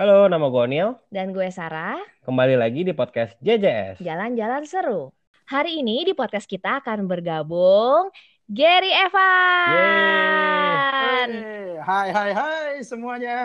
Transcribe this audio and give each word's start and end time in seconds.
Halo, 0.00 0.32
nama 0.32 0.48
gue 0.48 0.64
Neil. 0.64 0.96
Dan 1.12 1.28
gue 1.36 1.44
Sarah. 1.52 2.00
Kembali 2.24 2.56
lagi 2.56 2.88
di 2.88 2.96
podcast 2.96 3.36
JJS. 3.44 4.00
Jalan-jalan 4.00 4.64
seru. 4.64 5.12
Hari 5.44 5.84
ini 5.84 6.08
di 6.08 6.16
podcast 6.16 6.48
kita 6.48 6.80
akan 6.80 7.04
bergabung 7.04 8.08
Gary 8.48 8.96
Evan. 8.96 9.68
Yeay. 11.28 11.84
Hai 11.84 12.08
hai 12.16 12.30
hai 12.32 12.80
semuanya. 12.80 13.38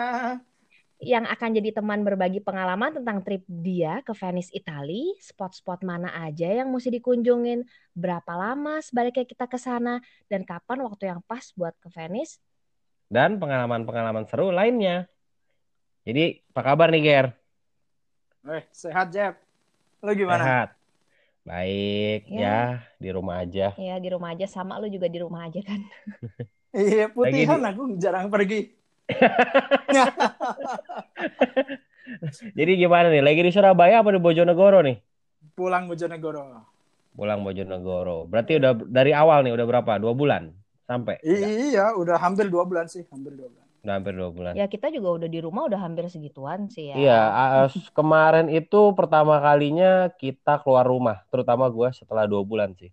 Yang 0.96 1.28
akan 1.36 1.60
jadi 1.60 1.76
teman 1.76 2.00
berbagi 2.00 2.40
pengalaman 2.40 3.04
tentang 3.04 3.20
trip 3.20 3.44
dia 3.44 4.00
ke 4.00 4.16
Venice, 4.16 4.48
Italia, 4.56 5.12
spot-spot 5.20 5.84
mana 5.84 6.08
aja 6.24 6.48
yang 6.48 6.72
mesti 6.72 6.88
dikunjungin, 6.88 7.68
berapa 7.92 8.32
lama 8.32 8.80
sebaliknya 8.80 9.28
kita 9.28 9.44
ke 9.44 9.60
sana, 9.60 10.00
dan 10.32 10.40
kapan 10.48 10.80
waktu 10.88 11.12
yang 11.12 11.20
pas 11.20 11.52
buat 11.52 11.76
ke 11.76 11.92
Venice. 11.92 12.40
Dan 13.12 13.36
pengalaman-pengalaman 13.36 14.24
seru 14.24 14.48
lainnya. 14.48 15.04
Jadi, 16.06 16.24
apa 16.54 16.60
kabar 16.62 16.88
nih, 16.94 17.02
Ger? 17.06 17.26
Eh, 18.46 18.62
sehat, 18.70 19.10
Jeb. 19.10 19.34
Lo 20.06 20.10
gimana? 20.14 20.44
Sehat. 20.46 20.68
Baik, 21.46 22.26
Ya. 22.30 22.42
ya, 22.42 22.58
di 23.02 23.08
rumah 23.14 23.42
aja. 23.42 23.74
Ya 23.78 23.94
di 24.02 24.08
rumah 24.10 24.34
aja, 24.34 24.46
sama 24.46 24.78
lu 24.82 24.86
juga 24.90 25.06
di 25.10 25.18
rumah 25.22 25.46
aja 25.46 25.62
kan. 25.62 25.80
Iya, 26.76 27.08
putihan 27.08 27.64
Lagi 27.64 27.72
aku 27.72 27.82
jarang 27.96 28.28
pergi. 28.28 28.76
Jadi 32.58 32.72
gimana 32.82 33.06
nih? 33.12 33.22
Lagi 33.26 33.40
di 33.46 33.52
Surabaya 33.54 33.94
apa 34.02 34.10
di 34.14 34.20
Bojonegoro 34.22 34.78
nih? 34.86 34.96
Pulang 35.56 35.84
Bojonegoro. 35.90 36.42
Pulang 37.16 37.40
Bojonegoro. 37.46 38.16
Berarti 38.30 38.52
udah 38.60 38.72
dari 38.76 39.12
awal 39.16 39.38
nih, 39.44 39.52
udah 39.56 39.66
berapa? 39.66 39.92
Dua 40.02 40.12
bulan? 40.12 40.52
Sampai? 40.86 41.18
I- 41.24 41.72
iya, 41.72 41.96
udah 41.96 42.16
hampir 42.20 42.46
dua 42.52 42.64
bulan 42.68 42.86
sih, 42.86 43.02
hampir 43.10 43.32
dua 43.34 43.48
bulan. 43.50 43.65
Udah 43.86 44.02
hampir 44.02 44.18
dua 44.18 44.34
bulan. 44.34 44.52
Ya 44.58 44.66
kita 44.66 44.90
juga 44.90 45.14
udah 45.14 45.30
di 45.30 45.38
rumah 45.38 45.70
udah 45.70 45.78
hampir 45.78 46.10
segituan 46.10 46.66
sih 46.66 46.90
ya. 46.90 46.98
Iya, 46.98 47.22
ah, 47.30 47.70
kemarin 47.98 48.50
itu 48.50 48.90
pertama 48.98 49.38
kalinya 49.38 50.10
kita 50.10 50.58
keluar 50.58 50.82
rumah, 50.82 51.22
terutama 51.30 51.70
gue 51.70 51.86
setelah 51.94 52.26
dua 52.26 52.42
bulan 52.42 52.74
sih. 52.74 52.90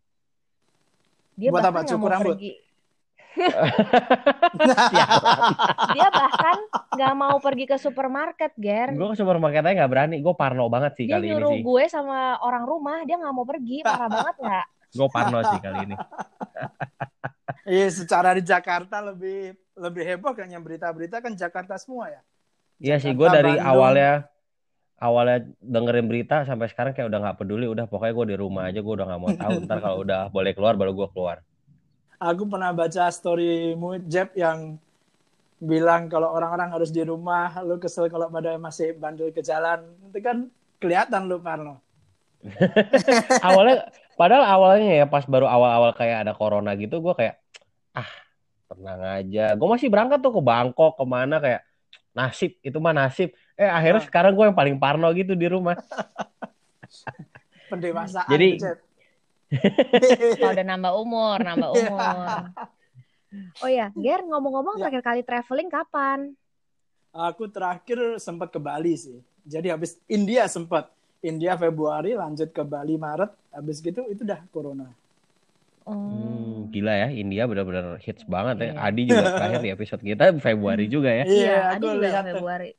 Dia 1.34 1.50
Buat 1.50 1.66
bahkan 1.66 1.82
apa? 1.82 1.90
Cukur 1.90 1.98
mau 1.98 2.14
rambut? 2.14 2.38
pergi. 2.38 2.54
Dia 5.98 6.08
bahkan 6.14 6.58
nggak 6.94 7.14
mau 7.18 7.42
pergi 7.42 7.66
ke 7.66 7.82
supermarket, 7.82 8.54
Ger. 8.62 8.94
Gue 8.94 9.10
ke 9.10 9.18
supermarket 9.18 9.66
aja 9.66 9.74
nggak 9.74 9.90
berani, 9.90 10.22
gue 10.22 10.34
parno 10.38 10.70
banget 10.70 10.94
sih 10.94 11.10
Dia 11.10 11.18
kali 11.18 11.26
ini 11.26 11.34
nyuruh 11.34 11.58
sih. 11.58 11.66
gue 11.66 11.84
sama 11.90 12.38
orang 12.46 12.70
rumah, 12.70 13.02
dia 13.02 13.18
nggak 13.18 13.34
mau 13.34 13.50
pergi, 13.50 13.82
parah 13.82 14.14
banget 14.14 14.36
nggak? 14.46 14.66
Gue 14.94 15.08
parno 15.10 15.42
sih 15.42 15.58
kali 15.58 15.90
ini. 15.90 15.98
Iya, 17.64 17.88
secara 17.92 18.36
di 18.36 18.44
Jakarta 18.44 19.00
lebih 19.00 19.56
lebih 19.74 20.04
heboh 20.06 20.36
kan 20.36 20.48
yang 20.52 20.62
berita-berita 20.62 21.24
kan 21.24 21.34
Jakarta 21.34 21.80
semua 21.80 22.12
ya. 22.12 22.22
Iya 22.84 22.96
sih, 23.00 23.16
gue 23.16 23.28
dari 23.32 23.56
Bandung. 23.56 23.72
awalnya 23.72 24.14
awalnya 25.00 25.38
dengerin 25.64 26.08
berita 26.08 26.44
sampai 26.44 26.68
sekarang 26.68 26.92
kayak 26.92 27.08
udah 27.08 27.20
nggak 27.24 27.38
peduli, 27.40 27.66
udah 27.68 27.86
pokoknya 27.88 28.14
gue 28.14 28.26
di 28.36 28.38
rumah 28.38 28.64
aja, 28.68 28.80
gue 28.84 28.94
udah 28.94 29.08
nggak 29.08 29.22
mau 29.22 29.32
tahu. 29.32 29.54
Ntar 29.68 29.80
kalau 29.80 29.98
udah 30.04 30.22
boleh 30.30 30.52
keluar 30.52 30.76
baru 30.76 30.92
gue 30.92 31.08
keluar. 31.16 31.38
Aku 32.20 32.48
pernah 32.48 32.72
baca 32.72 33.12
storymu 33.12 34.00
Jeb 34.08 34.36
yang 34.40 34.80
bilang 35.64 36.12
kalau 36.12 36.32
orang-orang 36.36 36.72
harus 36.72 36.92
di 36.92 37.04
rumah, 37.04 37.64
lu 37.64 37.80
kesel 37.80 38.08
kalau 38.12 38.28
pada 38.28 38.56
masih 38.60 38.96
bandel 38.96 39.32
ke 39.32 39.40
jalan. 39.44 39.84
Itu 40.12 40.20
kan 40.20 40.48
kelihatan 40.80 41.32
lu 41.32 41.40
Parno. 41.40 41.80
Awalnya, 43.48 43.88
padahal 44.20 44.44
awalnya 44.44 45.00
ya 45.00 45.06
pas 45.08 45.24
baru 45.24 45.48
awal-awal 45.48 45.96
kayak 45.96 46.28
ada 46.28 46.36
corona 46.36 46.76
gitu, 46.76 47.00
gue 47.00 47.16
kayak 47.16 47.40
ah 47.94 48.10
tenang 48.68 49.02
aja. 49.02 49.54
Gue 49.54 49.68
masih 49.70 49.88
berangkat 49.88 50.20
tuh 50.20 50.34
ke 50.34 50.42
Bangkok 50.42 50.98
ke 50.98 51.06
mana 51.06 51.38
kayak 51.38 51.62
nasib 52.12 52.58
itu 52.60 52.78
mah 52.78 52.94
nasib. 52.94 53.30
Eh 53.54 53.66
akhirnya 53.66 54.02
Ah. 54.02 54.08
sekarang 54.10 54.34
gue 54.34 54.46
yang 54.50 54.58
paling 54.58 54.76
parno 54.78 55.10
gitu 55.14 55.34
di 55.34 55.46
rumah. 55.46 55.78
Pendewasaan 57.72 58.30
Jadi-. 58.30 58.58
Kalau 60.42 60.52
udah 60.52 60.66
nambah 60.66 60.94
umur, 60.98 61.38
nambah 61.40 61.70
Iya. 61.72 61.82
umur. 61.86 62.38
Oh 63.62 63.70
ya, 63.70 63.88
Ger, 63.94 64.22
ngomong-ngomong 64.26 64.78
Ya. 64.78 64.90
terakhir 64.90 65.02
kali 65.02 65.22
traveling 65.22 65.70
kapan? 65.70 66.20
Aku 67.10 67.46
terakhir 67.46 68.18
sempat 68.18 68.50
ke 68.50 68.58
Bali 68.58 68.94
sih. 68.94 69.22
Jadi 69.44 69.70
habis 69.70 69.98
India 70.06 70.46
sempat. 70.46 70.90
India 71.24 71.56
Februari 71.56 72.14
lanjut 72.14 72.50
ke 72.50 72.62
Bali 72.62 72.98
Maret. 72.98 73.30
Habis 73.50 73.80
gitu 73.80 74.06
itu 74.06 74.22
udah 74.22 74.42
corona. 74.50 74.90
Oh. 75.84 75.92
Hmm, 75.94 76.72
gila 76.72 76.94
ya, 76.96 77.08
India 77.12 77.44
benar-benar 77.44 78.00
hits 78.00 78.24
banget 78.24 78.56
ya. 78.60 78.72
Iya. 78.72 78.88
Adi 78.88 79.02
juga 79.04 79.28
terakhir 79.36 79.60
di 79.60 79.72
episode 79.76 80.04
kita 80.04 80.24
Februari 80.40 80.86
juga 80.88 81.12
ya. 81.12 81.24
Iya, 81.28 81.56
aku 81.76 81.86
ada 81.86 81.94
juga 81.94 82.08
lihat. 82.08 82.24
tuh. 82.24 82.28
Februari. 82.32 82.72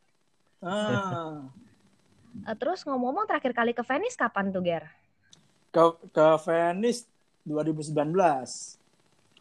Ah. 0.65 1.45
Eh, 2.49 2.57
Terus 2.57 2.81
ngomong-ngomong 2.89 3.29
terakhir 3.29 3.53
kali 3.53 3.73
ke 3.77 3.85
Venice 3.85 4.17
kapan 4.17 4.49
tuh, 4.51 4.65
Ger? 4.65 4.89
Ke 5.69 5.85
ke 6.11 6.27
Venice 6.49 7.05
2019 7.45 8.81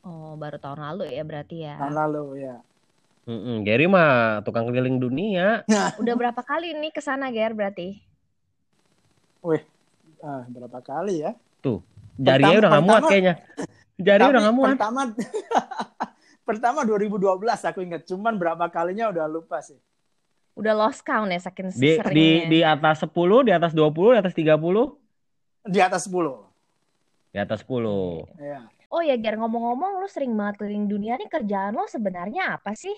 Oh, 0.04 0.36
baru 0.36 0.60
tahun 0.60 0.84
lalu 0.84 1.16
ya 1.16 1.24
berarti 1.24 1.64
ya. 1.64 1.80
tahun 1.80 1.96
lalu 1.96 2.44
ya. 2.44 2.56
Mm-mm, 3.24 3.64
Gary 3.64 3.88
mah 3.88 4.44
tukang 4.44 4.68
keliling 4.68 5.00
dunia. 5.00 5.64
Udah 6.04 6.16
berapa 6.20 6.44
kali 6.44 6.76
nih 6.76 6.92
ke 6.92 7.00
sana, 7.00 7.32
Ger, 7.32 7.56
berarti? 7.56 8.04
Wih, 9.40 9.64
ah, 10.20 10.44
berapa 10.52 10.84
kali 10.84 11.24
ya? 11.24 11.32
Jarinya 12.14 12.48
Pertama- 12.48 12.60
udah 12.60 12.70
nggak 12.70 12.86
muat 12.86 13.04
kayaknya. 13.06 13.34
Jarinya 13.96 14.20
Tapi 14.20 14.34
udah 14.34 14.42
nggak 14.42 14.58
muat. 14.58 14.70
Pertama 14.76 15.02
pertama 16.50 16.80
2012 16.84 17.70
aku 17.70 17.80
ingat. 17.82 18.02
Cuman 18.04 18.34
berapa 18.36 18.66
kalinya 18.68 19.10
udah 19.10 19.26
lupa 19.26 19.60
sih. 19.60 19.80
Udah 20.54 20.78
lost 20.78 21.02
count 21.02 21.28
ya 21.28 21.42
saking 21.42 21.74
Di, 21.74 21.78
di 21.78 21.92
seringnya. 21.98 22.46
di 22.46 22.60
atas 22.62 23.02
10, 23.02 23.10
di 23.42 23.52
atas 23.52 23.72
20, 23.74 24.14
di 24.14 24.20
atas 24.22 24.34
30, 24.34 24.86
Di 25.66 25.80
atas 25.82 26.02
10. 26.06 26.46
di 27.34 27.38
atas 27.42 27.60
10. 27.66 28.30
Ya. 28.38 28.62
Oh 28.94 29.02
ya, 29.02 29.18
Ger, 29.18 29.42
ngomong-ngomong 29.42 29.98
lu 29.98 30.06
sering 30.06 30.30
banget 30.38 30.62
keliling 30.62 30.86
dunia 30.86 31.18
nih 31.18 31.26
kerjaan 31.26 31.74
lo 31.74 31.90
sebenarnya 31.90 32.54
apa 32.54 32.78
sih? 32.78 32.94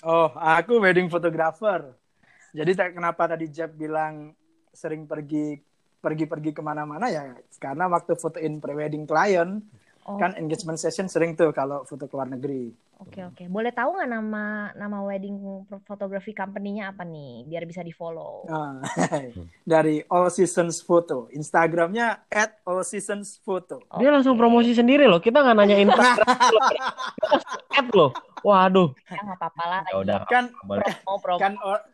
Oh, 0.00 0.32
aku 0.32 0.80
wedding 0.80 1.12
photographer. 1.12 1.92
Jadi 2.56 2.72
kenapa 2.96 3.28
tadi 3.28 3.52
Jeb 3.52 3.76
bilang 3.76 4.32
sering 4.72 5.04
pergi 5.04 5.60
pergi-pergi 6.00 6.50
ke 6.56 6.62
mana-mana 6.64 7.06
ya 7.12 7.36
karena 7.60 7.86
waktu 7.86 8.16
fotoin 8.16 8.58
pre-wedding 8.58 9.04
client 9.04 9.60
Oh, 10.08 10.16
kan 10.16 10.32
engagement 10.40 10.80
session 10.80 11.12
sering 11.12 11.36
tuh 11.36 11.52
kalau 11.52 11.84
foto 11.84 12.08
ke 12.08 12.14
luar 12.16 12.24
negeri. 12.26 12.72
Oke, 13.00 13.20
oke. 13.20 13.44
Boleh 13.52 13.68
tahu 13.68 13.96
nggak 13.96 14.08
nama 14.08 14.72
nama 14.72 14.98
wedding 15.04 15.36
photography 15.84 16.32
company-nya 16.32 16.92
apa 16.96 17.04
nih? 17.04 17.44
Biar 17.44 17.68
bisa 17.68 17.84
di-follow. 17.84 18.48
Ah, 18.48 18.80
dari 19.76 20.00
All 20.08 20.32
Seasons 20.32 20.80
Photo, 20.80 21.28
Instagramnya 21.32 22.28
at 22.32 22.60
All 22.64 22.80
Seasons 22.80 23.40
Photo. 23.44 23.84
Dia 24.00 24.08
langsung 24.08 24.40
promosi 24.40 24.72
sendiri 24.72 25.04
loh. 25.04 25.20
Kita 25.20 25.44
nggak 25.44 25.56
nanya 25.56 25.76
Instagram 25.84 26.16
add 27.76 27.88
loh. 27.92 28.10
Waduh. 28.40 28.88
Ya 29.08 29.20
nggak 29.20 29.36
apa-apa 29.36 29.64
lah. 29.68 29.82
Ya 29.84 29.96
udah. 30.00 30.18
Kan. 30.28 30.44
Promo, 30.64 31.14
promo. 31.20 31.38
kan 31.44 31.52
or- 31.60 31.84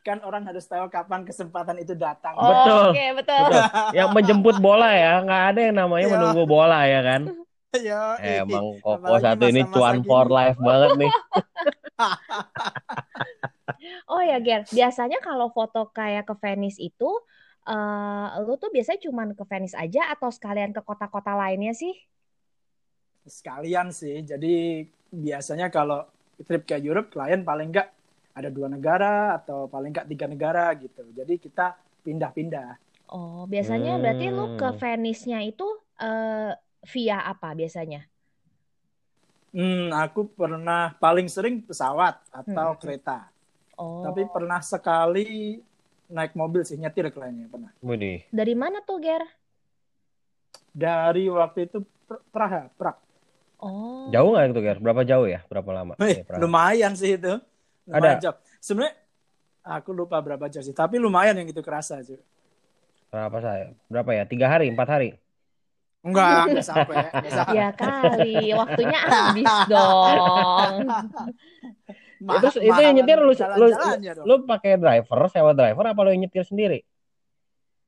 kan 0.00 0.18
orang 0.24 0.48
harus 0.48 0.64
tahu 0.64 0.88
kapan 0.88 1.28
kesempatan 1.28 1.76
itu 1.80 1.92
datang. 1.92 2.32
Oh, 2.36 2.48
Betul. 2.48 2.84
Oke, 2.92 3.04
betul. 3.20 3.40
Betul. 3.44 3.62
Yang 3.92 4.08
menjemput 4.16 4.56
bola 4.58 4.88
ya, 4.96 5.20
nggak 5.20 5.42
ada 5.52 5.60
yang 5.60 5.76
namanya 5.76 6.06
Iya. 6.08 6.12
menunggu 6.16 6.44
bola 6.48 6.78
ya 6.88 7.00
kan. 7.04 7.22
Yo, 7.86 8.02
Emang 8.18 8.64
Koko 8.82 9.14
satu 9.22 9.44
ini 9.46 9.62
cuan 9.70 10.02
for 10.02 10.26
life 10.26 10.58
banget 10.58 10.90
nih. 10.98 11.12
Oh 14.12 14.20
ya, 14.20 14.36
Ger. 14.44 14.68
Biasanya 14.68 15.24
kalau 15.24 15.48
foto 15.56 15.88
kayak 15.96 16.28
ke 16.28 16.34
Venice 16.36 16.76
itu, 16.76 17.08
eh 17.64 18.26
lu 18.44 18.60
tuh 18.60 18.68
biasanya 18.68 19.00
cuman 19.08 19.32
ke 19.32 19.44
Venice 19.48 19.72
aja 19.72 20.12
atau 20.12 20.28
sekalian 20.28 20.76
ke 20.76 20.84
kota-kota 20.84 21.32
lainnya 21.32 21.72
sih? 21.72 21.94
sekalian 23.24 23.88
sih. 23.94 24.20
Jadi 24.24 24.84
biasanya 25.12 25.68
kalau 25.70 26.04
trip 26.48 26.64
ke 26.64 26.76
Europe 26.80 27.12
klien 27.12 27.44
paling 27.44 27.68
enggak 27.72 27.88
ada 28.40 28.50
dua 28.52 28.68
negara 28.72 29.36
atau 29.38 29.68
paling 29.70 29.90
enggak 29.92 30.08
tiga 30.10 30.26
negara 30.26 30.64
gitu. 30.76 31.02
Jadi 31.18 31.34
kita 31.38 31.76
pindah-pindah. 32.04 32.70
Oh, 33.10 33.42
biasanya 33.52 33.90
berarti 34.02 34.24
lu 34.36 34.42
ke 34.60 34.66
Hmm. 34.70 34.78
Venice-nya 34.80 35.38
itu 35.50 35.66
eh, 36.00 36.50
via 36.92 37.16
apa 37.32 37.48
biasanya? 37.60 38.00
Hmm, 39.50 39.90
aku 39.90 40.30
pernah 40.30 40.94
paling 41.02 41.26
sering 41.26 41.58
pesawat 41.66 42.22
atau 42.30 42.68
Hmm. 42.70 42.78
kereta. 42.78 43.26
Oh, 43.78 44.02
Tapi 44.06 44.22
pernah 44.30 44.62
sekali 44.62 45.58
naik 46.10 46.32
mobil 46.38 46.62
sih 46.62 46.78
nyetir 46.78 47.10
kliennya 47.10 47.50
pernah. 47.50 47.72
Widih. 47.82 48.22
dari 48.30 48.54
mana 48.54 48.78
tuh, 48.86 48.98
Ger? 49.02 49.22
Dari 50.74 51.24
waktu 51.30 51.58
itu 51.70 51.78
Pr- 52.06 52.22
Praha, 52.34 52.62
Prag. 52.78 52.96
Oh, 53.60 54.08
Jauh 54.14 54.30
nggak 54.34 54.44
itu, 54.50 54.60
Ger? 54.66 54.78
Berapa 54.82 55.02
jauh 55.06 55.26
ya? 55.28 55.40
Berapa 55.50 55.70
lama? 55.76 55.94
Wih, 56.00 56.24
Praha. 56.26 56.40
lumayan 56.42 56.92
sih 56.98 57.16
itu. 57.18 57.32
Ada. 57.90 58.10
Jauh. 58.22 58.36
Sebenarnya 58.62 58.94
aku 59.66 59.90
lupa 59.92 60.22
berapa 60.22 60.46
jam 60.46 60.62
sih, 60.62 60.72
tapi 60.72 60.96
lumayan 60.96 61.36
yang 61.36 61.48
itu 61.50 61.60
kerasa 61.60 62.00
sih. 62.00 62.16
Berapa 63.10 63.38
saya? 63.42 63.74
Berapa 63.90 64.10
ya? 64.14 64.22
Tiga 64.24 64.46
hari, 64.46 64.70
empat 64.70 64.88
hari? 64.88 65.10
Enggak, 66.00 66.48
enggak 66.48 66.64
sampai. 66.64 66.96
Enggak 67.12 67.32
sampai. 67.44 67.56
ya 67.60 67.68
kali. 67.76 68.34
Waktunya 68.56 69.00
habis 69.04 69.54
dong. 69.68 70.74
itu 72.20 72.48
itu 72.60 72.80
yang 72.80 72.94
nyetir 73.00 73.18
lu 73.20 73.32
lu, 73.32 73.34
jalan-jalannya 73.36 74.12
dong. 74.12 74.24
lu 74.28 74.34
pakai 74.44 74.76
driver, 74.76 75.20
sewa 75.32 75.52
driver 75.56 75.84
apa 75.88 76.00
lu 76.04 76.10
yang 76.12 76.22
nyetir 76.24 76.44
sendiri? 76.44 76.84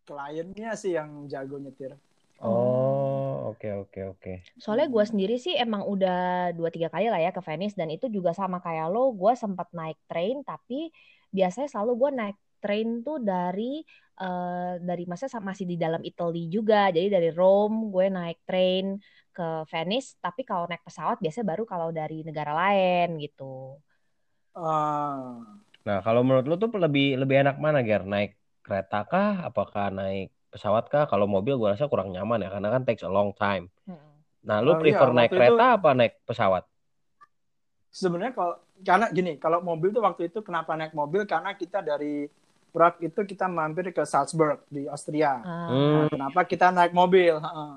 Kliennya 0.09 0.73
sih 0.77 0.97
yang 0.97 1.29
jago 1.29 1.57
nyetir. 1.61 1.97
Oh, 2.43 3.12
oke 3.53 3.69
oke 3.83 4.01
oke. 4.13 4.33
Soalnya 4.63 4.87
gue 4.95 5.05
sendiri 5.11 5.35
sih 5.41 5.55
emang 5.65 5.83
udah 5.89 6.53
dua 6.59 6.69
tiga 6.75 6.89
kali 6.93 7.09
lah 7.13 7.21
ya 7.25 7.31
ke 7.37 7.41
Venice 7.49 7.75
dan 7.81 7.89
itu 7.95 8.07
juga 8.17 8.31
sama 8.37 8.59
kayak 8.61 8.87
lo, 8.93 9.11
gue 9.21 9.33
sempat 9.43 9.69
naik 9.73 9.99
train 10.11 10.37
tapi 10.45 10.93
biasanya 11.37 11.69
selalu 11.73 11.93
gue 12.03 12.11
naik 12.21 12.37
train 12.63 12.89
tuh 13.07 13.17
dari 13.31 13.83
eh 14.23 14.73
dari 14.89 15.05
masa 15.11 15.27
masih 15.41 15.65
di 15.73 15.77
dalam 15.85 16.03
Italy 16.11 16.47
juga. 16.53 16.93
Jadi 16.95 17.09
dari 17.17 17.29
Rome 17.33 17.77
gue 17.95 18.07
naik 18.13 18.39
train 18.49 18.85
ke 19.37 19.43
Venice, 19.73 20.09
tapi 20.25 20.41
kalau 20.45 20.65
naik 20.69 20.85
pesawat 20.87 21.17
biasanya 21.25 21.47
baru 21.53 21.65
kalau 21.73 21.89
dari 21.91 22.21
negara 22.29 22.53
lain 22.61 23.09
gitu. 23.25 23.81
Ah, 24.57 25.19
Nah, 25.87 25.99
kalau 26.05 26.21
menurut 26.27 26.45
lu 26.51 26.55
tuh 26.63 26.71
lebih 26.85 27.05
lebih 27.21 27.37
enak 27.43 27.57
mana, 27.65 27.79
Ger? 27.89 28.03
Naik 28.13 28.31
kereta 28.65 28.97
kah? 29.11 29.29
Apakah 29.49 29.85
naik 29.99 30.27
pesawat 30.53 30.85
kah? 30.93 31.05
Kalau 31.11 31.27
mobil 31.35 31.55
gua 31.61 31.69
rasa 31.75 31.87
kurang 31.93 32.09
nyaman 32.15 32.39
ya, 32.45 32.49
karena 32.55 32.69
kan 32.75 32.83
takes 32.89 33.05
a 33.09 33.11
long 33.17 33.31
time. 33.43 33.65
Mm-mm. 33.89 34.13
Nah, 34.49 34.59
lu 34.67 34.73
Oh, 34.73 34.79
prefer 34.83 35.09
iya, 35.11 35.17
naik 35.17 35.33
kereta 35.37 35.65
apa 35.79 35.91
naik 35.99 36.13
pesawat? 36.29 36.65
sebenarnya 37.93 38.33
kalau 38.35 38.55
karena 38.83 39.07
gini, 39.13 39.33
kalau 39.39 39.59
mobil 39.63 39.95
tuh 39.95 40.03
waktu 40.03 40.23
itu 40.33 40.39
kenapa 40.43 40.75
naik 40.75 40.95
mobil? 40.97 41.23
Karena 41.29 41.55
kita 41.55 41.79
dari 41.85 42.27
Prague 42.73 43.05
itu 43.13 43.21
kita 43.29 43.47
mampir 43.53 43.93
ke 43.93 44.03
Salzburg 44.09 44.65
di 44.73 44.89
Austria. 44.89 45.45
Ah, 45.45 45.69
Hmm, 45.69 46.09
Nah, 46.09 46.09
kenapa 46.09 46.41
kita 46.49 46.73
naik 46.73 46.97
mobil? 46.97 47.37
Heeh. 47.37 47.73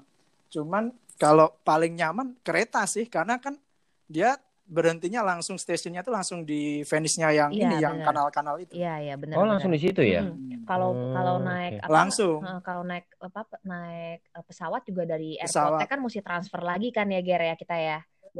Cuman 0.55 0.95
kalau 1.19 1.51
paling 1.67 1.99
nyaman 1.99 2.31
kereta 2.47 2.87
sih, 2.87 3.05
karena 3.11 3.35
kan 3.43 3.59
dia 4.07 4.39
berhentinya 4.65 5.21
langsung 5.21 5.61
stasiunnya 5.61 6.01
tuh 6.01 6.09
langsung 6.09 6.41
di 6.41 6.81
Venice-nya 6.81 7.29
yang 7.29 7.49
Iya, 7.53 7.69
ini, 7.69 7.75
yang 7.85 7.95
kanal-kanal 8.01 8.57
itu. 8.57 8.73
Iya 8.73 8.93
iya 8.97 9.15
benar. 9.15 9.37
oh, 9.37 9.45
langsung 9.45 9.69
di 9.69 9.77
situ 9.77 10.01
ya? 10.01 10.25
Mm. 10.25 10.65
Kalau 10.65 10.89
Hmm. 10.97 11.13
kalau 11.13 11.35
naik 11.37 11.73
apa, 11.85 11.93
Langsung. 11.93 12.41
kalau 12.65 12.81
naik 12.81 13.05
apa 13.21 13.41
naik 13.61 14.19
eh, 14.25 14.43
pesawat 14.45 14.81
juga 14.89 15.05
dari 15.05 15.37
airportnya 15.37 15.85
kan 15.85 15.99
mesti 16.01 16.19
transfer 16.25 16.61
lagi 16.65 16.89
kan 16.89 17.05
ya 17.13 17.21
Ger 17.21 17.41
ya 17.45 17.55
kita 17.55 17.77
ya. 17.77 17.99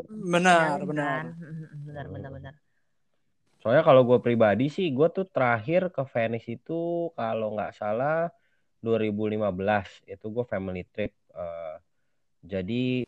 Benar, 0.09 0.81
Kan? 0.81 0.87
benar. 0.89 1.21
Mm, 1.37 1.85
Benar 1.87 2.05
benar 2.09 2.31
benar. 2.33 2.53
Soalnya 3.61 3.81
kalau 3.85 4.01
gue 4.05 4.19
pribadi 4.21 4.69
sih, 4.69 4.89
gue 4.93 5.07
tuh 5.09 5.25
terakhir 5.29 5.89
ke 5.93 6.03
Venice 6.09 6.49
itu 6.53 7.09
kalau 7.13 7.53
nggak 7.53 7.73
salah 7.77 8.29
2015 8.81 9.89
itu 10.05 10.25
gue 10.29 10.45
family 10.45 10.83
trip. 10.89 11.13
Eh, 11.33 11.75
jadi 12.45 13.05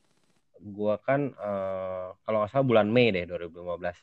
gue 0.62 0.94
kan 1.07 1.21
eh, 1.33 2.06
kalau 2.24 2.38
nggak 2.44 2.51
salah 2.54 2.68
bulan 2.71 2.88
Mei 2.95 3.07
deh 3.15 3.24
2015. 3.30 3.98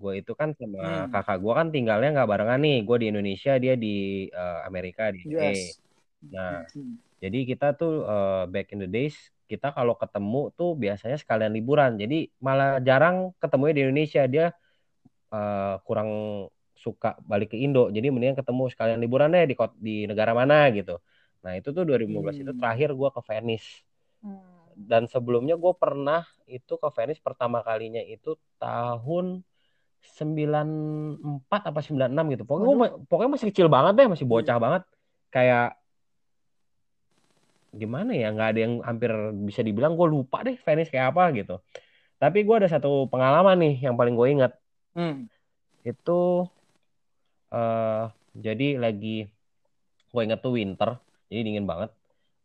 Gue 0.00 0.12
itu 0.20 0.32
kan 0.40 0.50
sama 0.58 1.06
Hmm. 1.06 1.12
kakak 1.12 1.36
gue 1.44 1.52
kan 1.58 1.66
tinggalnya 1.74 2.08
nggak 2.14 2.28
barengan 2.32 2.60
nih. 2.64 2.76
Gue 2.86 2.96
di 3.02 3.06
Indonesia, 3.12 3.52
dia 3.62 3.74
di 3.84 3.88
eh, 4.30 4.58
Amerika 4.68 5.02
di. 5.14 5.20
US. 5.30 5.78
Nah, 6.34 6.64
Hmm. 6.74 6.96
jadi 7.22 7.38
kita 7.50 7.66
tuh 7.80 7.92
eh, 8.12 8.42
back 8.52 8.66
in 8.74 8.80
the 8.84 8.90
days 8.90 9.16
kita 9.50 9.68
kalau 9.76 9.94
ketemu 10.00 10.38
tuh 10.58 10.70
biasanya 10.82 11.16
sekalian 11.22 11.52
liburan. 11.58 11.90
Jadi 12.02 12.14
malah 12.46 12.80
jarang 12.88 13.16
ketemunya 13.42 13.74
di 13.78 13.82
Indonesia. 13.86 14.22
Dia 14.34 14.46
eh, 15.34 15.74
kurang 15.86 16.10
suka 16.84 17.08
balik 17.30 17.54
ke 17.54 17.56
Indo. 17.64 17.80
Jadi 17.96 18.06
mendingan 18.12 18.38
ketemu 18.40 18.62
sekalian 18.72 18.98
liburan 19.04 19.28
deh 19.34 19.44
di 19.50 19.54
di 19.86 19.94
negara 20.10 20.32
mana 20.40 20.54
gitu. 20.76 20.98
Nah, 21.44 21.52
itu 21.58 21.68
tuh 21.76 21.82
2015 21.88 22.38
itu 22.42 22.52
Hmm. 22.52 22.58
terakhir 22.58 22.88
gua 22.98 23.10
ke 23.14 23.20
Venice. 23.28 23.68
Dan 24.74 25.08
sebelumnya 25.08 25.56
gue 25.56 25.72
pernah 25.76 26.24
itu 26.48 26.76
ke 26.76 26.88
Venice 26.92 27.22
pertama 27.22 27.60
kalinya 27.64 28.00
itu 28.00 28.36
tahun 28.60 29.40
94 30.02 31.70
apa 31.70 31.80
96 31.80 32.32
gitu. 32.34 32.42
Pokoknya 32.42 32.66
gua 32.66 32.88
pokoknya 33.06 33.30
masih 33.38 33.48
kecil 33.54 33.68
banget 33.70 33.92
deh, 34.02 34.08
masih 34.10 34.26
bocah 34.26 34.58
banget. 34.58 34.82
Kayak 35.32 35.78
gimana 37.72 38.12
ya 38.12 38.28
nggak 38.28 38.48
ada 38.52 38.60
yang 38.60 38.74
hampir 38.84 39.10
bisa 39.48 39.64
dibilang 39.64 39.96
gue 39.96 40.04
lupa 40.04 40.44
deh 40.44 40.60
Venice 40.60 40.92
kayak 40.92 41.16
apa 41.16 41.32
gitu 41.32 41.56
tapi 42.20 42.44
gue 42.44 42.56
ada 42.60 42.68
satu 42.68 43.08
pengalaman 43.08 43.56
nih 43.56 43.88
yang 43.88 43.96
paling 43.96 44.14
gue 44.14 44.28
ingat 44.28 44.52
Hmm. 44.92 45.24
itu 45.88 46.20
eh 47.48 48.04
jadi 48.36 48.76
lagi 48.76 49.24
gue 50.12 50.20
inget 50.20 50.44
tuh 50.44 50.52
winter 50.52 51.00
jadi 51.32 51.40
dingin 51.48 51.64
banget 51.64 51.88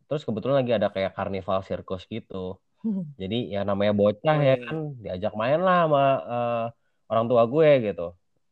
terus 0.07 0.23
kebetulan 0.27 0.63
lagi 0.63 0.71
ada 0.77 0.87
kayak 0.95 1.11
karnival 1.17 1.59
sirkus 1.67 2.03
gitu. 2.07 2.57
Jadi 3.21 3.51
ya 3.53 3.61
namanya 3.67 3.93
bocah 3.93 4.37
ya 4.41 4.55
kan 4.65 4.77
diajak 5.03 5.33
main 5.35 5.59
lah 5.61 5.85
sama 5.85 6.03
eh, 6.33 6.65
orang 7.11 7.25
tua 7.29 7.43
gue 7.45 7.69
gitu. 7.91 8.07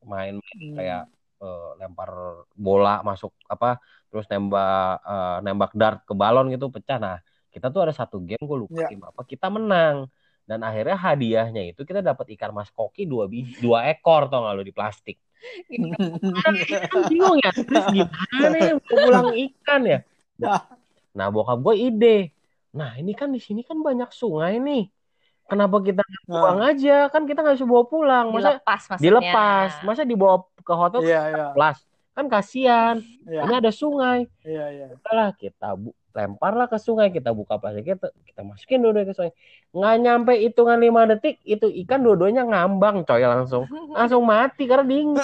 Main 0.06 0.38
Hmm. 0.56 0.76
kayak 0.78 1.02
eh, 1.44 1.70
lempar 1.82 2.10
bola 2.56 3.02
masuk 3.04 3.32
apa 3.52 3.80
terus 4.12 4.26
nembak 4.32 5.02
eh, 5.04 5.38
nembak 5.46 5.72
dart 5.76 6.00
ke 6.08 6.14
balon 6.14 6.48
gitu 6.54 6.68
pecah. 6.72 6.98
Nah 7.00 7.18
kita 7.54 7.72
tuh 7.72 7.88
ada 7.88 7.94
satu 7.96 8.20
game 8.20 8.44
gue 8.44 8.58
lupa 8.68 8.86
Ya. 8.86 8.88
tim 8.92 9.02
apa 9.04 9.22
kita 9.24 9.48
menang. 9.48 10.08
Dan 10.46 10.62
akhirnya 10.62 10.94
hadiahnya 10.94 11.74
itu 11.74 11.82
kita 11.90 12.06
dapat 12.06 12.30
ikan 12.38 12.54
mas 12.54 12.70
koki 12.70 13.10
dua 13.10 13.26
biji 13.26 13.58
dua 13.66 13.90
ekor 13.90 14.30
tau 14.30 14.46
gak 14.46 14.54
lu 14.54 14.62
di 14.62 14.70
plastik. 14.70 15.18
Kan 16.46 16.54
bingung 17.10 17.38
ya 17.42 17.50
terus 17.50 17.86
gimana 17.90 18.58
ya 18.62 18.76
pulang 18.86 19.30
ikan 19.34 19.82
ya? 19.90 20.00
nah 20.38 20.62
bokap 21.32 21.58
gue 21.64 21.76
ide. 21.80 22.18
Nah 22.76 23.00
ini 23.00 23.16
kan 23.16 23.32
di 23.32 23.40
sini 23.40 23.64
kan 23.64 23.80
banyak 23.80 24.12
sungai 24.12 24.60
nih. 24.60 24.92
Kenapa 25.46 25.78
kita 25.80 26.02
nggak 26.02 26.24
buang 26.26 26.58
Nah, 26.58 26.74
aja? 26.74 27.06
Kan 27.14 27.30
kita 27.30 27.46
nggak 27.46 27.56
bisa 27.62 27.68
bawa 27.70 27.84
pulang. 27.86 28.26
Masa 28.34 28.58
Dilepas 28.58 28.82
maksudnya. 28.90 29.06
dilepas. 29.06 29.72
Masa 29.86 30.02
dibawa 30.02 30.36
ke 30.66 30.74
hotel 30.74 31.00
Iya, 31.06 31.22
iya, 31.30 31.46
kelas? 31.54 31.78
Kan 32.18 32.26
kasihan. 32.28 32.96
Iya, 33.30 33.42
ini 33.46 33.54
ada 33.54 33.72
sungai. 33.72 34.26
Iya, 34.42 34.66
iya. 34.74 34.86
udahlah 34.92 35.30
kita 35.38 35.78
bu 35.78 35.94
lemparlah 36.18 36.66
ke 36.66 36.82
sungai. 36.82 37.14
Kita 37.14 37.30
buka 37.30 37.62
plastik 37.62 37.86
kita 37.86 38.10
kita 38.26 38.42
masukin 38.42 38.82
dua 38.82 39.06
ke 39.06 39.14
sungai. 39.14 39.34
Nggak 39.70 39.96
nyampe 40.02 40.34
hitungan 40.42 40.80
lima 40.82 41.02
detik 41.06 41.38
itu 41.46 41.70
ikan 41.86 42.02
dua-duanya 42.02 42.42
ngambang 42.50 43.06
coy 43.06 43.22
langsung. 43.22 43.70
Langsung 43.96 44.26
mati 44.26 44.66
karena 44.66 44.82
dingin. 44.84 45.20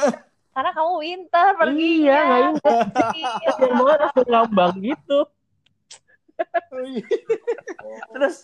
Karena 0.51 0.69
kamu 0.75 0.91
winter 1.01 1.47
pergi. 1.57 2.05
iya 2.05 2.17
nggak 2.21 2.41
ingat. 2.45 2.75
Yang 3.57 3.73
banget 3.73 3.97
langsung 4.05 4.27
ngambang 4.29 4.73
gitu 4.85 5.19
Terus 8.13 8.35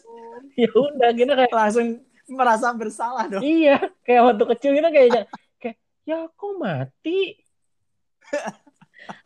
ya 0.56 0.70
udah 0.72 1.10
kita 1.16 1.34
kayak 1.34 1.56
langsung 1.56 1.88
merasa 2.28 2.76
bersalah 2.76 3.26
dong. 3.32 3.40
iya 3.40 3.80
kayak 4.04 4.36
waktu 4.36 4.44
kecil 4.56 4.72
gitu 4.76 4.90
kayak 4.92 5.32
kayak 5.64 5.78
ya 6.04 6.28
kok 6.28 6.54
mati 6.60 7.40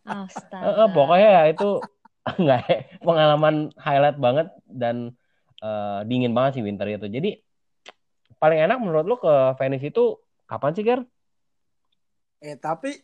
Astaga. 0.06 0.86
Eh, 0.86 0.90
pokoknya 0.94 1.28
ya 1.28 1.42
itu 1.50 1.70
nggak 2.42 2.62
pengalaman 3.02 3.74
highlight 3.78 4.18
banget 4.18 4.48
dan 4.66 5.16
eh, 5.62 6.00
dingin 6.06 6.34
banget 6.34 6.60
sih 6.60 6.64
winter 6.64 6.86
itu. 6.86 7.06
Jadi 7.10 7.30
paling 8.38 8.58
enak 8.58 8.78
menurut 8.82 9.04
lu 9.06 9.16
ke 9.18 9.34
Venice 9.58 9.90
itu 9.90 10.18
kapan 10.46 10.72
sih, 10.74 10.84
Ger? 10.86 11.00
Eh, 12.42 12.58
tapi 12.58 12.98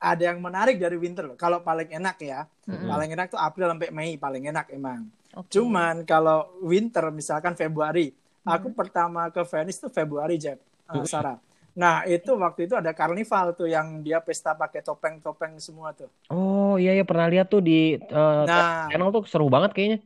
ada 0.00 0.22
yang 0.32 0.40
menarik 0.40 0.80
dari 0.80 0.96
winter 0.96 1.28
loh. 1.28 1.36
Kalau 1.36 1.60
paling 1.60 1.92
enak 1.92 2.16
ya, 2.24 2.48
Mm-mm. 2.64 2.88
paling 2.88 3.10
enak 3.12 3.26
tuh 3.30 3.40
April 3.40 3.68
sampai 3.68 3.88
Mei 3.92 4.16
paling 4.16 4.48
enak 4.48 4.72
emang. 4.72 5.06
Oke. 5.36 5.52
Cuman 5.52 6.02
kalau 6.08 6.48
winter 6.64 7.04
misalkan 7.12 7.52
Februari, 7.54 8.10
aku 8.42 8.72
Hmm. 8.72 8.76
pertama 8.76 9.28
ke 9.28 9.44
Venice 9.44 9.78
tuh 9.78 9.92
Februari 9.92 10.40
Jeb, 10.40 10.58
uh. 10.88 11.04
Sarah. 11.04 11.36
Nah 11.76 12.02
itu 12.02 12.34
waktu 12.34 12.66
itu 12.66 12.74
ada 12.74 12.90
karnival 12.90 13.54
tuh 13.54 13.70
yang 13.70 14.02
dia 14.02 14.18
pesta 14.18 14.56
pakai 14.56 14.82
topeng-topeng 14.82 15.54
semua 15.60 15.94
tuh. 15.94 16.10
Oh 16.32 16.74
iya 16.80 16.90
ya 16.98 17.04
pernah 17.06 17.26
lihat 17.30 17.46
tuh 17.52 17.60
di 17.62 17.94
eh, 17.94 18.42
Nah 18.48 18.88
channel 18.90 19.08
tuh 19.14 19.22
seru 19.28 19.46
banget 19.52 19.70
kayaknya. 19.76 19.98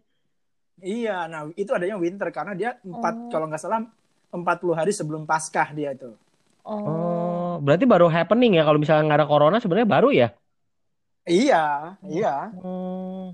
iya, 0.82 1.26
nah 1.30 1.48
itu 1.54 1.70
adanya 1.76 1.96
winter 1.96 2.28
karena 2.34 2.52
dia 2.52 2.70
empat 2.84 3.14
Oh. 3.14 3.30
kalau 3.32 3.46
nggak 3.48 3.62
salah 3.62 3.80
40 4.34 4.74
hari 4.74 4.90
sebelum 4.90 5.22
Paskah 5.24 5.70
dia 5.72 5.94
itu. 5.94 6.10
Oh. 6.64 7.13
Berarti 7.64 7.88
baru 7.88 8.12
happening 8.12 8.61
ya 8.61 8.62
kalau 8.68 8.76
misalnya 8.76 9.09
nggak 9.09 9.21
ada 9.25 9.28
corona 9.28 9.56
sebenarnya 9.56 9.88
baru 9.88 10.09
ya? 10.12 10.28
Iya, 11.25 11.97
iya. 12.04 12.52
Oh. 12.61 13.33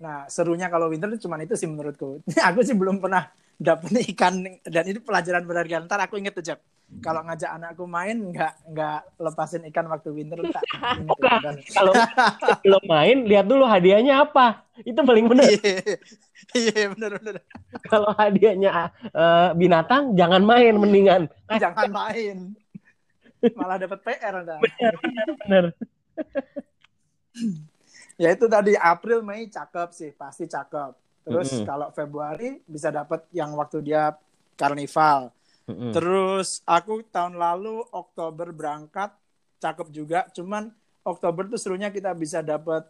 Nah 0.00 0.24
serunya 0.32 0.72
kalau 0.72 0.88
winter 0.88 1.12
itu 1.12 1.28
cuman 1.28 1.44
itu 1.44 1.52
sih 1.60 1.68
menurutku. 1.68 2.24
aku 2.48 2.64
sih 2.64 2.72
belum 2.72 3.04
pernah 3.04 3.28
dapet 3.60 3.92
ikan 4.16 4.40
dan 4.64 4.84
ini 4.88 4.96
pelajaran 5.04 5.44
berharga. 5.44 5.84
Ntar 5.84 6.08
aku 6.08 6.16
inget 6.16 6.32
tuh 6.32 6.40
Jeb. 6.40 6.60
Kalau 7.00 7.24
ngajak 7.24 7.48
anakku 7.56 7.88
main 7.88 8.32
nggak 8.32 8.52
nggak 8.68 9.00
lepasin 9.16 9.64
ikan 9.72 9.88
waktu 9.88 10.12
winter 10.12 10.44
tak 10.52 10.60
Kalau 11.76 11.92
belum 12.64 12.84
main 12.84 13.24
lihat 13.28 13.48
dulu 13.48 13.64
hadiahnya 13.68 14.24
apa. 14.24 14.64
Itu 14.80 15.04
paling 15.04 15.28
benar. 15.28 15.52
Iya, 15.52 15.96
iya 16.56 16.84
bener 16.92 17.20
bener. 17.20 17.34
Kalau 17.88 18.12
hadiahnya 18.12 18.92
eh, 19.08 19.48
binatang 19.56 20.16
jangan 20.16 20.44
main 20.44 20.76
mendingan. 20.76 21.22
Jangan 21.48 21.88
main. 21.92 22.56
Malah 23.58 23.76
dapat 23.78 23.98
PR 24.00 24.34
anda. 24.38 24.56
Bener. 25.46 25.64
Ya 28.20 28.28
itu 28.30 28.46
tadi 28.46 28.76
April 28.76 29.24
Mei 29.24 29.48
cakep 29.48 29.88
sih 29.90 30.10
pasti 30.14 30.46
cakep. 30.46 30.94
Terus 31.22 31.48
Mm-mm. 31.54 31.66
kalau 31.66 31.88
Februari 31.90 32.62
bisa 32.66 32.90
dapat 32.90 33.26
yang 33.34 33.54
waktu 33.54 33.82
dia 33.82 34.14
karnival. 34.54 35.30
Mm-mm. 35.66 35.90
Terus 35.94 36.60
aku 36.66 37.02
tahun 37.08 37.38
lalu 37.38 37.82
Oktober 37.90 38.50
berangkat, 38.50 39.14
cakep 39.58 39.88
juga. 39.90 40.26
Cuman 40.30 40.70
Oktober 41.02 41.46
tuh 41.50 41.58
serunya 41.58 41.90
kita 41.90 42.14
bisa 42.14 42.42
dapat 42.42 42.86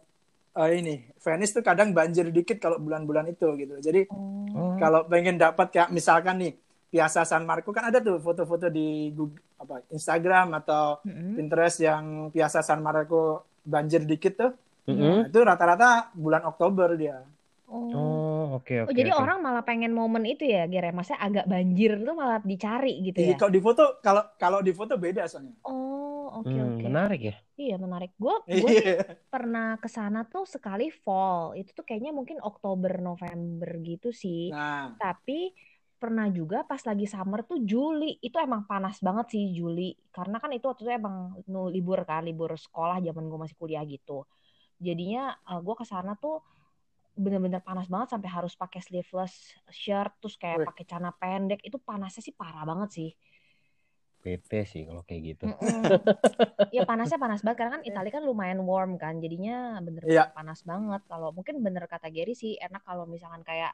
eh, 0.53 0.71
ini 0.77 0.95
Venice 1.17 1.53
tuh 1.53 1.65
kadang 1.65 1.93
banjir 1.93 2.29
dikit 2.29 2.61
kalau 2.61 2.77
bulan-bulan 2.77 3.29
itu 3.31 3.47
gitu. 3.57 3.77
Jadi 3.81 4.05
Oh. 4.53 4.77
kalau 4.77 5.01
pengen 5.09 5.41
dapat 5.41 5.73
kayak 5.73 5.89
misalkan 5.89 6.37
nih 6.37 6.53
Piazza 6.93 7.25
San 7.25 7.43
Marco 7.49 7.69
kan 7.73 7.89
ada 7.89 7.97
tuh 7.97 8.21
foto-foto 8.21 8.69
di 8.69 9.09
Google, 9.17 9.41
apa 9.57 9.75
Instagram 9.89 10.47
atau 10.61 11.01
Mm-mm. 11.01 11.33
Pinterest 11.37 11.77
yang 11.81 12.03
Piazza 12.29 12.61
San 12.61 12.85
Marco 12.85 13.21
banjir 13.65 14.05
dikit 14.05 14.33
tuh. 14.37 14.51
Mm-mm. 14.85 14.99
Nah, 15.01 15.25
itu 15.25 15.39
rata-rata 15.41 16.13
bulan 16.13 16.43
Oktober 16.45 16.93
dia. 16.93 17.17
Oh. 17.65 17.89
Oh, 17.95 18.61
oke 18.61 18.73
Oh, 18.85 18.85
oke. 18.85 18.93
jadi 18.93 19.09
oke. 19.09 19.21
orang 19.23 19.37
malah 19.41 19.63
pengen 19.65 19.91
momen 19.97 20.23
itu 20.29 20.43
ya, 20.45 20.69
Ger. 20.69 20.83
ya? 20.85 20.91
Maksudnya 20.93 21.21
agak 21.25 21.45
banjir 21.49 21.91
tuh 22.05 22.13
malah 22.13 22.37
dicari 22.45 22.93
gitu 23.01 23.17
Jadi 23.17 23.33
ya. 23.33 23.37
kalau 23.39 23.51
di 23.57 23.61
foto 23.63 23.83
kalau 24.05 24.21
kalau 24.37 24.59
di 24.61 24.71
foto 24.77 24.93
beda 24.99 25.25
soalnya. 25.25 25.55
Oh, 25.65 26.43
oke 26.43 26.53
Hmm, 26.53 26.75
oke. 26.77 26.83
menarik 26.85 27.21
ya. 27.23 27.35
Iya, 27.55 27.75
menarik. 27.77 28.11
Gue 28.19 28.35
gue 28.45 28.71
Iya. 28.83 28.93
pernah 29.33 29.77
ke 29.81 29.89
sana 29.89 30.25
tuh 30.27 30.43
sekali 30.45 30.91
fall. 30.91 31.57
Itu 31.57 31.71
tuh 31.77 31.85
kayaknya 31.87 32.11
mungkin 32.13 32.37
Oktober 32.43 32.99
November 32.99 33.69
gitu 33.81 34.09
sih. 34.13 34.51
Nah, 34.53 34.93
Tapi 34.99 35.53
pernah 36.03 36.27
juga 36.27 36.67
pas 36.67 36.83
lagi 36.83 37.07
summer 37.07 37.47
tuh 37.47 37.63
Juli. 37.63 38.19
Itu 38.19 38.35
emang 38.43 38.67
panas 38.67 38.99
banget 38.99 39.31
sih 39.31 39.55
Juli. 39.55 39.95
Karena 40.11 40.35
kan 40.43 40.51
itu 40.51 40.67
waktu 40.67 40.83
itu 40.83 40.91
emang 40.91 41.39
nu- 41.47 41.71
libur 41.71 42.03
kan, 42.03 42.27
libur 42.27 42.51
sekolah 42.59 42.99
zaman 42.99 43.23
gue 43.31 43.39
masih 43.39 43.55
kuliah 43.55 43.87
gitu. 43.87 44.27
Jadinya 44.83 45.31
gue 45.63 45.75
ke 45.79 45.87
sana 45.87 46.19
tuh 46.19 46.43
bener-bener 47.15 47.63
panas 47.63 47.87
banget 47.87 48.17
sampai 48.17 48.27
harus 48.27 48.57
pakai 48.57 48.81
sleeveless 48.83 49.55
shirt 49.71 50.11
terus 50.19 50.35
kayak 50.35 50.67
pakai 50.67 50.83
celana 50.83 51.15
pendek. 51.15 51.63
Itu 51.63 51.79
panasnya 51.79 52.19
sih 52.19 52.35
parah 52.35 52.67
banget 52.67 52.89
sih. 52.91 53.09
PT 54.23 54.51
sih 54.67 54.81
kalau 54.83 55.07
kayak 55.07 55.21
gitu. 55.35 55.45
Ya 56.71 56.83
panasnya 56.83 57.19
panas 57.19 57.39
banget 57.43 57.63
karena 57.63 57.71
kan 57.79 57.83
Italia 57.87 58.11
kan 58.11 58.23
lumayan 58.23 58.59
warm 58.63 58.95
kan, 58.99 59.19
jadinya 59.23 59.79
bener 59.79 60.03
Iya. 60.03 60.31
panas 60.31 60.63
banget. 60.67 60.99
Kalau 61.07 61.31
mungkin 61.31 61.63
bener 61.63 61.87
kata 61.87 62.07
Gary 62.11 62.35
sih 62.35 62.59
enak 62.59 62.83
kalau 62.83 63.07
misalkan 63.07 63.43
kayak 63.43 63.71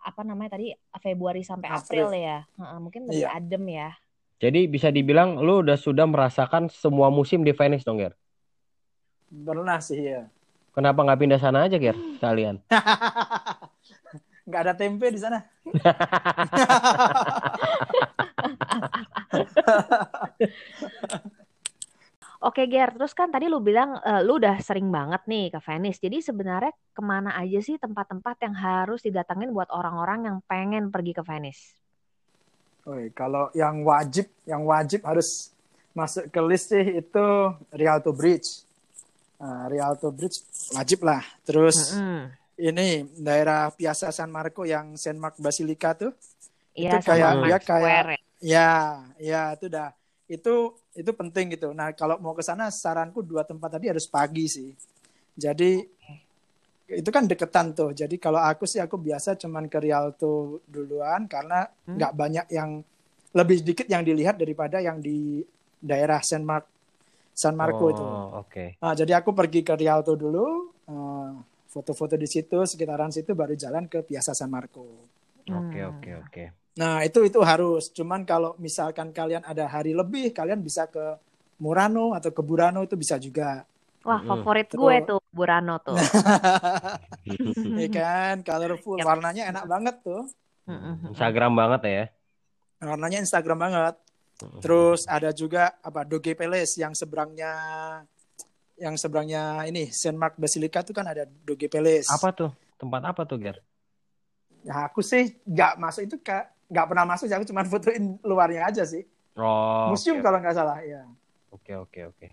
apa 0.00 0.24
namanya 0.24 0.56
tadi 0.56 0.72
Februari 0.98 1.44
sampai 1.44 1.68
April, 1.68 2.08
April. 2.08 2.16
ya, 2.16 2.38
Heeh, 2.56 2.78
mungkin 2.80 3.04
lebih 3.06 3.28
Iya. 3.28 3.36
adem 3.36 3.64
ya. 3.68 3.90
Jadi 4.40 4.60
bisa 4.66 4.88
dibilang 4.88 5.36
lu 5.36 5.60
udah 5.60 5.76
sudah 5.76 6.08
merasakan 6.08 6.72
semua 6.72 7.12
musim 7.12 7.44
di 7.44 7.52
Venice 7.52 7.84
dong, 7.84 8.00
Ger. 8.00 8.16
pernah 9.30 9.78
sih 9.78 10.00
ya. 10.00 10.26
Kenapa 10.74 11.04
nggak 11.04 11.20
pindah 11.20 11.38
sana 11.38 11.68
aja, 11.68 11.76
Ger? 11.76 11.94
Kalian. 12.18 12.58
Nggak 14.48 14.60
ada 14.66 14.74
tempe 14.74 15.06
di 15.12 15.20
sana. 15.20 15.44
Oke 22.40 22.64
Ger, 22.72 22.96
terus 22.96 23.12
kan 23.12 23.28
tadi 23.28 23.52
lu 23.52 23.60
bilang 23.60 24.00
eh, 24.00 24.24
lu 24.24 24.40
udah 24.40 24.56
sering 24.64 24.88
banget 24.88 25.20
nih 25.28 25.52
ke 25.52 25.60
Venice. 25.60 26.00
Jadi 26.00 26.24
sebenarnya 26.24 26.72
ke 26.72 27.02
mana 27.04 27.36
aja 27.36 27.60
sih 27.60 27.76
tempat-tempat 27.76 28.40
yang 28.40 28.56
harus 28.56 29.04
didatengin 29.04 29.52
buat 29.52 29.68
orang-orang 29.68 30.24
yang 30.24 30.36
pengen 30.48 30.88
pergi 30.88 31.12
ke 31.12 31.20
Venice? 31.20 31.76
Woi, 32.88 33.12
kalau 33.12 33.52
yang 33.52 33.84
wajib, 33.84 34.24
yang 34.48 34.64
wajib 34.64 35.04
harus 35.04 35.52
masuk 35.92 36.32
ke 36.32 36.40
list 36.40 36.72
sih 36.72 37.04
itu 37.04 37.26
Rialto 37.76 38.08
Bridge. 38.16 38.64
Nah, 39.36 39.68
Rialto 39.68 40.08
Bridge 40.08 40.40
wajib 40.72 41.04
lah. 41.04 41.20
Terus 41.44 41.92
Mm-mm. 42.00 42.32
ini 42.56 43.04
daerah 43.20 43.68
Piazza 43.68 44.08
San 44.16 44.32
Marco 44.32 44.64
yang 44.64 44.96
Saint 44.96 45.20
Mark 45.20 45.36
Basilica 45.36 45.92
tuh. 45.92 46.16
Iya, 46.72 46.96
Itu 46.96 47.04
kayak- 47.04 47.36
dia 47.44 47.58
kayak- 47.60 48.04
ya. 48.08 48.16
Ya, 48.40 48.72
ya 49.20 49.42
itu 49.52 49.68
dah. 49.68 49.92
Itu 50.24 50.79
itu 50.94 51.10
penting 51.14 51.54
gitu. 51.54 51.70
Nah, 51.70 51.94
kalau 51.94 52.18
mau 52.18 52.34
ke 52.34 52.42
sana 52.42 52.68
saranku 52.72 53.22
dua 53.22 53.46
tempat 53.46 53.78
tadi 53.78 53.86
harus 53.90 54.06
pagi 54.10 54.46
sih. 54.50 54.70
Jadi 55.34 55.86
itu 56.90 57.10
kan 57.14 57.24
deketan 57.30 57.70
tuh. 57.72 57.94
Jadi 57.94 58.18
kalau 58.18 58.42
aku 58.42 58.66
sih 58.66 58.82
aku 58.82 58.98
biasa 58.98 59.38
cuman 59.38 59.70
ke 59.70 59.78
Rialto 59.78 60.62
duluan 60.66 61.30
karena 61.30 61.66
Hmm. 61.86 61.96
nggak 61.96 62.12
banyak 62.18 62.46
yang 62.50 62.82
lebih 63.30 63.62
sedikit 63.62 63.86
yang 63.86 64.02
dilihat 64.02 64.34
daripada 64.42 64.82
yang 64.82 64.98
di 64.98 65.46
daerah 65.78 66.18
San 66.18 66.42
Mark 66.42 66.66
San 67.30 67.54
Marco 67.54 67.86
itu. 67.94 68.02
Oh, 68.02 68.42
oke. 68.42 68.74
Nah, 68.82 68.92
jadi 68.98 69.22
aku 69.22 69.30
pergi 69.30 69.62
ke 69.62 69.78
Rialto 69.78 70.18
dulu, 70.18 70.74
eh, 70.90 71.30
foto-foto 71.70 72.18
di 72.18 72.26
situ, 72.26 72.58
sekitaran 72.66 73.14
situ, 73.14 73.38
baru 73.38 73.54
jalan 73.54 73.86
ke 73.86 74.02
Piazza 74.02 74.34
San 74.34 74.50
Marco. 74.50 74.82
Oke, 75.50 75.78
Hmm. 75.78 75.90
oke, 75.90 76.10
oke. 76.26 76.44
Nah, 76.78 77.02
itu 77.02 77.26
itu 77.26 77.40
harus. 77.42 77.90
Cuman 77.90 78.22
kalau 78.22 78.54
misalkan 78.56 79.10
kalian 79.10 79.42
ada 79.42 79.66
hari 79.66 79.90
lebih, 79.90 80.30
kalian 80.30 80.62
bisa 80.62 80.86
ke 80.86 81.18
Murano 81.60 82.14
atau 82.14 82.30
ke 82.30 82.40
Burano 82.40 82.86
itu 82.86 82.94
bisa 82.94 83.18
juga. 83.18 83.66
Wah, 84.00 84.22
favorit 84.24 84.70
Terus- 84.72 84.80
gue 84.80 84.96
tuh 85.04 85.20
Burano 85.28 85.76
tuh. 85.82 85.98
Iya 87.80 87.88
kan, 87.92 88.34
colorful, 88.42 88.96
Yap. 88.98 89.06
warnanya 89.06 89.42
enak 89.52 89.64
banget 89.68 89.96
tuh. 90.00 90.22
Instagram 91.12 91.52
banget 91.52 91.80
ya. 91.84 92.04
Warnanya 92.80 93.18
Instagram 93.20 93.58
banget. 93.60 93.94
Terus 94.64 95.04
ada 95.04 95.36
juga 95.36 95.76
apa 95.84 96.00
Doge 96.06 96.32
Palace 96.32 96.80
yang 96.80 96.96
seberangnya 96.96 97.52
yang 98.80 98.96
seberangnya 98.96 99.68
ini 99.68 99.92
Saint 99.92 100.16
Mark 100.16 100.40
Basilica 100.40 100.80
itu 100.80 100.96
kan 100.96 101.04
ada 101.04 101.28
Doge 101.28 101.68
Palace. 101.68 102.08
Apa 102.08 102.32
tuh? 102.32 102.50
Tempat 102.80 103.02
apa 103.12 103.28
tuh, 103.28 103.36
Ger? 103.36 103.60
Ya 104.64 104.88
aku 104.88 105.04
sih 105.04 105.36
nggak 105.44 105.76
masuk 105.76 106.02
itu 106.08 106.16
kak, 106.20 106.48
nggak 106.70 106.86
pernah 106.86 107.04
masuk 107.04 107.26
sih. 107.26 107.36
Aku 107.36 107.46
cuma 107.50 107.66
fotoin 107.70 108.16
luarnya 108.22 108.70
aja 108.70 108.82
sih. 108.86 109.02
Oh, 109.36 109.90
Museum 109.90 110.18
oke, 110.18 110.24
kalau 110.24 110.38
nggak 110.38 110.56
salah 110.56 110.78
ya. 110.82 111.02
Oke, 111.50 111.74
oke, 111.74 112.00
oke. 112.14 112.26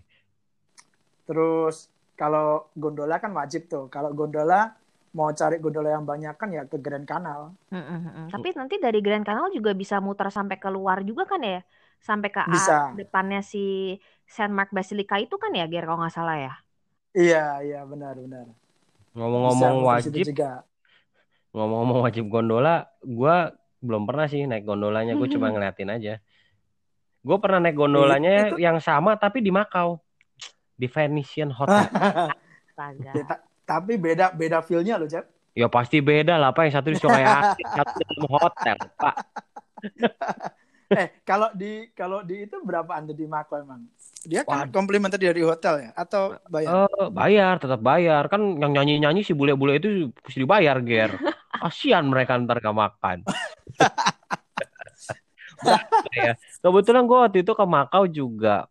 Terus 1.28 1.90
kalau 2.16 2.70
gondola 2.74 3.18
kan 3.18 3.34
wajib 3.34 3.66
tuh. 3.68 3.90
Kalau 3.90 4.10
gondola 4.14 4.72
mau 5.12 5.30
cari 5.32 5.56
gondola 5.58 5.94
yang 5.96 6.04
banyak 6.06 6.34
kan 6.38 6.48
ya 6.52 6.62
ke 6.68 6.78
Grand 6.78 7.04
Canal. 7.04 7.52
Mm-mm, 7.72 7.98
mm-mm. 8.06 8.26
Tapi 8.30 8.48
nanti 8.54 8.76
dari 8.78 9.00
Grand 9.02 9.24
Canal 9.26 9.50
juga 9.50 9.72
bisa 9.74 9.98
muter 9.98 10.28
sampai 10.30 10.56
keluar 10.60 11.02
juga 11.02 11.24
kan 11.26 11.40
ya? 11.42 11.60
Sampai 11.98 12.30
ke 12.30 12.40
Bisa. 12.46 12.94
depannya 12.94 13.42
si 13.42 13.96
Saint 14.28 14.54
Mark 14.54 14.70
Basilica 14.70 15.18
itu 15.18 15.34
kan 15.40 15.50
ya, 15.50 15.66
Ger, 15.66 15.84
kalau 15.88 15.98
nggak 15.98 16.14
salah 16.14 16.36
ya? 16.38 16.52
Iya 17.16 17.64
iya 17.64 17.80
benar 17.88 18.14
benar. 18.14 18.46
Ngomong-ngomong 19.16 19.76
wajib, 19.88 20.22
juga. 20.22 20.62
ngomong-ngomong 21.50 22.06
wajib 22.06 22.24
gondola, 22.30 22.86
gua 23.02 23.50
belum 23.78 24.06
pernah 24.06 24.26
sih 24.26 24.44
naik 24.44 24.66
gondolanya, 24.66 25.14
gue 25.14 25.28
cuma 25.30 25.50
ngeliatin 25.50 25.90
aja. 25.90 26.14
Gue 27.22 27.36
pernah 27.42 27.62
naik 27.62 27.76
gondolanya 27.78 28.54
Itu- 28.54 28.58
yang 28.62 28.78
sama 28.82 29.14
tapi 29.18 29.42
di 29.42 29.50
Makau, 29.50 29.98
di 30.74 30.86
Venetian 30.86 31.50
Hotel. 31.54 31.86
Ya, 32.78 33.10
tapi 33.66 33.98
beda 33.98 34.30
beda 34.30 34.62
feel-nya 34.62 35.02
loh, 35.02 35.10
Jep. 35.10 35.26
Ya 35.50 35.66
pasti 35.66 35.98
beda 35.98 36.38
lah, 36.38 36.54
Pak. 36.54 36.70
Yang 36.70 36.74
satu 36.78 36.88
di 36.94 36.98
Sungai 37.02 37.26
Aktif, 37.26 37.66
satu 37.74 37.98
di 38.06 38.16
hotel, 38.30 38.76
Pak. 38.94 39.14
Eh, 40.88 41.20
kalau 41.20 41.52
di 41.52 41.92
kalau 41.92 42.24
di 42.24 42.48
itu 42.48 42.64
berapaan 42.64 43.04
tuh 43.04 43.12
di 43.12 43.28
Mako 43.28 43.60
emang? 43.60 43.84
Dia 44.24 44.40
kan 44.40 44.64
Waduh. 44.64 44.72
complimentary 44.72 45.28
dari 45.28 45.44
hotel 45.44 45.84
ya 45.84 45.90
atau 45.92 46.40
bayar? 46.48 46.88
Eh, 46.88 47.08
bayar, 47.12 47.54
tetap 47.60 47.80
bayar. 47.84 48.24
Kan 48.32 48.56
yang 48.56 48.72
nyanyi-nyanyi 48.72 49.20
si 49.20 49.36
bule-bule 49.36 49.76
itu 49.76 50.08
mesti 50.08 50.38
dibayar, 50.40 50.80
Ger. 50.80 51.12
Kasihan 51.58 52.06
mereka 52.06 52.38
ntar 52.38 52.58
gak 52.58 52.74
makan. 52.74 53.18
ya. 56.14 56.32
Kebetulan 56.62 57.02
gue 57.04 57.18
waktu 57.18 57.38
itu 57.42 57.52
ke 57.52 57.64
Makau 57.66 58.04
juga 58.06 58.66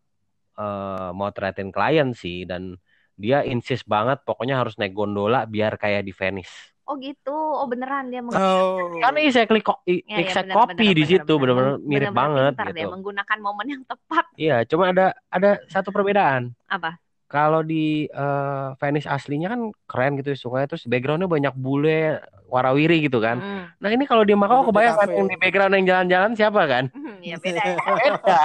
eh, 0.56 1.10
mau 1.12 1.28
tretin 1.30 1.68
klien 1.68 2.10
sih. 2.12 2.48
Dan 2.48 2.76
dia 3.18 3.42
insist 3.44 3.84
banget 3.84 4.22
pokoknya 4.22 4.56
harus 4.56 4.78
naik 4.78 4.94
gondola 4.94 5.44
biar 5.44 5.76
kayak 5.76 6.06
di 6.06 6.12
Venice. 6.14 6.72
Oh 6.88 6.96
gitu. 6.96 7.34
Oh 7.34 7.68
beneran 7.68 8.08
dia 8.08 8.24
Oh. 8.24 8.96
Karena 8.96 9.20
exactly, 9.20 9.60
ko- 9.60 9.84
Ya, 9.84 10.00
ya, 10.08 10.24
exact 10.24 10.48
bener, 10.48 10.56
copy 10.56 10.72
bener, 10.72 10.84
di 10.88 11.02
bener, 11.04 11.10
situ. 11.12 11.32
bener. 11.36 11.36
Bener-bener 11.36 11.68
Meng- 11.68 11.84
mirip 11.84 11.84
bener-bener 11.84 12.16
banget 12.16 12.52
pintar 12.56 12.66
gitu. 12.66 12.76
dia 12.80 12.86
menggunakan 12.88 13.38
momen 13.44 13.66
yang 13.68 13.82
tepat. 13.84 14.24
Iya, 14.40 14.56
cuma 14.64 14.84
ada 14.88 15.06
ada 15.28 15.50
satu 15.68 15.92
perbedaan. 15.92 16.56
Apa? 16.64 16.96
Kalau 17.28 17.60
di 17.60 18.08
eh, 18.08 18.68
Venice 18.80 19.04
aslinya 19.04 19.52
kan 19.52 19.60
keren 19.84 20.16
gitu 20.16 20.32
ya 20.32 20.38
sungai 20.40 20.64
terus 20.64 20.88
backgroundnya 20.88 21.28
banyak 21.28 21.52
bule 21.52 22.24
warawiri 22.48 23.04
gitu 23.04 23.20
kan. 23.20 23.36
Mm. 23.38 23.64
Nah 23.76 23.88
ini 23.92 24.04
kalau 24.08 24.24
di 24.24 24.32
Makau 24.32 24.64
kebayang 24.64 24.96
kan 24.96 25.08
yang 25.12 25.28
di 25.28 25.36
background 25.36 25.76
yang 25.76 25.86
jalan-jalan 25.86 26.32
siapa 26.32 26.62
kan? 26.64 26.84
Hmm, 26.96 27.20
ya 27.20 27.36
beda. 27.44 27.62
Beda. 27.76 28.40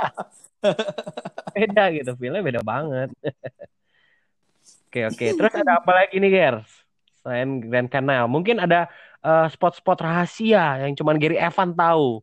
beda 1.55 1.83
gitu, 1.95 2.11
feelnya 2.19 2.43
beda 2.43 2.61
banget. 2.63 3.09
oke 4.91 4.99
oke, 5.15 5.27
terus 5.39 5.53
ada 5.55 5.79
apa 5.79 5.91
lagi 5.95 6.19
nih 6.19 6.31
Ger? 6.31 6.55
Selain 7.23 7.63
Grand 7.63 7.87
Canal, 7.87 8.27
mungkin 8.27 8.59
ada 8.59 8.91
eh, 9.23 9.47
spot-spot 9.47 10.03
rahasia 10.03 10.83
yang 10.83 10.91
cuman 10.91 11.15
Gary 11.15 11.39
Evan 11.39 11.71
tahu. 11.71 12.19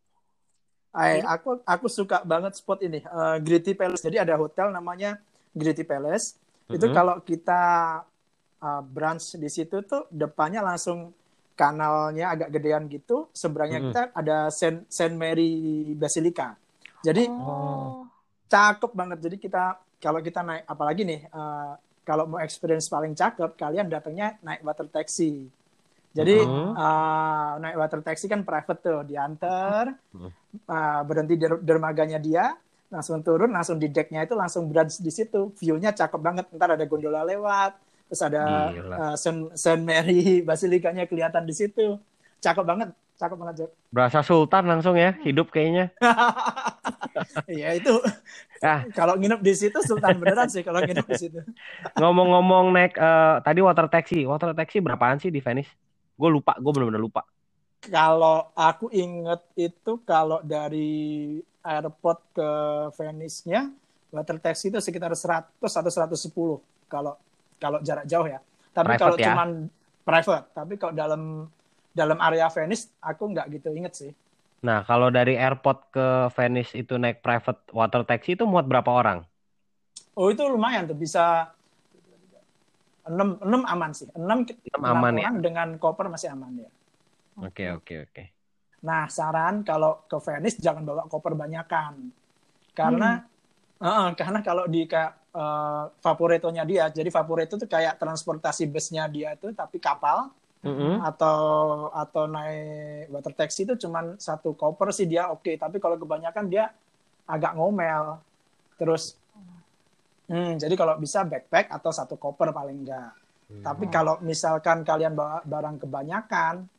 Ay, 0.90 1.22
aku 1.22 1.62
aku 1.64 1.86
suka 1.86 2.20
banget 2.26 2.58
spot 2.60 2.84
ini, 2.84 3.00
eh, 3.00 3.36
Gritty 3.40 3.72
Palace. 3.72 4.04
Jadi 4.04 4.20
ada 4.20 4.36
hotel 4.36 4.68
namanya 4.68 5.16
Gritty 5.56 5.88
Palace. 5.88 6.36
Itu 6.70 6.86
kalau 6.90 7.16
kita 7.20 7.62
uh, 8.60 8.82
brunch 8.84 9.34
di 9.34 9.48
situ 9.48 9.82
tuh 9.82 10.06
depannya 10.08 10.60
langsung 10.60 11.10
kanalnya 11.52 12.32
agak 12.32 12.48
gedean 12.52 12.88
gitu. 12.88 13.28
Seberangnya 13.32 13.80
Mhm. 13.80 13.86
kita 13.88 14.02
ada 14.12 14.36
Saint, 14.48 14.86
Saint 14.86 15.12
Mary 15.12 15.52
Basilica. 15.92 16.56
Jadi 17.00 17.24
Oh. 17.26 18.04
cakep 18.46 18.90
banget. 18.92 19.18
Jadi 19.20 19.36
kita 19.36 19.76
kalau 19.96 20.20
kita 20.20 20.40
naik 20.40 20.64
apalagi 20.64 21.02
nih 21.04 21.20
eh, 21.26 21.72
kalau 22.00 22.24
mau 22.26 22.40
experience 22.40 22.88
paling 22.88 23.12
cakep 23.12 23.54
kalian 23.54 23.86
datangnya 23.86 24.40
naik 24.40 24.64
water 24.64 24.88
taxi. 24.88 25.48
Jadi 26.10 26.36
Mhm. 26.42 26.74
eh, 26.74 27.50
naik 27.60 27.76
water 27.76 28.00
taxi 28.00 28.26
kan 28.26 28.42
private 28.42 28.80
tuh, 28.80 29.00
diantar 29.04 29.94
eh, 30.50 31.00
berhenti 31.04 31.36
di 31.36 31.44
der- 31.44 31.62
dermaganya 31.62 32.18
dia, 32.18 32.50
langsung 32.90 33.22
turun, 33.22 33.50
langsung 33.50 33.78
di 33.78 33.86
decknya 33.86 34.26
itu 34.26 34.34
langsung 34.34 34.66
brunch 34.66 34.98
di 34.98 35.08
situ. 35.08 35.54
View-nya 35.56 35.94
cakep 35.94 36.20
banget. 36.20 36.46
Ntar 36.50 36.74
ada 36.74 36.84
gondola 36.84 37.22
lewat, 37.22 37.78
terus 38.10 38.20
ada 38.20 38.42
Gila. 38.68 38.94
eh, 38.98 39.14
Saint, 39.16 39.40
Saint 39.54 39.80
Mary 39.80 40.22
Basilikanya 40.48 41.06
kelihatan 41.06 41.46
di 41.46 41.54
situ. 41.54 41.96
Cakep 42.40 42.64
banget, 42.66 42.88
cakep 43.16 43.36
banget. 43.38 43.54
Jack. 43.62 43.70
Berasa 43.88 44.20
sultan 44.20 44.64
langsung 44.66 44.98
ya 44.98 45.14
hidup 45.22 45.48
kayaknya. 45.48 45.94
Iya 47.50 47.76
itu 47.76 47.92
Ah. 48.60 48.84
kalau 48.92 49.16
nginep 49.16 49.40
di 49.40 49.52
situ 49.56 49.76
sultan 49.80 50.20
beneran 50.20 50.48
sih 50.48 50.60
kalau 50.60 50.80
nginep 50.80 51.04
di 51.04 51.16
situ. 51.16 51.40
Ngomong-ngomong 52.00 52.72
naik 52.72 52.92
eh, 52.94 53.36
tadi 53.40 53.60
water 53.60 53.88
taxi, 53.88 54.24
water 54.24 54.52
taxi 54.52 54.80
berapaan 54.80 55.16
sih 55.16 55.28
di 55.28 55.40
Venice? 55.40 55.68
Gue 56.16 56.28
lupa, 56.28 56.56
gue 56.60 56.68
bener-bener 56.68 57.00
lupa. 57.00 57.24
Kalau 57.80 58.52
aku 58.52 58.92
inget 58.92 59.40
itu 59.56 60.04
kalau 60.04 60.44
dari 60.44 61.40
airport 61.64 62.18
ke 62.34 62.48
Venice-nya 62.96 63.70
water 64.10 64.36
taxi 64.42 64.68
itu 64.72 64.78
sekitar 64.82 65.14
100 65.14 65.54
atau 65.60 65.90
110 65.90 66.58
kalau 66.90 67.14
kalau 67.62 67.78
jarak 67.84 68.06
jauh 68.08 68.26
ya. 68.26 68.40
Tapi 68.74 68.94
Private 68.94 69.02
kalau 69.02 69.16
ya? 69.18 69.26
cuman 69.30 69.48
private, 70.02 70.46
tapi 70.56 70.74
kalau 70.80 70.94
dalam 70.94 71.22
dalam 71.94 72.18
area 72.22 72.46
Venice 72.50 72.90
aku 73.02 73.30
nggak 73.34 73.46
gitu 73.54 73.68
inget 73.74 73.92
sih. 73.94 74.12
Nah, 74.60 74.84
kalau 74.84 75.08
dari 75.08 75.34
airport 75.40 75.78
ke 75.94 76.06
Venice 76.36 76.72
itu 76.76 76.94
naik 77.00 77.24
private 77.24 77.60
water 77.72 78.02
taxi 78.04 78.36
itu 78.36 78.44
muat 78.44 78.68
berapa 78.68 78.90
orang? 78.92 79.24
Oh 80.18 80.28
itu 80.28 80.42
lumayan 80.44 80.84
tuh 80.90 80.98
bisa 80.98 81.54
6 83.08 83.40
6 83.42 83.62
aman 83.64 83.90
sih. 83.96 84.06
6 84.12 84.44
Enam 84.76 84.84
aman 84.84 85.14
ya? 85.16 85.28
dengan 85.40 85.68
koper 85.80 86.06
masih 86.12 86.30
aman 86.34 86.52
ya. 86.66 86.70
Oke, 87.40 87.64
oke, 87.72 87.94
oke. 88.04 88.22
Nah, 88.80 89.04
saran 89.12 89.60
kalau 89.60 90.04
ke 90.08 90.16
Venice 90.24 90.56
jangan 90.60 90.82
bawa 90.88 91.04
koper 91.12 91.36
banyakan. 91.36 92.08
Karena 92.72 93.20
eh, 93.80 94.08
karena 94.16 94.40
kalau 94.40 94.64
di 94.70 94.88
kayak 94.88 95.12
eh, 95.36 95.84
Vaporetto-nya 96.04 96.64
dia, 96.64 96.88
jadi 96.88 97.08
Vaporetto 97.12 97.54
tuh 97.60 97.68
kayak 97.68 98.00
transportasi 98.00 98.64
busnya 98.70 99.04
dia 99.10 99.36
tuh 99.36 99.52
tapi 99.52 99.76
kapal 99.82 100.32
Mm-mm. 100.60 101.00
atau 101.00 101.38
atau 101.92 102.24
naik 102.28 103.08
water 103.08 103.32
taxi 103.32 103.64
itu 103.64 103.74
cuman 103.80 104.20
satu 104.20 104.52
koper 104.52 104.92
sih 104.92 105.08
dia 105.08 105.32
oke, 105.32 105.56
tapi 105.56 105.76
kalau 105.80 105.96
kebanyakan 105.96 106.46
dia 106.52 106.64
agak 107.28 107.52
ngomel. 107.56 108.20
Terus 108.76 109.16
hmm, 110.28 110.56
jadi 110.60 110.74
kalau 110.76 110.94
bisa 111.00 111.24
backpack 111.24 111.68
atau 111.72 111.90
satu 111.92 112.16
koper 112.16 112.52
paling 112.52 112.84
enggak. 112.86 113.12
Tapi 113.60 113.90
Hmm. 113.90 113.92
kalau 113.92 114.14
misalkan 114.22 114.86
kalian 114.86 115.12
bawa 115.18 115.42
barang 115.42 115.82
kebanyakan, 115.82 116.70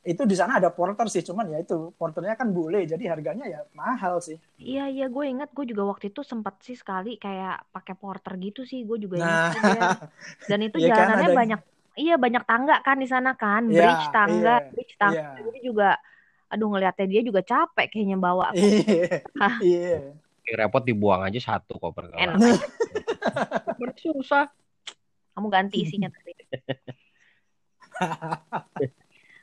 itu 0.00 0.24
di 0.24 0.32
sana 0.32 0.56
ada 0.56 0.68
porter 0.68 1.04
sih, 1.06 1.20
cuman 1.20 1.44
ya 1.46 1.60
itu 1.60 1.92
porternya 1.92 2.32
kan 2.32 2.48
bule, 2.48 2.82
jadi 2.82 3.12
harganya 3.12 3.44
ya 3.44 3.60
mahal 3.72 4.16
sih. 4.18 4.40
Iya 4.56 4.88
iya 4.88 5.06
gue 5.06 5.24
ingat 5.26 5.52
gue 5.52 5.66
juga 5.66 5.84
waktu 5.84 6.08
itu 6.08 6.20
sempat 6.20 6.56
sih 6.60 6.72
sekali 6.72 7.14
kayak 7.14 7.68
pakai 7.68 7.92
porter 7.94 8.32
gitu 8.36 8.64
sih 8.64 8.80
gue 8.82 8.96
juga 8.96 9.20
Nah, 9.20 9.52
ingat. 9.52 10.08
Dan 10.46 10.58
itu 10.62 10.76
Iya 10.80 10.88
kan, 10.88 10.96
jalanannya 10.96 11.28
ada- 11.28 11.36
banyak 11.36 11.60
iya 11.94 12.14
banyak 12.16 12.42
tangga 12.42 12.76
kan 12.80 12.96
di 12.96 13.04
sana 13.04 13.30
kan, 13.34 13.68
Iya, 13.68 13.76
bridge 13.76 14.06
tangga, 14.08 14.54
iya, 14.56 14.68
bridge 14.68 14.94
tangga. 14.96 15.20
iya. 15.36 15.44
Jadi 15.44 15.58
juga 15.60 15.90
aduh 16.48 16.66
ngeliatnya 16.66 17.06
dia 17.06 17.22
juga 17.22 17.40
capek 17.42 17.86
kayaknya 17.90 18.16
bawa 18.16 18.50
Iya, 18.56 19.20
Ah. 19.36 19.56
iya. 19.62 20.16
Repot 20.50 20.82
dibuang 20.82 21.22
aja 21.22 21.38
satu 21.38 21.76
koper. 21.76 22.10
enak. 22.10 22.40
Susah. 24.02 24.48
Kamu 25.30 25.46
ganti 25.46 25.84
isinya 25.84 26.08
tadi. 26.08 26.32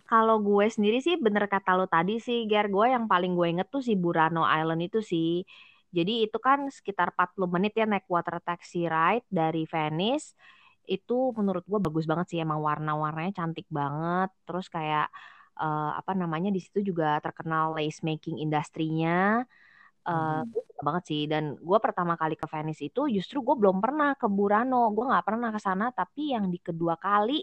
Kalau 0.10 0.36
gue 0.48 0.66
sendiri 0.76 0.98
sih 1.06 1.16
bener 1.26 1.44
kata 1.54 1.70
lo 1.78 1.84
tadi 1.94 2.12
sih, 2.28 2.38
Ger. 2.50 2.66
Gue 2.76 2.86
yang 2.96 3.06
paling 3.12 3.32
gue 3.38 3.48
inget 3.52 3.68
tuh 3.74 3.82
si 3.88 3.94
Burano 4.04 4.42
Island 4.58 4.82
itu 4.88 5.00
sih. 5.12 5.28
Jadi 5.98 6.12
itu 6.26 6.38
kan 6.48 6.60
sekitar 6.78 7.08
40 7.16 7.50
menit 7.56 7.72
ya 7.80 7.84
naik 7.92 8.06
water 8.16 8.38
taxi 8.48 8.78
ride 8.94 9.26
dari 9.40 9.60
Venice. 9.74 10.28
Itu 10.94 11.14
menurut 11.38 11.64
gue 11.72 11.80
bagus 11.86 12.06
banget 12.12 12.26
sih. 12.32 12.40
Emang 12.46 12.60
warna-warnanya 12.68 13.32
cantik 13.40 13.68
banget. 13.80 14.30
Terus 14.48 14.66
kayak 14.76 15.06
eh, 15.62 15.90
apa 16.00 16.12
namanya 16.22 16.50
di 16.56 16.60
situ 16.64 16.80
juga 16.90 17.06
terkenal 17.26 17.64
lace 17.76 18.00
making 18.08 18.36
industrinya. 18.44 19.44
Eh, 20.08 20.40
Hmm. 20.40 20.52
gue 20.52 20.62
suka 20.70 20.82
banget 20.88 21.04
sih. 21.10 21.22
Dan 21.32 21.44
gue 21.68 21.78
pertama 21.86 22.14
kali 22.22 22.36
ke 22.42 22.46
Venice 22.54 22.82
itu 22.88 23.02
justru 23.16 23.38
gue 23.48 23.56
belum 23.62 23.78
pernah 23.84 24.10
ke 24.22 24.28
Burano. 24.38 24.78
Gue 24.96 25.04
nggak 25.10 25.26
pernah 25.28 25.50
ke 25.56 25.60
sana. 25.68 25.86
Tapi 26.00 26.22
yang 26.36 26.46
di 26.54 26.60
kedua 26.68 26.96
kali 27.06 27.34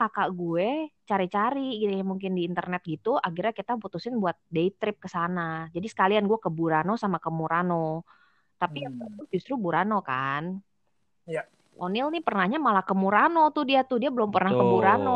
kakak 0.00 0.28
gue 0.40 0.66
cari-cari 1.10 1.60
gitu 1.80 1.92
ya, 1.98 2.04
mungkin 2.10 2.30
di 2.38 2.42
internet 2.48 2.82
gitu 2.92 3.08
akhirnya 3.26 3.52
kita 3.60 3.72
putusin 3.82 4.14
buat 4.22 4.36
day 4.54 4.68
trip 4.80 4.96
ke 5.04 5.08
sana 5.16 5.40
jadi 5.74 5.86
sekalian 5.92 6.24
gue 6.30 6.38
ke 6.44 6.50
Burano 6.58 6.92
sama 7.02 7.18
ke 7.24 7.30
Murano 7.38 7.76
tapi 8.60 8.76
yang 8.84 8.94
Hmm. 8.94 9.02
bagus 9.02 9.26
justru 9.34 9.54
Burano 9.64 9.96
kan 10.10 10.44
Iya. 11.28 11.44
Onil 11.86 12.06
nih 12.14 12.22
pernahnya 12.26 12.58
malah 12.66 12.84
ke 12.88 12.94
Murano 13.00 13.42
tuh 13.56 13.64
dia 13.70 13.80
tuh 13.90 13.98
dia 14.02 14.10
belum 14.16 14.30
pernah 14.34 14.52
ke 14.58 14.58
Betul. 14.60 14.70
Burano 14.72 15.10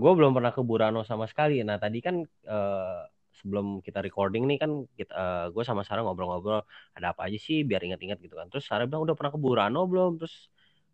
Gue 0.00 0.10
belum 0.18 0.32
pernah 0.36 0.52
ke 0.56 0.62
Burano 0.68 1.00
sama 1.06 1.24
sekali. 1.30 1.62
Nah, 1.62 1.78
tadi 1.78 1.98
kan 2.02 2.16
eh, 2.26 3.00
sebelum 3.38 3.66
kita 3.86 3.98
recording 4.06 4.42
nih 4.50 4.58
kan 4.62 4.70
kita 4.98 5.14
gue 5.54 5.62
sama 5.66 5.82
Sarah 5.86 6.02
ngobrol-ngobrol 6.06 6.62
ada 6.96 7.06
apa 7.14 7.26
aja 7.26 7.38
sih 7.38 7.62
biar 7.68 7.80
ingat-ingat 7.86 8.18
gitu 8.24 8.34
kan. 8.38 8.46
Terus 8.50 8.64
Sarah 8.66 8.86
bilang 8.90 9.02
udah 9.06 9.14
pernah 9.18 9.32
ke 9.34 9.40
Burano 9.42 9.78
belum? 9.90 10.10
Terus 10.22 10.34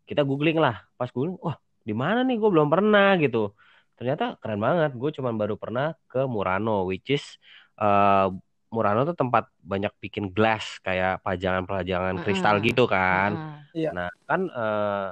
kita 0.09 0.21
googling 0.25 0.57
lah. 0.61 0.75
Pas 0.97 1.09
googling, 1.13 1.37
wah 1.41 1.57
di 1.87 1.93
mana 2.03 2.19
nih? 2.27 2.35
Gue 2.41 2.49
belum 2.53 2.69
pernah 2.73 3.05
gitu. 3.23 3.37
Ternyata 3.97 4.23
keren 4.41 4.59
banget. 4.65 4.89
Gue 5.01 5.09
cuman 5.17 5.33
baru 5.41 5.55
pernah 5.63 5.83
ke 6.11 6.19
Murano, 6.33 6.71
which 6.89 7.07
is 7.15 7.23
eh, 7.81 8.25
Murano 8.75 8.99
tuh 9.09 9.15
tempat 9.21 9.43
banyak 9.71 9.93
bikin 10.03 10.25
glass 10.35 10.65
kayak 10.85 11.11
pajangan-pajangan 11.25 12.15
kristal 12.23 12.55
Mm-mm. 12.57 12.67
gitu 12.67 12.81
kan. 12.93 13.29
Mm-mm. 13.35 13.93
Nah, 13.95 14.07
kan 14.29 14.41
eh, 14.59 15.07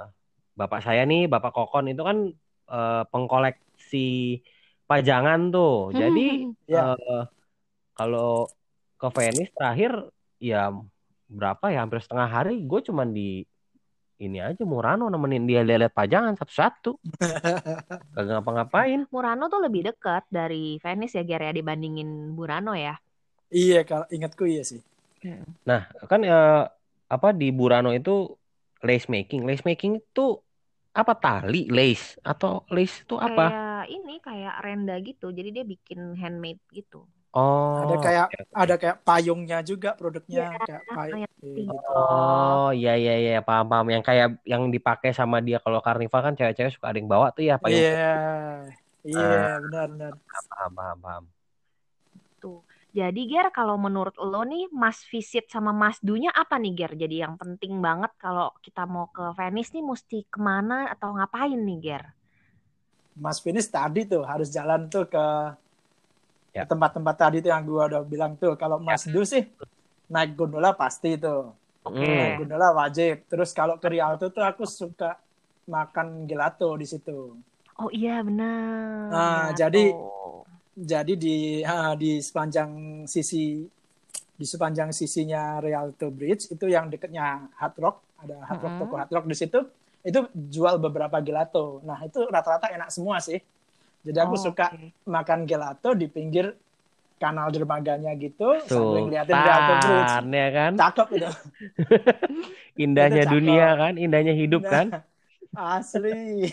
bapak 0.60 0.80
saya 0.86 1.00
nih, 1.10 1.20
Bapak 1.32 1.50
Kokon 1.56 1.86
itu 1.92 2.02
kan 2.08 2.18
eh, 2.72 3.02
pengkoleksi 3.12 3.98
pajangan 4.88 5.40
tuh. 5.54 5.70
Jadi 6.00 6.20
Iya. 6.68 6.80
eh, 6.80 7.20
kalau 7.96 8.24
ke 9.00 9.06
Venice 9.16 9.52
terakhir 9.56 9.92
ya 10.50 10.56
berapa 11.38 11.64
ya 11.72 11.78
hampir 11.84 12.00
setengah 12.04 12.28
hari 12.36 12.52
gue 12.70 12.80
cuman 12.88 13.08
di 13.18 13.22
ini 14.20 14.38
aja 14.38 14.62
Murano 14.68 15.08
nemenin 15.08 15.48
dia 15.48 15.64
lihat 15.64 15.96
pajangan 15.96 16.36
satu-satu. 16.36 17.00
Kagak 18.14 18.32
ngapa-ngapain. 18.38 19.08
Murano 19.08 19.48
tuh 19.48 19.64
lebih 19.64 19.88
dekat 19.88 20.28
dari 20.28 20.76
Venice 20.76 21.16
ya 21.16 21.24
Ger 21.24 21.42
ya 21.48 21.52
dibandingin 21.56 22.36
Burano 22.36 22.76
ya 22.76 23.00
Iya, 23.50 23.82
kalau 23.82 24.06
ingatku 24.14 24.46
iya 24.46 24.62
sih. 24.62 24.78
Nah, 25.66 25.90
kan 26.06 26.22
eh, 26.22 26.62
apa 27.10 27.28
di 27.34 27.50
Burano 27.50 27.90
itu 27.90 28.30
lace 28.86 29.10
making. 29.10 29.42
Lace 29.42 29.66
making 29.66 29.98
itu 29.98 30.38
apa 30.94 31.14
tali 31.18 31.66
lace 31.70 32.18
atau 32.22 32.66
lace 32.70 33.02
itu 33.06 33.14
apa? 33.18 33.46
kayak 33.50 33.84
ini 33.90 34.14
kayak 34.18 34.54
renda 34.62 34.98
gitu 35.02 35.30
jadi 35.30 35.48
dia 35.54 35.64
bikin 35.66 36.18
handmade 36.18 36.58
gitu 36.74 37.06
Oh. 37.30 37.86
Ada 37.86 37.96
kayak 38.02 38.26
ada 38.50 38.74
kayak 38.74 38.96
payungnya 39.06 39.62
juga 39.62 39.94
produknya 39.94 40.50
Iya, 40.50 40.66
kayak 40.66 40.82
payung 40.90 41.30
Iya, 41.40 41.62
gitu. 41.62 41.74
Oh, 41.94 42.68
iya 42.74 42.94
iya 42.98 43.14
iya 43.22 43.38
paham 43.38 43.70
paham 43.70 43.86
yang 43.86 44.02
kayak 44.02 44.42
yang 44.42 44.66
dipakai 44.66 45.14
sama 45.14 45.38
dia 45.38 45.62
kalau 45.62 45.78
karnival 45.78 46.26
kan 46.26 46.34
cewek-cewek 46.34 46.74
suka 46.74 46.90
ada 46.90 46.98
yang 46.98 47.06
bawa 47.06 47.30
tuh 47.30 47.46
ya 47.46 47.54
payung. 47.62 47.78
Iya. 47.78 48.18
Iya, 49.06 49.62
benar 49.62 49.86
benar. 49.94 50.12
Paham 50.50 50.72
paham 50.74 50.98
paham. 50.98 51.24
tuh 52.40 52.64
jadi 52.90 53.22
Ger 53.30 53.48
kalau 53.54 53.78
menurut 53.78 54.18
lo 54.18 54.42
nih 54.42 54.66
Mas 54.74 55.04
visit 55.06 55.46
sama 55.46 55.70
Mas 55.70 56.02
Dunya 56.02 56.34
apa 56.34 56.58
nih 56.58 56.72
Ger 56.74 56.92
jadi 56.98 57.28
yang 57.28 57.38
penting 57.38 57.78
banget 57.78 58.10
kalau 58.18 58.50
kita 58.64 58.88
mau 58.88 59.06
ke 59.12 59.22
Venice 59.38 59.70
nih 59.76 59.84
mesti 59.84 60.26
ke 60.26 60.40
mana 60.42 60.90
atau 60.90 61.14
ngapain 61.14 61.54
nih 61.54 61.78
Ger 61.78 62.04
Mas 63.14 63.38
Finis 63.38 63.68
tadi 63.68 64.08
tuh 64.08 64.24
harus 64.24 64.48
jalan 64.48 64.88
tuh 64.88 65.04
ke 65.06 65.26
Ya. 66.50 66.66
tempat-tempat 66.66 67.14
tadi 67.14 67.36
tuh 67.44 67.50
yang 67.54 67.62
gua 67.62 67.86
udah 67.90 68.02
bilang 68.02 68.34
tuh. 68.34 68.54
Kalau 68.58 68.78
Mas 68.82 69.06
Du 69.06 69.22
sih 69.22 69.46
naik 70.10 70.34
gondola 70.34 70.74
pasti 70.74 71.14
tuh. 71.18 71.54
oke 71.86 71.96
Hmm. 71.96 72.16
Naik 72.18 72.34
gondola 72.42 72.66
wajib. 72.74 73.22
Terus 73.30 73.50
kalau 73.54 73.78
ke 73.82 73.88
Rialto 73.88 74.26
tuh 74.34 74.42
aku 74.42 74.64
suka 74.66 75.16
makan 75.66 76.26
gelato 76.26 76.74
di 76.74 76.86
situ. 76.88 77.38
oh 77.80 77.90
iya 77.92 78.20
benar 78.20 79.10
Nah, 79.10 79.50
Gelato. 79.54 79.56
jadi 79.56 79.84
Jadi 80.80 81.12
di 81.18 81.36
ah, 81.66 81.92
di 81.92 82.22
sepanjang 82.24 83.04
sisi 83.04 83.60
di 84.40 84.46
sepanjang 84.48 84.90
sisinya 84.96 85.60
Rialto 85.60 86.08
Bridge 86.08 86.48
itu 86.48 86.64
yang 86.72 86.88
dekatnya 86.88 87.52
Hard 87.60 87.76
Rock, 87.76 87.96
ada 88.16 88.40
Hard 88.48 88.60
Rock 88.64 88.74
Mm-mm. 88.74 88.80
toko 88.80 88.94
Hard 88.96 89.12
Rock 89.12 89.26
di 89.28 89.36
situ, 89.36 89.60
itu 90.00 90.20
jual 90.32 90.80
beberapa 90.80 91.20
gelato. 91.20 91.84
Nah, 91.84 92.00
itu 92.08 92.24
rata-rata 92.24 92.72
enak 92.72 92.88
semua 92.88 93.20
sih. 93.20 93.36
Jadi 94.00 94.18
aku 94.18 94.34
Oh, 94.34 94.42
suka 94.42 94.66
oke. 94.70 94.96
makan 95.04 95.44
gelato 95.44 95.92
di 95.92 96.06
pinggir 96.06 96.56
kanal 97.16 97.48
dermaganya 97.48 98.16
gitu 98.16 98.56
sambil 98.64 99.04
ngeliatin 99.04 99.34
Bridge. 99.34 99.84
Sultan 99.84 100.26
ya 100.30 100.48
kan. 100.50 100.72
Cakep 100.74 101.08
itu. 101.12 101.30
Indahnya 102.84 103.16
Itu 103.18 103.28
cakep. 103.28 103.36
dunia 103.36 103.66
kan, 103.76 103.92
indahnya 103.94 104.32
hidup 104.32 104.62
kan. 104.64 104.86
Nah, 104.90 105.04
Asli. 105.76 106.48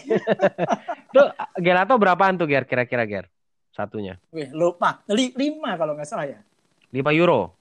Tuh 1.15 1.27
gelato 1.55 1.95
berapaan 1.95 2.35
tuh 2.35 2.45
Ger 2.45 2.65
kira-kira 2.65 3.07
Ger? 3.07 3.25
Satunya. 3.71 4.19
Wih, 4.29 4.49
lupa. 4.51 5.05
Li- 5.07 5.31
lima 5.31 5.77
kalau 5.77 5.93
nggak 5.93 6.03
salah 6.03 6.25
ya. 6.25 6.39
5 6.89 7.13
euro. 7.13 7.53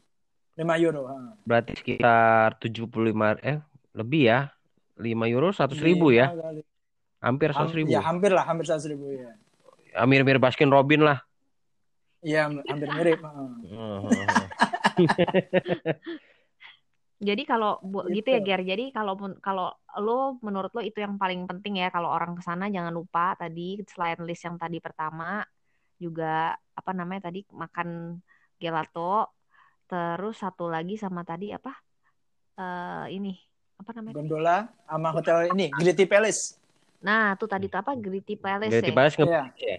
5 0.57 0.65
euro. 0.81 1.07
ha. 1.07 1.37
Berarti 1.45 1.77
sekitar 1.77 2.57
75 2.59 2.91
eh 3.39 3.61
lebih 3.93 4.23
ya. 4.25 4.51
5 4.97 5.29
euro 5.29 5.53
100 5.53 5.77
ribu 5.79 6.11
ya. 6.11 6.33
Lima 6.33 6.43
kali. 6.43 6.63
Hampir 7.21 7.49
Ham- 7.53 7.69
100 7.69 7.79
ribu. 7.79 7.89
Ya 7.93 8.01
hampir 8.01 8.31
lah, 8.33 8.43
hampir 8.43 8.65
100 8.65 8.89
ribu 8.89 9.13
ya. 9.13 9.31
Mirip-mirip 10.05 10.43
Baskin 10.45 10.69
Robin 10.69 11.01
lah. 11.01 11.19
Iya, 12.21 12.51
hampir 12.53 12.91
mirip. 12.93 13.21
Jadi 17.17 17.43
kalau 17.49 17.81
bu- 17.81 18.05
gitu 18.13 18.29
Gitu. 18.29 18.37
ya 18.37 18.41
Ger. 18.45 18.61
Jadi 18.61 18.85
kalau 18.93 19.17
kalau 19.41 19.73
lo 20.05 20.37
menurut 20.45 20.69
lo 20.77 20.85
itu 20.85 21.01
yang 21.01 21.17
paling 21.17 21.49
penting 21.49 21.81
ya 21.81 21.89
kalau 21.89 22.13
orang 22.13 22.37
ke 22.37 22.43
sana 22.45 22.69
jangan 22.69 22.93
lupa 22.93 23.33
tadi 23.41 23.81
selain 23.89 24.21
list 24.29 24.45
yang 24.45 24.61
tadi 24.61 24.85
pertama 24.85 25.41
juga 25.97 26.53
apa 26.77 26.91
namanya 26.93 27.33
tadi 27.33 27.41
makan 27.49 28.21
gelato 28.61 29.33
terus 29.89 30.37
satu 30.45 30.69
lagi 30.69 31.01
sama 31.01 31.25
tadi 31.25 31.57
apa 31.57 31.73
eh 32.61 33.17
ini 33.17 33.33
apa 33.81 33.91
namanya? 33.97 34.15
Gondola 34.21 34.57
sama 34.85 35.09
hotel 35.17 35.57
ini, 35.57 35.73
Gritty 35.73 36.05
Palace. 36.05 36.61
Nah, 37.07 37.39
tuh 37.39 37.47
tadi 37.47 37.71
tuh 37.71 37.79
apa 37.79 37.95
Gritty 37.95 38.35
Palace 38.35 38.75
Jadi 38.75 38.91
ya. 38.91 38.97
Palace 38.97 39.15
nge 39.15 39.27
Iya. 39.27 39.43
ya. 39.55 39.77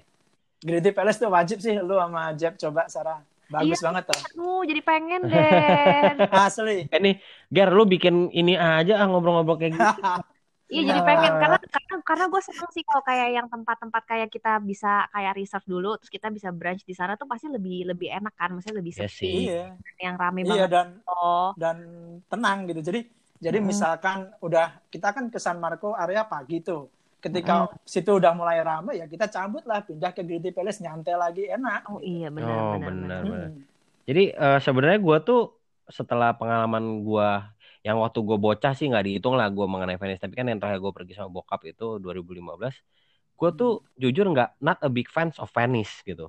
Gritty 0.57 0.91
Palace 0.91 1.19
tuh 1.19 1.29
wajib 1.29 1.57
sih 1.59 1.75
lu 1.77 1.95
sama 1.95 2.31
Jeb 2.33 2.55
coba 2.55 2.87
Sarah. 2.87 3.19
Bagus 3.47 3.77
Iya. 3.77 3.85
banget 3.85 4.03
tuh. 4.07 4.19
Aduh, 4.31 4.61
jadi 4.63 4.81
pengen 4.81 5.21
deh. 5.23 6.03
Asli. 6.47 6.87
Eh 6.87 6.99
nih, 6.99 7.15
Ger 7.47 7.69
lu 7.69 7.83
bikin 7.83 8.31
ini 8.31 8.55
aja 8.55 8.97
ah 8.97 9.05
ngobrol-ngobrol 9.05 9.59
kayak 9.59 9.75
gitu. 9.75 9.83
Iya 10.67 10.83
jadi 10.83 10.99
Nah. 10.99 11.07
pengen 11.07 11.31
karena 11.39 11.57
karena 11.63 11.95
karena 12.03 12.25
gue 12.27 12.41
seneng 12.43 12.67
sih 12.75 12.83
kalau 12.83 12.99
kayak 12.99 13.39
yang 13.39 13.47
tempat-tempat 13.47 14.03
kayak 14.03 14.27
kita 14.27 14.59
bisa 14.59 15.07
kayak 15.15 15.39
research 15.39 15.63
dulu 15.63 15.95
terus 15.95 16.11
kita 16.11 16.27
bisa 16.27 16.51
brunch 16.51 16.83
di 16.83 16.91
sana 16.91 17.15
tuh 17.15 17.23
pasti 17.23 17.47
lebih 17.47 17.87
lebih 17.87 18.11
enak 18.11 18.35
kan 18.35 18.51
maksudnya 18.51 18.83
lebih 18.83 18.91
Iya 18.91 19.07
sepi 19.07 19.15
sih. 19.15 19.47
iya. 19.47 19.79
yang 19.97 20.19
rame 20.19 20.43
Iya 20.43 20.67
banget 20.67 20.67
dan 20.67 20.87
oh 21.07 21.55
dan 21.55 21.77
tenang 22.27 22.67
gitu. 22.67 22.83
Jadi 22.83 22.99
jadi 23.39 23.57
Mm. 23.57 23.65
misalkan 23.65 24.27
udah 24.43 24.83
kita 24.91 25.15
kan 25.15 25.31
ke 25.31 25.39
San 25.39 25.55
Marco 25.55 25.95
area 25.95 26.27
pagi 26.27 26.59
tuh. 26.59 26.91
Ketika 27.17 27.53
situ 27.82 28.12
udah 28.13 28.32
mulai 28.32 28.62
ramai 28.62 29.01
ya 29.01 29.06
kita 29.06 29.25
cabut 29.25 29.65
lah 29.65 29.82
pindah 29.82 30.13
ke 30.13 30.21
Gritty 30.21 30.53
Palace 30.53 30.80
nyantai 30.80 31.17
lagi 31.17 31.43
enak. 31.45 31.89
oh 31.89 31.97
iya 31.99 32.30
benar 32.30 32.53
Oh, 32.53 32.71
benar 32.77 32.88
benar. 32.93 33.21
benar. 33.23 33.49
Hmm. 33.49 33.62
Jadi 34.06 34.23
eh, 34.32 34.60
sebenarnya 34.62 34.99
gua 35.01 35.17
tuh 35.19 35.41
setelah 35.88 36.32
pengalaman 36.32 37.01
gua 37.01 37.51
yang 37.82 37.97
waktu 37.97 38.19
gue 38.19 38.36
bocah 38.36 38.75
sih 38.75 38.91
nggak 38.91 39.06
dihitung 39.08 39.39
lah 39.39 39.47
gue 39.47 39.63
mengenai 39.63 39.95
Venice 39.95 40.19
tapi 40.19 40.36
kan 40.36 40.43
yang 40.43 40.60
terakhir 40.60 40.84
gue 40.84 40.91
pergi 40.91 41.13
sama 41.15 41.32
bokap 41.32 41.63
itu 41.63 41.95
2015 42.03 42.84
gue 43.32 43.49
tuh 43.56 43.73
jujur 43.95 44.27
nggak 44.27 44.60
not 44.60 44.75
a 44.84 44.91
big 44.91 45.08
fans 45.08 45.39
of 45.39 45.47
Venice 45.56 46.03
gitu 46.03 46.27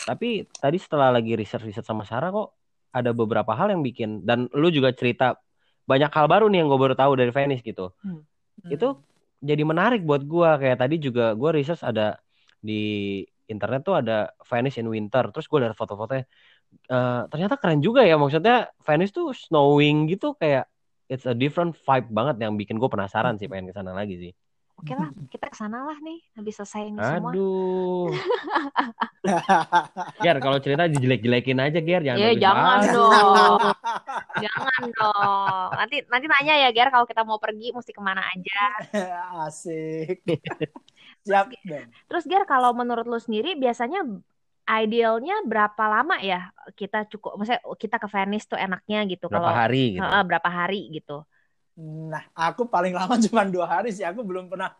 tapi 0.00 0.48
tadi 0.48 0.80
setelah 0.80 1.12
lagi 1.12 1.36
research 1.36 1.60
research 1.60 1.84
sama 1.84 2.08
Sarah 2.08 2.32
kok 2.32 2.56
ada 2.88 3.12
beberapa 3.12 3.52
hal 3.52 3.76
yang 3.76 3.84
bikin 3.84 4.24
dan 4.24 4.48
lu 4.56 4.72
juga 4.72 4.96
cerita 4.96 5.36
banyak 5.84 6.08
hal 6.08 6.24
baru 6.24 6.48
nih 6.48 6.64
yang 6.64 6.72
gue 6.72 6.80
baru 6.80 6.96
tahu 6.96 7.12
dari 7.20 7.28
Venice 7.28 7.60
gitu 7.60 7.92
Hmm. 8.00 8.24
itu 8.72 8.88
jadi 9.48 9.62
menarik 9.70 10.00
buat 10.08 10.22
gue 10.32 10.48
kayak 10.62 10.76
tadi 10.82 10.94
juga 11.06 11.22
gue 11.40 11.50
research 11.58 11.82
ada 11.90 12.02
di 12.68 12.72
internet 13.52 13.80
tuh 13.88 13.94
ada 14.00 14.12
Venice 14.50 14.76
in 14.80 14.88
winter. 14.94 15.24
Terus 15.32 15.46
gue 15.50 15.58
lihat 15.62 15.74
foto-fotonya. 15.80 16.24
Eh, 16.94 17.20
ternyata 17.30 17.54
keren 17.60 17.80
juga 17.86 18.00
ya. 18.10 18.14
Maksudnya 18.22 18.54
Venice 18.86 19.12
tuh 19.18 19.26
snowing 19.42 19.96
gitu 20.12 20.26
kayak 20.40 20.64
it's 21.12 21.26
a 21.28 21.34
different 21.36 21.72
vibe 21.86 22.08
banget 22.18 22.36
yang 22.44 22.52
bikin 22.60 22.76
gue 22.80 22.90
penasaran 22.94 23.34
sih 23.40 23.46
pengen 23.50 23.68
ke 23.70 23.74
sana 23.76 23.92
lagi 23.92 24.14
sih 24.22 24.32
oke 24.74 24.92
lah 24.92 25.10
kita 25.30 25.46
ke 25.48 25.56
sana 25.56 25.86
lah 25.86 25.98
nih 26.02 26.18
habis 26.34 26.54
selesai 26.58 26.90
ini 26.90 27.00
semua. 27.00 27.30
Aduh. 27.32 28.10
Ger 30.24 30.36
kalau 30.42 30.58
cerita 30.60 30.84
dijelek-jelekin 30.90 31.58
aja 31.62 31.78
Ger 31.80 32.02
jangan 32.04 32.20
ya 32.20 32.30
jangan 32.36 32.64
banget. 32.64 32.92
dong. 32.94 33.60
Jangan 34.44 34.82
dong. 34.90 35.68
Nanti 35.78 35.96
nanti 36.10 36.26
nanya 36.28 36.54
ya 36.66 36.68
Ger 36.74 36.88
kalau 36.90 37.06
kita 37.06 37.22
mau 37.22 37.38
pergi 37.38 37.72
mesti 37.72 37.92
ke 37.94 38.02
mana 38.02 38.20
aja. 38.20 38.60
Asik. 39.48 40.20
Siap, 41.24 41.48
terus 42.10 42.24
Ger 42.28 42.44
kalau 42.44 42.76
menurut 42.76 43.08
lu 43.08 43.16
sendiri 43.16 43.56
biasanya 43.56 44.04
idealnya 44.64 45.44
berapa 45.44 45.84
lama 45.88 46.20
ya 46.24 46.48
kita 46.72 47.04
cukup 47.12 47.36
maksudnya 47.36 47.60
kita 47.76 47.96
ke 48.00 48.08
Venice 48.10 48.48
tuh 48.50 48.60
enaknya 48.60 49.08
gitu. 49.08 49.32
Berapa 49.32 49.40
kalau 49.40 49.50
hari 49.56 49.84
gitu? 49.96 50.02
Heeh, 50.04 50.22
berapa 50.24 50.48
hari 50.50 50.80
gitu 50.92 51.24
Nah, 51.76 52.22
aku 52.32 52.66
paling 52.66 52.94
lama 52.94 53.18
cuma 53.26 53.42
dua 53.44 53.66
hari 53.66 53.90
sih. 53.90 54.06
Aku 54.06 54.22
belum 54.22 54.46
pernah 54.46 54.70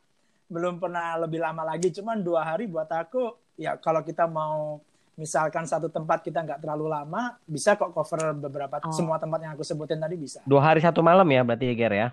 belum 0.46 0.78
pernah 0.78 1.18
lebih 1.18 1.42
lama 1.42 1.66
lagi. 1.66 1.90
Cuman 1.90 2.22
dua 2.22 2.46
hari 2.46 2.66
buat 2.66 2.86
aku 2.86 3.34
ya 3.58 3.74
kalau 3.78 4.02
kita 4.02 4.26
mau 4.26 4.78
misalkan 5.14 5.62
satu 5.62 5.86
tempat 5.86 6.26
kita 6.26 6.42
nggak 6.42 6.58
terlalu 6.58 6.90
lama, 6.90 7.38
bisa 7.46 7.78
kok 7.78 7.94
cover 7.94 8.34
beberapa 8.34 8.82
Oh. 8.82 8.90
semua 8.90 9.14
tempat 9.14 9.38
yang 9.40 9.54
aku 9.54 9.62
sebutin 9.62 10.02
tadi 10.02 10.18
bisa. 10.18 10.42
dua 10.42 10.58
hari 10.58 10.82
satu 10.82 11.06
malam 11.06 11.26
ya 11.30 11.46
berarti 11.46 11.70
ya 11.70 11.74
Ger 11.74 11.94
ya 11.94 12.08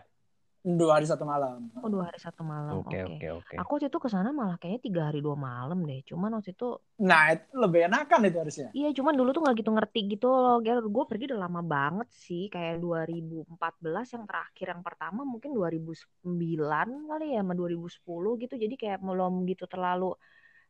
Dua 0.61 1.01
hari 1.01 1.09
satu 1.09 1.25
malam. 1.25 1.73
oh 1.81 1.89
dua 1.89 2.13
hari 2.13 2.19
satu 2.21 2.45
malam 2.45 2.85
oke 2.85 2.93
oke 2.93 3.01
oke 3.17 3.27
oke 3.41 3.55
aku 3.57 3.71
waktu 3.81 3.89
itu 3.89 3.97
ke 3.97 4.09
sana 4.13 4.29
malah 4.29 4.61
kayaknya 4.61 4.81
tiga 4.85 5.01
hari 5.09 5.19
dua 5.25 5.33
malam 5.33 5.81
deh 5.89 6.05
cuman 6.05 6.37
waktu 6.37 6.53
itu 6.53 6.77
Nah, 7.01 7.33
itu 7.33 7.49
lebih 7.57 7.89
enakan 7.89 8.29
itu 8.29 8.37
harusnya. 8.37 8.69
Iya, 8.77 8.93
cuman 8.93 9.17
dulu 9.17 9.33
tuh 9.33 9.41
nggak 9.41 9.57
gitu 9.57 9.71
ngerti 9.73 9.99
gitu 10.13 10.27
loh. 10.29 10.61
Ger, 10.61 10.77
gue 10.85 11.03
pergi 11.09 11.33
udah 11.33 11.39
lama 11.49 11.61
banget 11.65 12.07
sih, 12.13 12.45
kayak 12.45 12.77
2014 12.77 14.13
yang 14.13 14.29
terakhir 14.29 14.67
yang 14.69 14.85
pertama 14.85 15.25
mungkin 15.25 15.49
2009 15.57 17.09
kali 17.09 17.25
ya 17.33 17.41
sama 17.41 17.53
2010 17.57 18.37
gitu. 18.37 18.53
Jadi 18.53 18.75
kayak 18.77 19.01
belum 19.01 19.49
gitu 19.49 19.65
terlalu 19.65 20.13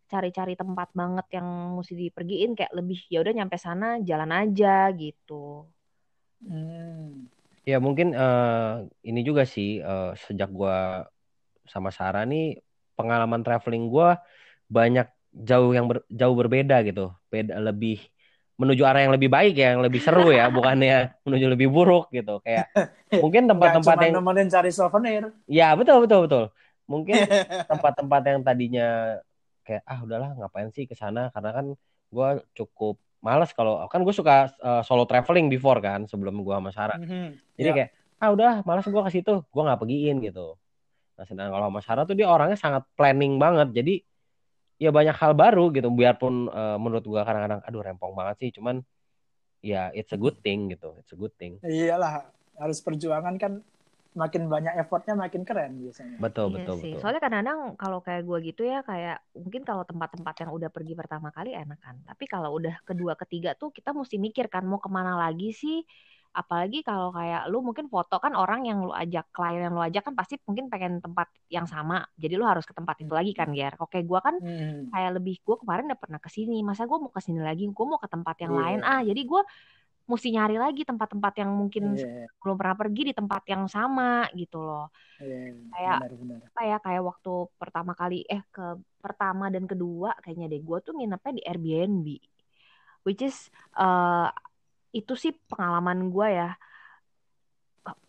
cari-cari 0.07 0.55
tempat 0.55 0.87
banget 0.95 1.27
yang 1.35 1.47
mesti 1.75 1.93
dipergiin 1.99 2.51
kayak 2.55 2.71
lebih 2.79 2.99
ya 3.11 3.19
udah 3.23 3.33
nyampe 3.35 3.59
sana 3.59 3.99
jalan 3.99 4.31
aja 4.31 4.87
gitu. 4.95 5.67
Hmm. 6.47 7.27
Ya 7.71 7.77
mungkin 7.85 8.07
eh, 8.21 8.73
ini 9.09 9.19
juga 9.27 9.43
sih 9.53 9.67
eh, 9.89 10.05
sejak 10.25 10.49
gua 10.57 10.73
sama 11.73 11.89
Sarah 11.97 12.23
nih 12.31 12.41
pengalaman 12.97 13.41
traveling 13.45 13.85
gua 13.93 14.07
banyak 14.77 15.07
jauh 15.49 15.71
yang 15.77 15.85
ber- 15.91 16.07
jauh 16.19 16.35
berbeda 16.41 16.75
gitu. 16.87 17.01
Beda 17.33 17.55
lebih 17.67 17.95
menuju 18.61 18.83
arah 18.89 19.01
yang 19.05 19.13
lebih 19.17 19.29
baik 19.35 19.53
ya, 19.61 19.65
yang 19.75 19.81
lebih 19.85 20.01
seru 20.05 20.21
ya, 20.39 20.43
bukannya 20.57 20.91
menuju 21.25 21.45
lebih 21.53 21.67
buruk 21.75 22.03
gitu. 22.17 22.31
Kayak 22.45 22.65
mungkin 23.21 23.43
tempat-tempat 23.51 23.95
yang 24.03 24.13
nemenin 24.19 24.47
cari 24.51 24.71
souvenir. 24.73 25.23
ya 25.57 25.63
betul 25.79 25.97
betul 26.05 26.19
betul. 26.27 26.43
Mungkin 26.91 27.19
tempat-tempat 27.69 28.21
yang 28.29 28.39
tadinya 28.47 28.83
kayak 29.65 29.83
ah 29.91 29.99
udahlah 30.05 30.29
ngapain 30.37 30.69
sih 30.75 30.85
ke 30.89 30.95
sana 30.97 31.19
karena 31.33 31.49
kan 31.57 31.65
gua 32.15 32.27
cukup 32.57 32.95
malas 33.21 33.53
kalau 33.53 33.85
kan 33.87 34.01
gue 34.01 34.11
suka 34.13 34.49
eh, 34.51 34.81
solo 34.83 35.05
traveling 35.05 35.47
before 35.47 35.77
kan 35.79 36.09
sebelum 36.09 36.41
gua 36.41 36.57
sama 36.57 36.71
Sarah. 36.73 36.97
Mhm. 36.97 37.37
Jadi 37.55 37.69
Ya. 37.69 37.75
kayak 37.77 37.89
ah 38.21 38.29
udah 38.33 38.51
malas 38.65 38.85
gue 38.85 39.01
ke 39.01 39.11
situ, 39.13 39.33
gue 39.45 39.61
nggak 39.65 39.79
pergiin 39.81 40.17
gitu. 40.21 40.57
Nah 41.17 41.23
sedangkan 41.25 41.53
kalau 41.53 41.65
sama 41.69 41.81
Sarah 41.81 42.03
tuh 42.05 42.17
dia 42.17 42.27
orangnya 42.29 42.57
sangat 42.57 42.85
planning 42.97 43.37
banget, 43.37 43.73
jadi 43.73 43.95
ya 44.81 44.89
banyak 44.89 45.13
hal 45.13 45.37
baru 45.37 45.69
gitu. 45.73 45.89
Biarpun 45.93 46.49
eh, 46.49 46.77
menurut 46.81 47.05
gue 47.05 47.21
kadang-kadang 47.21 47.61
aduh 47.65 47.81
rempong 47.81 48.13
banget 48.17 48.35
sih, 48.41 48.49
cuman 48.57 48.81
ya 49.61 49.93
it's 49.93 50.09
a 50.13 50.19
good 50.19 50.41
thing 50.41 50.73
gitu, 50.73 50.97
it's 50.97 51.13
a 51.13 51.17
good 51.17 51.33
thing. 51.37 51.61
Iyalah, 51.61 52.25
harus 52.57 52.81
perjuangan 52.81 53.37
kan 53.37 53.61
makin 54.11 54.43
banyak 54.51 54.73
effortnya 54.75 55.15
makin 55.15 55.41
keren 55.47 55.79
biasanya. 55.79 56.17
Betul 56.19 56.45
Iya 56.51 56.55
betul 56.59 56.75
sih. 56.83 56.91
betul. 56.91 56.99
Soalnya 56.99 57.21
kadang-kadang 57.23 57.59
kalau 57.79 57.99
kayak 58.03 58.21
gue 58.27 58.37
gitu 58.51 58.61
ya 58.67 58.83
kayak 58.83 59.17
mungkin 59.33 59.61
kalau 59.63 59.83
tempat-tempat 59.87 60.35
yang 60.43 60.51
udah 60.51 60.69
pergi 60.69 60.93
pertama 60.99 61.31
kali 61.31 61.55
enak 61.55 61.79
kan. 61.79 61.95
Tapi 62.03 62.23
kalau 62.27 62.49
udah 62.59 62.75
kedua 62.83 63.13
ketiga 63.15 63.55
tuh 63.55 63.71
kita 63.71 63.95
mesti 63.95 64.19
mikir 64.19 64.51
kan 64.51 64.67
mau 64.67 64.79
ke 64.83 64.89
mana 64.91 65.15
lagi 65.15 65.55
sih. 65.55 65.79
Apalagi 66.31 66.79
kalau 66.87 67.11
kayak 67.11 67.51
lu 67.51 67.59
mungkin 67.59 67.91
foto 67.91 68.15
kan 68.23 68.31
orang 68.39 68.63
yang 68.63 68.79
lu 68.87 68.95
ajak 68.95 69.27
klien 69.35 69.67
yang 69.67 69.75
lu 69.75 69.83
ajak 69.83 69.99
kan 70.07 70.15
pasti 70.15 70.39
mungkin 70.47 70.71
pengen 70.71 71.03
tempat 71.03 71.27
yang 71.51 71.67
sama. 71.67 72.07
Jadi 72.15 72.39
lu 72.39 72.47
harus 72.47 72.63
ke 72.63 72.71
tempat 72.71 72.95
itu 73.03 73.11
lagi 73.11 73.31
kan 73.35 73.51
Ger. 73.51 73.75
Oke 73.83 73.99
gue 74.03 74.19
kan 74.23 74.39
Hmm. 74.39 74.87
kayak 74.95 75.11
lebih 75.19 75.43
gue 75.43 75.55
kemarin 75.59 75.91
udah 75.91 75.99
pernah 75.99 76.19
ke 76.23 76.31
sini. 76.31 76.63
Masa 76.63 76.87
gue 76.87 76.97
mau 77.03 77.11
ke 77.11 77.19
sini 77.19 77.39
lagi? 77.43 77.67
Gue 77.67 77.85
mau 77.87 77.99
ke 77.99 78.07
tempat 78.07 78.35
yang 78.43 78.55
Iya. 78.55 78.59
lain 78.63 78.79
ah. 78.83 79.01
Jadi 79.03 79.21
gue 79.27 79.41
mesti 80.11 80.35
nyari 80.35 80.59
lagi 80.59 80.83
tempat-tempat 80.83 81.33
yang 81.39 81.51
mungkin 81.55 81.95
Iya, 81.95 82.27
belum 82.43 82.55
pernah 82.59 82.75
pergi 82.75 83.01
di 83.09 83.13
tempat 83.15 83.41
yang 83.47 83.63
sama 83.65 84.27
gitu 84.35 84.59
loh 84.59 84.91
iya, 85.17 85.55
Kayak- 85.71 86.01
benar-benar. 86.03 86.39
apa 86.51 86.61
ya 86.67 86.77
kayak 86.83 87.03
waktu 87.07 87.33
pertama 87.55 87.91
kali 87.95 88.27
eh 88.27 88.43
ke 88.51 88.65
pertama 88.99 89.47
dan 89.47 89.63
kedua 89.63 90.11
kayaknya 90.19 90.51
deh 90.51 90.59
gue 90.59 90.77
tuh 90.83 90.93
nginepnya 90.93 91.31
di 91.31 91.43
Airbnb 91.47 92.07
which 93.01 93.23
is 93.23 93.47
eh, 93.73 94.27
itu 94.91 95.15
sih 95.15 95.31
pengalaman 95.47 96.11
gue 96.11 96.27
ya 96.29 96.51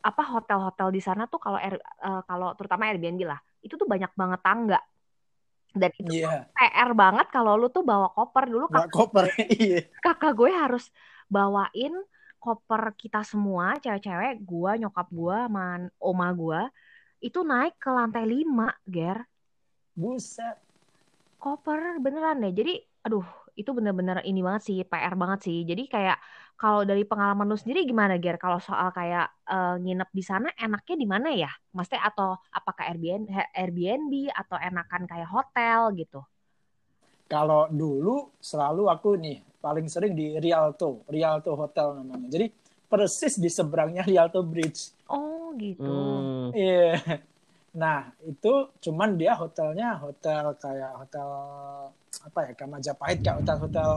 apa 0.02 0.22
hotel-hotel 0.26 0.92
di 0.92 1.00
sana 1.00 1.24
tuh 1.30 1.40
kalau 1.40 1.56
Air- 1.56 1.80
eh, 1.80 2.22
kalau 2.28 2.52
terutama 2.58 2.90
Airbnb 2.90 3.22
lah 3.24 3.40
itu 3.62 3.78
tuh 3.78 3.86
banyak 3.86 4.10
banget 4.12 4.42
tangga 4.42 4.80
Dan 5.72 5.88
itu 5.96 6.20
Iya, 6.20 6.52
PR 6.52 6.90
banget 6.92 7.32
kalau 7.32 7.56
lu 7.56 7.72
tuh 7.72 7.80
bawa 7.80 8.12
koper 8.12 8.44
dulu 8.44 8.68
kakak, 8.68 8.92
koper. 8.92 9.24
Iya. 9.56 9.88
kakak 10.04 10.36
gue 10.36 10.50
harus 10.52 10.92
bawain 11.34 11.94
koper 12.42 12.82
kita 13.00 13.20
semua 13.24 13.78
cewek-cewek 13.82 14.44
gua 14.50 14.70
nyokap 14.80 15.08
gua 15.18 15.36
sama 15.48 15.66
oma 16.02 16.28
gua 16.40 16.60
itu 17.26 17.38
naik 17.46 17.74
ke 17.78 17.90
lantai 17.90 18.24
5 18.26 18.68
ger. 18.94 19.18
Buset. 19.96 20.56
koper 21.42 21.80
beneran 22.04 22.36
deh. 22.42 22.52
Jadi 22.58 22.72
aduh 23.06 23.26
itu 23.60 23.70
bener-bener 23.76 24.18
ini 24.30 24.40
banget 24.46 24.62
sih 24.68 24.76
PR 24.90 25.14
banget 25.22 25.40
sih. 25.46 25.58
Jadi 25.70 25.82
kayak 25.94 26.16
kalau 26.60 26.80
dari 26.90 27.02
pengalaman 27.10 27.46
lu 27.50 27.56
sendiri 27.58 27.80
gimana 27.90 28.14
ger? 28.22 28.36
Kalau 28.44 28.58
soal 28.62 28.88
kayak 28.98 29.26
eh, 29.50 29.74
nginep 29.82 30.10
di 30.18 30.22
sana 30.30 30.48
enaknya 30.64 30.96
di 31.02 31.06
mana 31.14 31.28
ya? 31.34 31.50
Maksudnya 31.74 32.02
atau 32.10 32.28
apakah 32.58 32.84
Airbnb 32.90 33.28
Airbnb 33.60 34.12
atau 34.40 34.56
enakan 34.68 35.02
kayak 35.10 35.28
hotel 35.34 35.80
gitu? 36.00 36.20
Kalau 37.32 37.66
dulu 37.72 38.30
selalu 38.38 38.82
aku 38.94 39.10
nih 39.16 39.38
paling 39.62 39.86
sering 39.86 40.18
di 40.18 40.34
Rialto, 40.42 41.06
Rialto 41.06 41.54
Hotel 41.54 42.02
namanya. 42.02 42.26
Jadi 42.26 42.50
persis 42.90 43.38
di 43.38 43.46
seberangnya 43.48 44.02
Rialto 44.02 44.42
Bridge. 44.42 44.92
oh 45.08 45.54
gitu 45.56 45.86
Hmm, 45.86 46.50
Iya. 46.52 46.98
Nah, 47.72 48.12
itu 48.28 48.52
cuman 48.84 49.16
dia 49.16 49.32
hotelnya 49.32 49.96
hotel 49.96 50.52
kayak 50.60 50.92
hotel 50.92 51.28
apa 52.20 52.38
ya, 52.44 52.52
kayak 52.52 52.70
Majapahit 52.70 53.18
kayak 53.24 53.36
hotel-hotel 53.40 53.90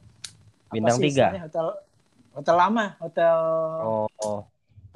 apa 0.00 0.72
Bintang 0.72 0.96
sih 0.96 1.04
tiga? 1.12 1.26
Hotel 1.44 1.66
hotel 2.32 2.56
lama, 2.56 2.86
hotel 2.96 3.38
oh, 3.84 4.08
oh. 4.24 4.40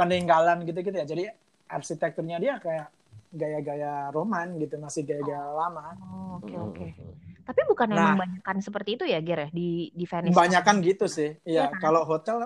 peninggalan 0.00 0.64
gitu-gitu 0.64 0.96
ya. 0.96 1.04
Jadi 1.04 1.28
arsitekturnya 1.68 2.40
dia 2.40 2.56
kayak 2.56 2.88
gaya-gaya 3.34 4.08
roman 4.14 4.56
gitu, 4.56 4.78
masih 4.80 5.04
gaya-gaya 5.04 5.44
lama. 5.52 5.92
oh, 6.00 6.40
oke 6.40 6.54
Hmm, 6.54 6.66
oke 6.70 6.86
hmm, 6.86 6.96
hmm. 6.96 7.23
Tapi 7.44 7.60
bukan 7.68 7.88
emang 7.92 8.16
Nah. 8.16 8.20
banyakan 8.24 8.56
seperti 8.64 8.90
itu 8.96 9.04
ya 9.04 9.20
ger 9.20 9.46
ya 9.46 9.48
di 9.52 9.92
di 9.92 10.04
Venice 10.08 10.32
Kebanyakan 10.32 10.76
gitu 10.80 11.04
sih. 11.06 11.30
Iya 11.44 11.68
Iya, 11.68 11.76
kan? 11.76 11.80
kalau 11.80 12.02
hotel 12.08 12.36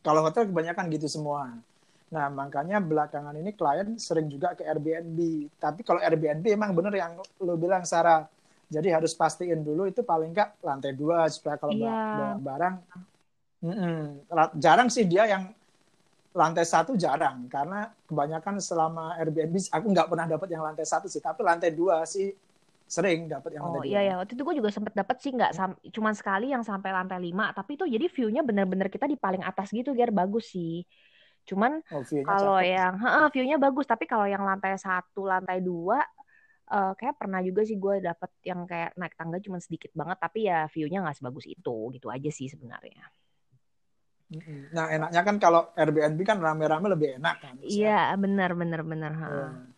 kalau 0.00 0.20
hotel 0.24 0.48
kebanyakan 0.48 0.84
gitu 0.92 1.06
semua. 1.06 1.52
Nah, 2.10 2.26
makanya 2.26 2.82
belakangan 2.82 3.36
ini 3.38 3.54
klien 3.54 3.94
sering 3.94 4.26
juga 4.26 4.58
ke 4.58 4.66
Airbnb. 4.66 5.18
Tapi 5.62 5.80
kalau 5.86 6.02
Airbnb 6.02 6.42
emang 6.48 6.74
bener 6.74 6.90
yang 6.96 7.12
lu 7.38 7.54
bilang 7.54 7.86
Sarah. 7.86 8.26
Jadi 8.70 8.90
harus 8.90 9.14
pastiin 9.14 9.62
dulu 9.62 9.86
itu 9.86 10.02
paling 10.02 10.30
nggak 10.34 10.62
lantai 10.62 10.94
dua 10.94 11.26
supaya 11.30 11.58
kalau 11.58 11.74
ba- 11.78 12.10
bawa 12.18 12.34
barang. 12.38 12.74
Mm-mm. 13.60 14.26
Ra- 14.26 14.54
Jarang 14.56 14.88
sih 14.88 15.04
dia 15.04 15.28
yang 15.28 15.52
lantai 16.30 16.62
satu 16.62 16.94
jarang 16.94 17.50
karena 17.50 17.90
kebanyakan 18.06 18.62
selama 18.62 19.18
Airbnb 19.18 19.58
aku 19.68 19.86
nggak 19.90 20.08
pernah 20.10 20.26
dapat 20.30 20.48
yang 20.50 20.62
lantai 20.62 20.86
satu 20.86 21.06
sih. 21.10 21.18
Tapi 21.22 21.42
lantai 21.42 21.70
dua 21.74 22.02
sih 22.06 22.30
sering 22.96 23.18
dapat 23.32 23.50
yang 23.56 23.66
Oh 23.66 23.80
lantai 23.80 23.88
iya 23.88 23.98
ya. 24.08 24.12
waktu 24.18 24.32
itu 24.34 24.42
gue 24.46 24.56
juga 24.60 24.72
sempet 24.76 24.94
dapet 25.00 25.16
sih 25.22 25.30
nggak 25.36 25.52
sam 25.58 25.70
cuman 25.96 26.14
sekali 26.20 26.44
yang 26.54 26.64
sampai 26.70 26.90
lantai 26.96 27.18
5 27.26 27.44
tapi 27.56 27.70
itu 27.76 27.84
jadi 27.94 28.06
view-nya 28.14 28.40
bener-bener 28.48 28.88
kita 28.94 29.04
di 29.12 29.16
paling 29.24 29.42
atas 29.44 29.68
gitu 29.76 29.90
Ger. 29.98 30.10
Bagus 30.20 30.44
sih. 30.54 30.80
Cuman 31.48 31.72
Oh, 31.90 32.06
kalau 32.26 32.56
yang 32.64 32.92
heeh, 33.02 33.24
view-nya 33.34 33.56
bagus. 33.64 33.84
Tapi 33.92 34.04
kalau 34.12 34.24
yang 34.34 34.42
lantai 34.48 34.72
satu 34.80 35.20
lantai 35.32 35.58
dua 35.68 36.00
eh, 36.74 36.92
kayak 36.98 37.16
pernah 37.20 37.40
juga 37.48 37.62
sih 37.68 37.76
gue 37.84 37.94
dapet 38.08 38.30
yang 38.50 38.60
kayak 38.70 38.90
naik 39.00 39.14
tangga 39.20 39.38
cuman 39.46 39.60
sedikit 39.66 39.90
banget. 40.00 40.18
Tapi 40.24 40.38
ya 40.50 40.58
view-nya 40.72 40.98
nggak 41.04 41.16
sebagus 41.20 41.46
itu 41.54 41.74
gitu 41.96 42.06
aja 42.14 42.30
sih 42.38 42.48
sebenarnya. 42.54 43.04
Nah, 44.76 44.86
enaknya 44.96 45.20
kan 45.26 45.36
kalau 45.44 45.60
Airbnb 45.80 46.18
kan 46.30 46.38
rame-rame 46.46 46.86
lebih 46.94 47.08
enak 47.18 47.36
kan. 47.44 47.56
iya 47.72 47.88
bener 48.22 48.50
bener 48.60 48.80
bener 48.90 49.12
Iya. 49.26 49.70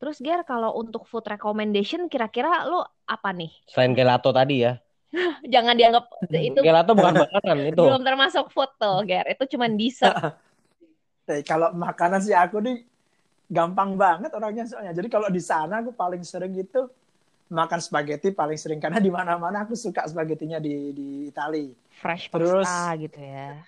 Terus 0.00 0.16
Ger 0.18 0.40
kalau 0.42 0.72
untuk 0.74 1.04
food 1.04 1.28
recommendation 1.28 2.08
kira-kira 2.08 2.64
lo 2.64 2.80
apa 3.04 3.30
nih 3.30 3.52
Selain 3.68 3.92
gelato 3.92 4.32
tadi 4.32 4.64
ya. 4.64 4.80
jangan 5.54 5.76
dianggap 5.76 6.04
itu 6.48 6.58
Gelato 6.58 6.96
bukan 6.96 7.14
makanan 7.28 7.58
itu. 7.68 7.78
belum 7.78 8.00
termasuk 8.00 8.48
food 8.48 8.72
tuh 8.74 9.04
Ger 9.04 9.28
itu 9.28 9.44
cuman 9.54 9.76
dessert 9.76 10.16
Eh, 11.28 11.46
kalau 11.46 11.70
makanan 11.70 12.18
sih 12.18 12.34
aku 12.34 12.58
nih 12.58 12.82
gampang 13.46 13.94
banget 13.94 14.34
orangnya 14.34 14.66
soalnya. 14.66 14.90
Jadi 14.90 15.06
kalau 15.06 15.30
di 15.30 15.38
sana 15.38 15.78
aku 15.78 15.94
paling 15.94 16.26
sering 16.26 16.50
itu 16.58 16.90
makan 17.50 17.78
spaghetti 17.78 18.34
paling 18.34 18.58
sering 18.58 18.82
karena 18.82 18.98
di 18.98 19.10
mana-mana 19.14 19.62
aku 19.62 19.78
suka 19.78 20.06
spagettinya 20.10 20.58
di 20.58 20.90
di 20.90 21.08
Itali. 21.30 21.70
fresh 21.94 22.30
Terus- 22.34 22.66
pasta 22.66 22.98
gitu 22.98 23.20
ya. 23.22 23.62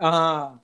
Ah, 0.00 0.56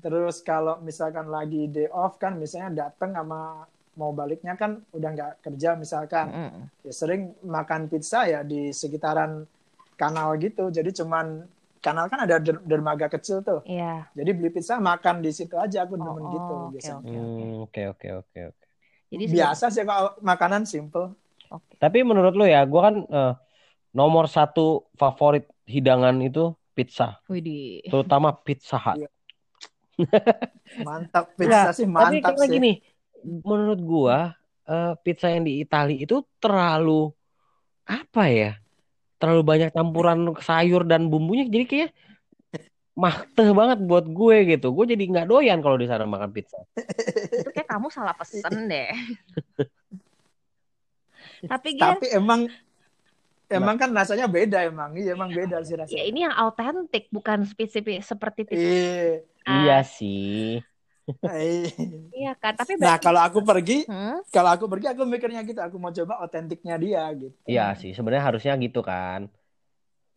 terus 0.00 0.40
kalau 0.40 0.80
misalkan 0.80 1.28
lagi 1.28 1.68
day 1.68 1.88
off 1.88 2.16
kan 2.16 2.36
misalnya 2.36 2.88
datang 2.88 3.12
sama 3.12 3.64
mau 3.96 4.12
baliknya 4.12 4.54
kan 4.60 4.84
udah 4.92 5.08
nggak 5.16 5.32
kerja 5.40 5.74
misalkan 5.74 6.26
Mm-mm. 6.28 6.62
ya 6.84 6.92
sering 6.92 7.32
makan 7.42 7.88
pizza 7.88 8.28
ya 8.28 8.40
di 8.44 8.70
sekitaran 8.70 9.48
kanal 9.96 10.36
gitu. 10.36 10.68
Jadi 10.68 10.92
cuman 10.92 11.48
kanal 11.80 12.06
kan 12.12 12.28
ada 12.28 12.36
der- 12.36 12.60
dermaga 12.62 13.08
kecil 13.08 13.40
tuh. 13.40 13.64
Iya. 13.64 14.04
Jadi 14.12 14.30
beli 14.36 14.50
pizza 14.52 14.76
makan 14.76 15.24
di 15.24 15.32
situ 15.32 15.56
aja 15.56 15.88
aku 15.88 15.96
Oh, 15.96 16.04
demen 16.04 16.24
oh, 16.24 16.32
gitu 16.32 16.54
biasanya. 16.76 17.00
oke. 17.00 17.16
Hmm, 17.16 17.54
Oke 17.64 17.82
oke 17.88 18.08
oke 18.20 18.40
oke. 18.52 18.64
Jadi 19.06 19.24
Biasa 19.30 19.64
sih 19.72 19.84
kalau 19.86 20.12
makanan 20.20 20.62
simple. 20.68 21.14
Oke. 21.48 21.78
Tapi 21.78 22.02
menurut 22.02 22.34
lu 22.34 22.44
ya, 22.44 22.66
gua 22.66 22.90
kan 22.90 22.96
eh, 23.06 23.32
nomor 23.96 24.26
satu 24.28 24.90
favorit 24.98 25.46
hidangan 25.64 26.18
itu 26.20 26.52
pizza, 26.76 27.22
Widih. 27.30 27.86
terutama 27.88 28.34
Pizza 28.34 28.76
Hut. 28.76 28.98
Iya. 29.00 29.08
Mantap 30.84 31.32
pizza 31.38 31.70
sih 31.72 31.86
Tapi 31.86 32.20
mantap 32.20 32.34
karena 32.36 32.44
sih. 32.44 32.52
gini, 32.52 32.72
menurut 33.26 33.80
gua 33.82 34.18
eh, 34.66 34.94
pizza 35.02 35.26
yang 35.30 35.42
di 35.42 35.58
Italia 35.62 35.98
itu 35.98 36.22
terlalu 36.38 37.10
apa 37.86 38.24
ya? 38.30 38.52
Terlalu 39.16 39.42
banyak 39.42 39.70
campuran 39.72 40.36
sayur 40.38 40.84
dan 40.84 41.08
bumbunya, 41.08 41.48
jadi 41.48 41.64
kayak 41.64 41.90
mahteh 42.96 43.52
banget 43.52 43.78
buat 43.84 44.08
gue 44.08 44.56
gitu. 44.56 44.72
Gue 44.72 44.88
jadi 44.88 45.04
nggak 45.04 45.28
doyan 45.28 45.60
kalau 45.60 45.76
di 45.76 45.84
sana 45.84 46.08
makan 46.08 46.32
pizza. 46.32 46.56
Itu 47.28 47.52
kayak 47.52 47.68
kamu 47.68 47.92
salah 47.92 48.16
pesen 48.16 48.72
deh. 48.72 48.90
Tapi 51.52 51.76
Tapi 51.76 52.06
emang 52.16 52.48
emang 53.52 53.76
kan 53.76 53.92
rasanya 53.92 54.24
beda 54.24 54.64
emang. 54.64 54.96
Iya 54.96 55.12
emang 55.12 55.28
beda 55.28 55.60
sih 55.60 55.76
ya 55.76 55.84
rasanya. 55.84 56.04
ini 56.08 56.24
yang 56.24 56.32
autentik 56.34 57.12
bukan 57.12 57.44
spesifik 57.44 58.00
seperti 58.00 58.48
pizza. 58.48 58.64
Iya. 58.64 59.20
Iya 59.46 59.78
sih. 59.84 60.64
Iya 62.16 62.32
kan? 62.40 62.52
Tapi 62.56 62.72
Nah, 62.80 62.96
berarti 62.96 63.04
kalau 63.06 63.20
aku 63.20 63.38
pergi, 63.44 63.78
Hmm? 63.90 64.18
kalau 64.32 64.50
aku 64.56 64.64
pergi 64.72 64.86
aku 64.92 65.02
mikirnya 65.04 65.40
gitu, 65.44 65.60
aku 65.60 65.76
mau 65.76 65.92
coba 65.92 66.14
otentiknya 66.24 66.74
dia 66.80 67.02
gitu. 67.14 67.36
Iya 67.44 67.76
sih, 67.76 67.90
sebenarnya 67.92 68.24
harusnya 68.32 68.52
gitu 68.58 68.80
kan. 68.80 69.28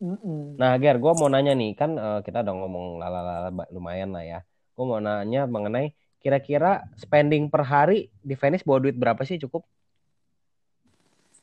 Mm-mm. 0.00 0.56
Nah, 0.56 0.72
Ger, 0.80 0.96
gue 0.96 1.12
mau 1.12 1.28
nanya 1.28 1.52
nih, 1.52 1.76
kan 1.76 1.90
eh, 2.00 2.20
kita 2.24 2.40
udah 2.40 2.54
ngomong 2.56 2.86
lala 2.96 3.52
lumayan 3.68 4.10
lah 4.16 4.24
ya. 4.24 4.38
Gue 4.72 4.84
mau 4.88 4.96
nanya 4.96 5.44
mengenai 5.44 5.92
kira-kira 6.20 6.84
spending 6.96 7.52
per 7.52 7.62
hari 7.68 8.08
di 8.24 8.32
Venice 8.36 8.64
bawa 8.64 8.80
duit 8.80 8.96
berapa 8.96 9.20
sih 9.28 9.36
cukup? 9.40 9.62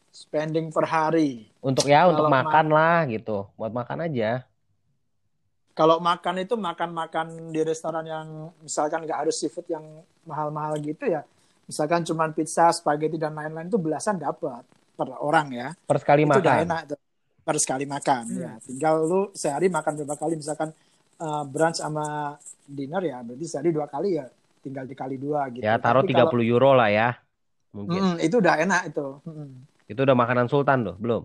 Spending 0.10 0.73
per 0.73 0.89
hari. 0.89 1.45
Untuk 1.62 1.86
ya, 1.86 2.10
untuk 2.10 2.25
Kalau 2.25 2.33
ma- 2.33 2.41
makan 2.41 2.67
lah 2.73 3.05
gitu. 3.05 3.45
Buat 3.53 3.73
makan 3.77 4.10
aja. 4.10 4.46
Kalau 5.77 6.01
makan 6.01 6.41
itu 6.41 6.57
makan-makan 6.57 7.53
di 7.53 7.61
restoran 7.61 8.01
yang 8.01 8.27
misalkan 8.59 9.05
nggak 9.05 9.19
harus 9.23 9.37
seafood 9.37 9.69
yang 9.69 9.85
mahal-mahal 10.25 10.73
gitu 10.81 11.05
ya. 11.05 11.21
Misalkan 11.63 12.01
cuma 12.01 12.25
pizza, 12.31 12.71
spaghetti 12.71 13.15
dan 13.15 13.31
lain-lain 13.31 13.69
itu 13.69 13.77
belasan 13.77 14.17
dapat 14.17 14.65
per 14.91 15.13
orang 15.13 15.47
ya. 15.53 15.67
Per 15.77 16.01
sekali 16.01 16.25
itu 16.25 16.33
udah 16.33 16.41
makan. 16.55 16.65
enak 16.65 16.81
tuh 16.87 16.99
per 17.39 17.55
sekali 17.57 17.85
makan 17.85 18.23
Hmm. 18.27 18.41
ya 18.41 18.51
tinggal 18.59 18.93
lu 19.01 19.21
sehari 19.31 19.69
makan 19.69 19.95
berapa 19.95 20.15
kali 20.17 20.35
misalkan 20.35 20.67
uh, 21.15 21.47
brunch 21.47 21.79
sama 21.79 22.35
dinner 22.59 22.99
ya 22.99 23.23
berarti 23.23 23.45
sehari 23.47 23.71
dua 23.71 23.87
kali 23.87 24.19
ya 24.19 24.27
tinggal 24.59 24.83
dikali 24.83 25.15
dua 25.15 25.47
gitu 25.47 25.63
Ya, 25.63 25.79
taruh 25.79 26.03
Tapi 26.03 26.11
30 26.11 26.27
kalau- 26.27 26.43
euro 26.43 26.75
lah 26.75 26.91
ya. 26.91 27.15
Mungkin. 27.71 28.01
Mm, 28.01 28.15
itu 28.19 28.35
udah 28.35 28.55
enak 28.57 28.81
itu 28.89 29.07
Mm. 29.23 29.63
Itu 29.87 29.99
udah 30.03 30.15
makanan 30.17 30.51
sultan 30.51 30.83
loh, 30.83 30.99
belum? 30.99 31.23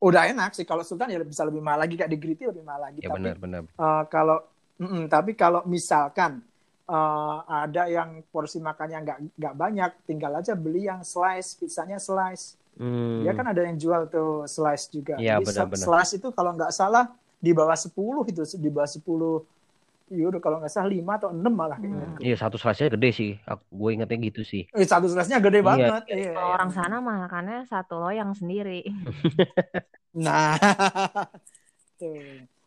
Udah 0.00 0.22
enak 0.32 0.56
sih 0.56 0.64
kalau 0.64 0.80
sultan 0.80 1.12
ya 1.12 1.20
bisa 1.20 1.44
lebih 1.44 1.60
mahal 1.60 1.84
lagi 1.84 1.94
kayak 1.94 2.08
di 2.08 2.18
Griti 2.18 2.48
lebih 2.48 2.64
mahal 2.64 2.88
lagi 2.88 3.04
Ya 3.04 3.12
tapi 3.12 3.20
benar, 3.20 3.36
benar. 3.36 3.60
uh, 3.76 4.04
kalau 4.08 4.40
mm, 4.80 5.12
tapi 5.12 5.36
kalau 5.36 5.60
misalkan 5.68 6.40
uh, 6.88 7.44
ada 7.46 7.84
yang 7.84 8.24
porsi 8.32 8.58
makannya 8.58 8.98
nggak 9.04 9.18
nggak 9.36 9.54
banyak 9.54 9.90
tinggal 10.08 10.32
aja 10.34 10.56
beli 10.56 10.88
yang 10.88 11.04
slice 11.04 11.54
pizzanya 11.54 12.00
slice 12.00 12.56
Hmm. 12.80 13.20
Dia 13.20 13.36
kan 13.36 13.44
ada 13.44 13.60
yang 13.60 13.76
jual 13.76 14.08
tuh 14.08 14.48
slice 14.48 14.88
juga. 14.88 15.20
Iya, 15.20 15.36
Jadi 15.36 15.52
benar-benar. 15.52 15.84
slice 15.84 16.12
itu 16.16 16.32
kalau 16.32 16.56
nggak 16.56 16.72
salah 16.72 17.12
di 17.36 17.52
bawah 17.52 17.76
10 17.76 17.92
itu 18.24 18.40
di 18.56 18.70
bawah 18.72 18.88
10 18.88 19.04
euro 20.10 20.42
kalau 20.42 20.58
nggak 20.58 20.68
salah 20.68 20.90
5 20.90 21.18
atau 21.18 21.28
6 21.30 21.46
malah 21.48 21.78
kayaknya. 21.78 22.06
Hmm. 22.10 22.18
Iya, 22.18 22.36
satu 22.36 22.58
slice-nya 22.58 22.90
gede 22.98 23.10
sih. 23.10 23.30
Aku, 23.46 23.62
gue 23.70 23.90
ingetnya 23.94 24.18
gitu 24.20 24.42
sih. 24.42 24.62
Eh, 24.70 24.82
satu 24.82 25.06
slice-nya 25.06 25.38
gede 25.38 25.62
Iya. 25.62 25.66
banget. 25.66 26.02
Iya, 26.10 26.30
Kalau 26.34 26.46
iya. 26.46 26.54
orang 26.58 26.70
sana 26.70 26.96
makannya 26.98 27.58
satu 27.66 27.94
loyang 27.98 28.34
sendiri. 28.34 28.82
Nah. 30.10 30.58
tuh. 32.00 32.18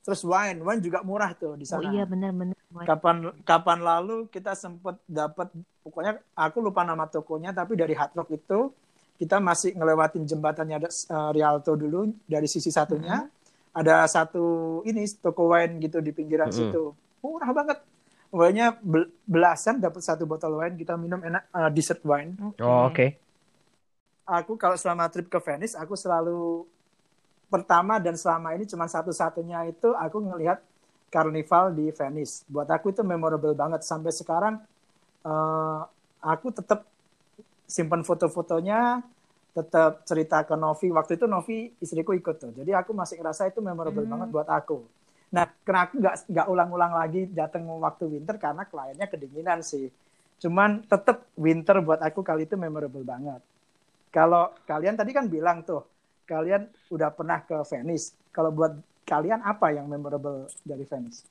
Terus 0.04 0.22
wine, 0.24 0.60
wine 0.64 0.80
juga 0.80 1.00
murah 1.04 1.32
tuh 1.32 1.56
di 1.56 1.64
Oh 1.64 1.80
sana. 1.80 1.92
iya 1.92 2.04
benar-benar. 2.04 2.56
Kapan 2.84 3.36
kapan 3.44 3.80
lalu 3.80 4.28
kita 4.28 4.52
sempet 4.52 4.96
dapat 5.04 5.52
pokoknya 5.80 6.24
aku 6.36 6.60
lupa 6.60 6.84
nama 6.84 7.04
tokonya 7.04 7.52
tapi 7.52 7.76
dari 7.76 7.92
Hard 7.92 8.16
Rock 8.16 8.32
itu 8.32 8.72
kita 9.16 9.40
masih 9.40 9.76
ngelewatin 9.76 10.24
jembatannya 10.24 10.76
ada 10.76 10.90
uh, 10.90 11.32
Rialto 11.32 11.76
dulu 11.76 12.16
dari 12.24 12.48
sisi 12.48 12.68
satunya. 12.68 13.28
Ada 13.74 14.06
satu 14.06 14.80
ini 14.84 15.04
toko 15.18 15.52
wine 15.52 15.80
gitu 15.80 15.98
di 16.00 16.12
pinggiran 16.12 16.48
Mm-mm. 16.48 16.60
situ. 16.72 16.84
Murah 17.24 17.52
banget. 17.56 17.78
Pokoknya 18.34 18.66
bel- 18.82 19.14
belasan 19.30 19.78
dapat 19.80 20.02
satu 20.02 20.26
botol 20.26 20.58
wine 20.60 20.76
kita 20.76 20.98
minum 20.98 21.22
enak 21.22 21.44
uh, 21.54 21.70
dessert 21.70 22.02
wine. 22.04 22.36
Oh, 22.60 22.90
oke. 22.90 23.08
Aku 24.24 24.56
kalau 24.56 24.80
selama 24.80 25.12
trip 25.12 25.28
ke 25.28 25.40
Venice 25.44 25.76
aku 25.76 26.00
selalu 26.00 26.64
pertama 27.52 28.02
dan 28.02 28.18
selama 28.18 28.56
ini 28.58 28.66
cuma 28.66 28.90
satu-satunya 28.90 29.70
itu 29.70 29.94
aku 29.94 30.18
ngelihat 30.24 30.60
karnival 31.14 31.70
di 31.76 31.94
Venice. 31.94 32.42
Buat 32.50 32.72
aku 32.74 32.90
itu 32.90 33.06
memorable 33.06 33.54
banget 33.54 33.86
sampai 33.86 34.10
sekarang 34.10 34.56
eh, 35.24 35.80
aku 36.24 36.48
tetap 36.56 36.88
simpan 37.68 38.02
foto-fotonya, 38.06 39.02
tetap 39.54 40.06
cerita 40.08 40.42
ke 40.46 40.56
Novi. 40.58 40.90
Waktu 40.94 41.18
itu 41.20 41.26
Novi 41.30 41.58
istriku 41.84 42.14
ikut 42.18 42.36
tuh. 42.42 42.52
Jadi 42.54 42.72
aku 42.74 42.92
masih 42.96 43.22
ngerasa 43.22 43.50
itu 43.50 43.60
memorable 43.62 44.04
Hmm. 44.06 44.14
banget 44.14 44.30
buat 44.34 44.50
aku. 44.50 44.78
Nah, 45.36 45.46
nggak 45.66 46.16
nggak 46.32 46.48
ulang-ulang 46.54 46.94
lagi 47.02 47.22
datang 47.40 47.64
waktu 47.86 48.04
winter 48.14 48.36
karena 48.46 48.64
kliennya 48.72 49.08
kedinginan 49.14 49.60
sih. 49.72 49.86
Cuman 50.42 50.86
tetap 50.92 51.18
winter 51.46 51.78
buat 51.88 52.02
aku 52.08 52.22
kali 52.30 52.42
itu 52.48 52.56
memorable 52.60 53.06
banget. 53.14 53.42
Kalau 54.18 54.54
kalian 54.70 54.96
tadi 55.00 55.12
kan 55.18 55.26
bilang 55.36 55.66
tuh, 55.70 55.82
kalian 56.32 56.64
udah 56.96 57.10
pernah 57.18 57.40
ke 57.50 57.58
Venice. 57.72 58.08
Kalau 58.36 58.52
buat 58.54 58.74
kalian 59.12 59.42
apa 59.44 59.68
yang 59.78 59.88
memorable 59.94 60.40
dari 60.66 60.86
Venice? 60.92 61.26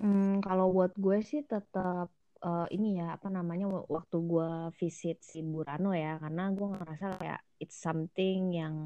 Hmm, 0.00 0.42
kalau 0.46 0.66
buat 0.76 0.92
gue 1.04 1.16
sih 1.30 1.40
tetap 1.52 2.06
eh, 2.44 2.66
ini 2.74 2.86
ya 3.00 3.04
apa 3.16 3.28
namanya 3.36 3.64
wa- 3.74 3.86
waktu 3.96 4.16
gue 4.30 4.48
visit 4.80 5.16
si 5.30 5.38
Burano 5.52 5.88
ya 6.04 6.08
karena 6.22 6.42
gue 6.56 6.66
ngerasa 6.74 7.04
kayak 7.20 7.40
it's 7.62 7.78
something 7.86 8.38
yang 8.60 8.76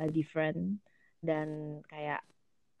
eh, 0.00 0.10
different 0.16 0.60
dan 1.28 1.48
kayak 1.90 2.20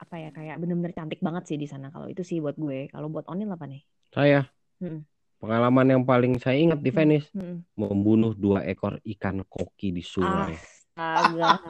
apa 0.04 0.20
ya 0.20 0.28
kayak 0.30 0.60
bener-bener 0.60 0.92
cantik 0.92 1.18
banget 1.18 1.48
sih 1.48 1.56
di 1.56 1.64
sana 1.64 1.88
kalau 1.88 2.06
itu 2.06 2.20
sih 2.20 2.38
buat 2.38 2.54
gue 2.54 2.86
kalau 2.86 3.08
buat 3.08 3.24
Onil 3.24 3.48
apa 3.48 3.64
nih? 3.64 3.80
Saya 4.12 4.44
Mm. 4.76 5.00
pengalaman 5.38 5.86
yang 5.88 6.02
paling 6.02 6.36
saya 6.36 6.58
ingat 6.58 6.78
di 6.78 6.90
Venice 6.90 7.30
Mm-mm. 7.30 7.62
membunuh 7.74 8.34
dua 8.34 8.60
ekor 8.62 9.00
ikan 9.02 9.40
koki 9.44 9.90
di 9.90 10.02
sungai. 10.02 10.58
Astaga. 10.92 11.56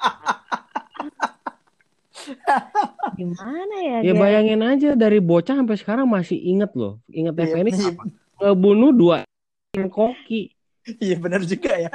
Gimana 3.14 3.76
ya, 3.78 3.96
Ya 4.00 4.10
Ger? 4.10 4.18
bayangin 4.18 4.60
aja 4.62 4.90
dari 4.94 5.20
bocah 5.20 5.54
sampai 5.54 5.76
sekarang 5.76 6.06
masih 6.06 6.34
inget 6.34 6.72
loh. 6.72 6.98
Ingetnya 7.06 7.44
Iya, 7.44 7.54
Venice 7.54 7.78
iya. 7.78 7.92
apa? 7.92 8.02
Ngebunuh 8.40 8.90
dua 8.90 9.16
ikan 9.70 9.86
koki. 9.86 10.50
Iya 10.98 11.16
benar 11.16 11.44
juga 11.44 11.72
ya. 11.76 11.90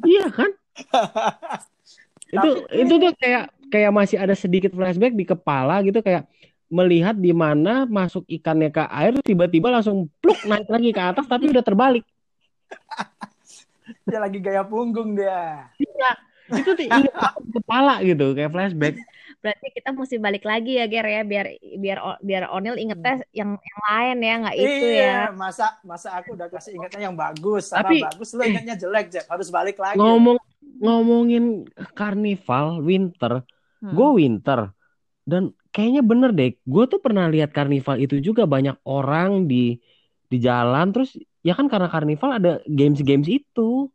Iya 0.00 0.26
kan? 0.30 0.50
Itu 2.28 2.48
Tapi- 2.60 2.76
itu 2.78 2.94
tuh 2.94 3.12
kayak 3.16 3.44
kayak 3.68 3.92
masih 3.92 4.16
ada 4.20 4.34
sedikit 4.34 4.72
flashback 4.72 5.12
di 5.14 5.24
kepala 5.28 5.80
gitu 5.84 6.00
kayak 6.00 6.24
melihat 6.68 7.16
di 7.16 7.32
mana 7.32 7.88
masuk 7.88 8.28
ikannya 8.28 8.68
ke 8.68 8.84
air 8.92 9.16
tiba-tiba 9.24 9.72
langsung 9.72 10.12
pluk 10.20 10.36
naik 10.44 10.68
lagi 10.68 10.90
ke 10.92 11.00
atas 11.00 11.24
tapi 11.24 11.48
udah 11.48 11.64
terbalik. 11.64 12.04
Dia 14.04 14.20
lagi 14.20 14.36
gaya 14.40 14.60
punggung 14.68 15.16
dia. 15.16 15.72
Itu 16.48 16.76
tuh 16.76 16.84
inget 16.84 17.12
banget 17.12 17.44
di 17.44 17.50
kepala 17.60 17.94
gitu 18.04 18.36
kayak 18.36 18.52
flashback. 18.52 18.94
Berarti 19.38 19.66
kita 19.70 19.94
mesti 19.94 20.16
balik 20.18 20.44
lagi 20.44 20.80
ya, 20.80 20.84
Ger 20.90 21.06
ya, 21.06 21.22
biar 21.22 21.46
biar 21.78 21.98
biar 22.20 22.42
Onil 22.50 22.74
ingetnya 22.80 23.22
yang 23.30 23.54
yang 23.54 23.80
lain 23.86 24.16
ya, 24.18 24.34
nggak 24.42 24.56
itu 24.58 24.84
ya. 24.88 24.92
iya, 24.98 25.18
masa 25.30 25.78
masa 25.86 26.10
aku 26.18 26.34
udah 26.34 26.50
kasih 26.50 26.74
ingatnya 26.74 27.06
yang 27.06 27.14
bagus, 27.16 27.70
sama 27.70 27.86
Tapi- 27.86 28.02
bagus 28.02 28.28
lo 28.34 28.42
ingatnya 28.42 28.74
jelek, 28.74 29.06
Jack. 29.14 29.24
Harus 29.30 29.48
balik 29.48 29.78
lagi. 29.78 30.00
Ngomong 30.00 30.42
ngomongin 30.82 31.70
karnival 31.94 32.82
winter, 32.82 33.46
Hmm. 33.80 33.96
gue 33.96 34.08
winter 34.18 34.60
dan 35.30 35.42
kayaknya 35.74 36.02
bener 36.10 36.30
deh. 36.38 36.50
Gue 36.72 36.84
tuh 36.92 37.00
pernah 37.06 37.26
lihat 37.34 37.50
karnival 37.56 37.96
itu 38.04 38.16
juga 38.28 38.44
banyak 38.54 38.76
orang 38.88 39.30
di 39.50 39.56
di 40.32 40.36
jalan 40.46 40.86
terus 40.94 41.10
ya 41.46 41.52
kan 41.58 41.66
karena 41.72 41.88
karnival 41.94 42.30
ada 42.38 42.50
games-games 42.78 43.28
itu. 43.38 43.90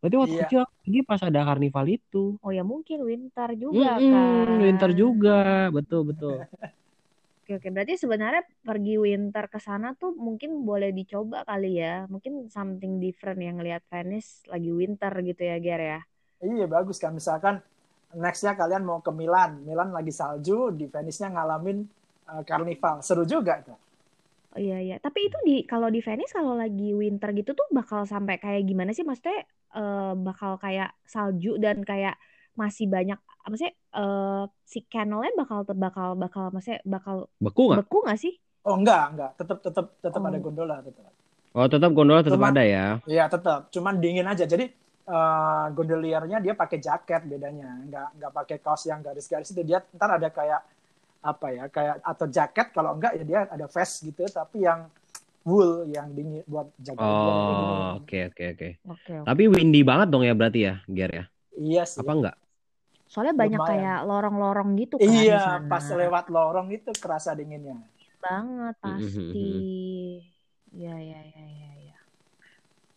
Berarti 0.00 0.16
waktu 0.22 0.34
Iya. 0.34 0.46
kecil 0.46 0.60
lagi 0.64 0.98
pas 1.08 1.20
ada 1.28 1.40
karnival 1.48 1.86
itu. 1.96 2.18
Oh 2.44 2.50
ya 2.56 2.62
mungkin 2.72 2.98
winter 3.08 3.48
juga 3.64 3.92
Mm-mm, 3.96 4.06
kan. 4.10 4.48
winter 4.64 4.90
juga, 5.00 5.30
betul 5.76 6.00
betul. 6.10 6.34
Oke, 7.46 7.52
oke. 7.62 7.68
Berarti 7.74 7.94
sebenarnya 8.02 8.42
pergi 8.66 8.94
winter 9.06 9.44
ke 9.54 9.58
sana 9.68 9.88
tuh 10.00 10.10
mungkin 10.26 10.50
boleh 10.68 10.90
dicoba 10.98 11.38
kali 11.50 11.78
ya. 11.82 11.94
Mungkin 12.12 12.50
something 12.56 12.92
different 13.04 13.40
yang 13.48 13.58
lihat 13.66 13.82
Venice 13.92 14.42
lagi 14.52 14.70
winter 14.80 15.12
gitu 15.28 15.42
ya, 15.50 15.56
Ger 15.64 15.80
ya. 15.92 15.98
Iya 16.44 16.64
bagus 16.74 16.96
kan. 17.02 17.12
Misalkan 17.18 17.54
nextnya 18.16 18.56
kalian 18.56 18.82
mau 18.82 18.98
ke 18.98 19.12
Milan, 19.12 19.60
Milan 19.62 19.92
lagi 19.92 20.10
salju, 20.10 20.72
di 20.72 20.88
Venice-nya 20.88 21.30
ngalamin 21.30 21.84
uh, 22.26 22.42
karnival. 22.42 23.04
Seru 23.04 23.22
juga 23.24 23.60
tuh. 23.60 23.76
Oh 24.50 24.60
iya 24.60 24.80
iya. 24.80 24.96
Tapi 24.96 25.28
itu 25.28 25.36
di 25.44 25.68
kalau 25.68 25.86
di 25.86 26.00
Venice 26.00 26.32
kalau 26.32 26.56
lagi 26.56 26.96
winter 26.96 27.28
gitu 27.30 27.52
tuh 27.52 27.68
bakal 27.68 28.08
sampai 28.08 28.40
kayak 28.40 28.64
gimana 28.64 28.90
sih? 28.90 29.04
Maksudnya 29.04 29.44
eh, 29.76 30.12
bakal 30.16 30.56
kayak 30.56 30.96
salju 31.04 31.60
dan 31.60 31.84
kayak 31.84 32.16
masih 32.56 32.88
banyak 32.88 33.20
apa 33.20 33.52
sih 33.54 33.68
eh, 33.68 34.42
si 34.64 34.80
canalnya 34.88 35.28
bakal 35.36 35.60
bakal 35.76 36.16
bakal 36.16 36.48
maksudnya 36.48 36.80
bakal 36.88 37.28
Beku 37.36 37.68
nggak? 37.68 37.84
beku 37.84 37.98
nggak 38.00 38.16
sih? 38.16 38.32
Oh 38.64 38.80
enggak, 38.80 39.12
enggak. 39.12 39.30
Tetap 39.36 39.58
tetap 39.60 39.86
tetap 40.00 40.20
Oh. 40.24 40.28
ada 40.32 40.38
gondola 40.40 40.76
tetap. 40.80 41.12
Oh 41.52 41.66
tetap 41.68 41.90
gondola 41.92 42.20
tetap 42.24 42.40
Cuman- 42.40 42.56
ada 42.56 42.62
ya. 42.64 42.86
Iya 43.04 43.24
tetap, 43.28 43.68
cuman 43.68 43.94
dingin 44.00 44.24
aja. 44.24 44.48
Jadi 44.48 44.72
eh, 45.06 45.66
gondoliernya 45.76 46.38
dia 46.42 46.54
pakai 46.58 46.78
jaket 46.82 47.22
bedanya, 47.30 47.70
nggak 47.86 48.08
nggak 48.20 48.32
pakai 48.34 48.56
kaos 48.62 48.82
yang 48.90 49.00
garis-garis 49.06 49.50
itu. 49.54 49.62
Dia 49.62 49.78
ntar 49.94 50.18
ada 50.18 50.28
kayak 50.30 50.60
apa 51.26 51.46
ya, 51.50 51.64
kayak 51.66 51.94
atau 52.06 52.26
jaket 52.30 52.66
kalau 52.70 52.94
enggak 52.94 53.12
ya 53.18 53.24
dia 53.26 53.40
ada 53.50 53.66
vest 53.66 53.94
gitu, 54.06 54.22
tapi 54.30 54.62
yang 54.62 54.86
wool 55.46 55.86
yang 55.90 56.10
dingin 56.10 56.42
buat 56.46 56.66
dingin. 56.78 56.98
Oh 56.98 58.02
oke 58.02 58.18
oke 58.30 58.44
oke. 58.54 58.68
Tapi 59.26 59.42
windy 59.46 59.80
banget 59.86 60.06
dong 60.10 60.22
ya 60.26 60.34
berarti 60.34 60.60
ya, 60.66 60.74
Ger 60.90 61.10
ya? 61.10 61.24
Iya 61.56 61.82
sih. 61.86 62.02
Apa 62.02 62.12
enggak? 62.14 62.36
Soalnya 63.06 63.34
banyak 63.38 63.60
Lumayan. 63.62 63.70
kayak 63.70 63.98
lorong-lorong 64.10 64.68
gitu 64.82 64.94
kan 64.98 65.06
Iya, 65.06 65.38
sana. 65.38 65.70
pas 65.70 65.84
lewat 65.86 66.24
lorong 66.34 66.68
itu 66.74 66.90
kerasa 66.98 67.30
dinginnya. 67.38 67.78
banget 68.18 68.74
Mm-hmm, 68.82 69.30
pasti. 69.30 69.46
Iya 70.74 70.94
iya 70.98 71.18
iya 71.30 71.44
iya. 71.46 71.46
iya. 71.46 71.75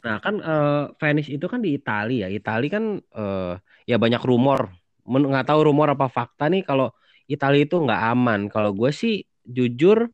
Nah 0.05 0.15
kan 0.23 0.35
eh, 0.39 0.83
Venice 0.99 1.29
itu 1.35 1.45
kan 1.51 1.59
di 1.59 1.75
Italia 1.75 2.27
ya. 2.27 2.29
Italia 2.31 2.69
kan 2.79 2.85
eh, 2.99 3.53
ya 3.89 3.95
banyak 3.99 4.21
rumor. 4.23 4.71
Nggak 5.03 5.45
tahu 5.49 5.59
rumor 5.67 5.87
apa 5.91 6.07
fakta 6.07 6.47
nih 6.47 6.63
kalau 6.63 6.93
Italia 7.27 7.61
itu 7.67 7.75
nggak 7.77 8.01
aman. 8.15 8.39
Kalau 8.53 8.71
gue 8.71 8.91
sih 8.93 9.25
jujur 9.43 10.07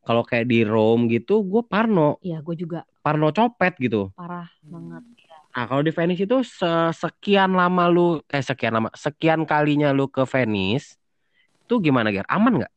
kalau 0.00 0.24
kayak 0.24 0.48
di 0.48 0.64
Rome 0.64 1.06
gitu, 1.12 1.44
gue 1.44 1.62
parno, 1.62 2.16
Iya, 2.24 2.40
gue 2.40 2.56
juga 2.56 2.88
parno 3.04 3.30
copet 3.36 3.76
gitu. 3.78 4.08
parah 4.16 4.48
banget. 4.64 5.04
Nah 5.50 5.64
kalau 5.68 5.82
di 5.84 5.92
Venice 5.92 6.24
itu 6.24 6.38
se- 6.46 6.94
sekian 6.96 7.52
lama 7.52 7.84
lu, 7.90 8.18
eh 8.32 8.40
sekian 8.40 8.72
lama, 8.80 8.88
sekian 8.96 9.44
kalinya 9.44 9.92
lu 9.92 10.08
ke 10.08 10.24
Venice, 10.24 10.96
tuh 11.68 11.78
gimana 11.84 12.08
Ger? 12.14 12.24
Aman 12.30 12.64
nggak? 12.64 12.72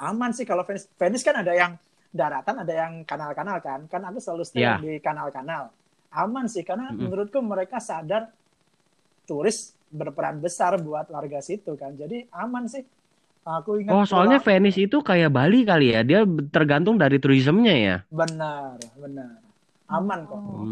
Aman 0.00 0.30
sih 0.32 0.46
kalau 0.48 0.62
Venice, 0.64 0.86
Venice 0.96 1.24
kan 1.26 1.36
ada 1.42 1.52
yang 1.52 1.72
daratan, 2.14 2.56
ada 2.64 2.72
yang 2.86 2.92
kanal-kanal 3.04 3.58
kan. 3.60 3.80
Kan 3.90 4.02
aku 4.06 4.18
selalu 4.22 4.44
stay 4.46 4.62
Iya. 4.64 4.78
di 4.78 4.92
kanal-kanal. 5.02 5.74
Aman 6.10 6.46
sih 6.46 6.62
karena 6.62 6.90
Mm-mm. 6.90 7.06
menurutku 7.06 7.38
mereka 7.38 7.78
sadar 7.78 8.30
turis 9.24 9.74
berperan 9.88 10.38
besar 10.38 10.78
buat 10.78 11.06
warga 11.08 11.38
situ 11.38 11.74
kan. 11.74 11.94
Jadi 11.94 12.26
aman 12.30 12.66
sih. 12.66 12.82
Aku 13.40 13.80
ingat 13.80 13.90
Oh 13.90 14.04
soalnya 14.04 14.36
pulau- 14.36 14.60
Venice 14.60 14.84
itu 14.84 15.00
kayak 15.00 15.32
Bali 15.32 15.64
kali 15.64 15.96
ya, 15.96 16.04
dia 16.04 16.20
tergantung 16.52 17.00
dari 17.00 17.16
turismenya 17.16 17.74
ya. 17.74 17.96
benar, 18.06 18.76
benar. 18.94 19.40
Aman 19.88 20.22
kok. 20.22 20.38
Oh. 20.38 20.70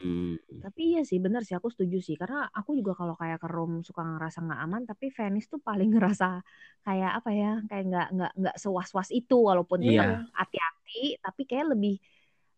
Hmm. 0.00 0.38
Tapi 0.62 0.94
iya 0.94 1.02
sih 1.02 1.18
bener 1.18 1.42
sih 1.42 1.52
aku 1.52 1.66
setuju 1.68 1.98
sih 1.98 2.14
karena 2.14 2.46
aku 2.48 2.72
juga 2.72 2.94
kalau 2.94 3.18
kayak 3.18 3.42
ke 3.42 3.48
Rome 3.50 3.82
suka 3.82 4.00
ngerasa 4.00 4.38
nggak 4.40 4.60
aman 4.62 4.82
tapi 4.86 5.10
Venice 5.10 5.50
tuh 5.50 5.58
paling 5.58 5.90
ngerasa 5.96 6.40
kayak 6.86 7.10
apa 7.18 7.30
ya 7.34 7.50
kayak 7.66 7.84
nggak 7.90 8.06
nggak 8.14 8.32
nggak 8.38 8.56
sewas-was 8.56 9.10
itu 9.10 9.34
walaupun 9.34 9.82
Iya. 9.82 9.90
tetap 9.90 10.30
hati-hati 10.32 11.00
tapi 11.18 11.42
kayak 11.44 11.66
lebih 11.74 11.94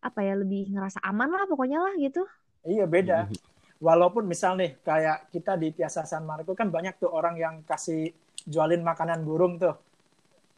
apa 0.07 0.19
ya 0.27 0.33
lebih 0.41 0.69
ngerasa 0.73 0.99
aman 1.09 1.29
lah 1.31 1.43
pokoknya 1.51 1.79
lah 1.85 1.93
gitu. 1.97 2.21
Iya 2.63 2.85
beda. 2.87 3.17
Walaupun 3.83 4.23
misal 4.31 4.55
nih 4.55 4.71
kayak 4.87 5.27
kita 5.33 5.59
di 5.59 5.67
Piazza 5.75 6.03
San 6.07 6.23
Marco 6.23 6.55
kan 6.55 6.71
banyak 6.71 6.95
tuh 7.01 7.11
orang 7.11 7.35
yang 7.35 7.55
kasih 7.67 8.11
jualin 8.47 8.79
makanan 8.83 9.19
burung 9.27 9.59
tuh. 9.59 9.75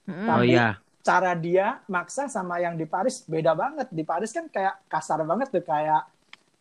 Oh 0.10 0.14
Tapi- 0.14 0.54
iya. 0.54 0.78
Cara 1.06 1.38
dia 1.38 1.86
maksa 1.86 2.26
sama 2.26 2.58
yang 2.58 2.74
di 2.82 2.86
Paris 2.90 3.22
beda 3.30 3.54
banget. 3.54 3.94
Di 3.94 4.02
Paris 4.02 4.34
kan 4.34 4.50
kayak 4.50 4.90
kasar 4.90 5.22
banget 5.22 5.54
tuh 5.54 5.62
kayak 5.62 6.02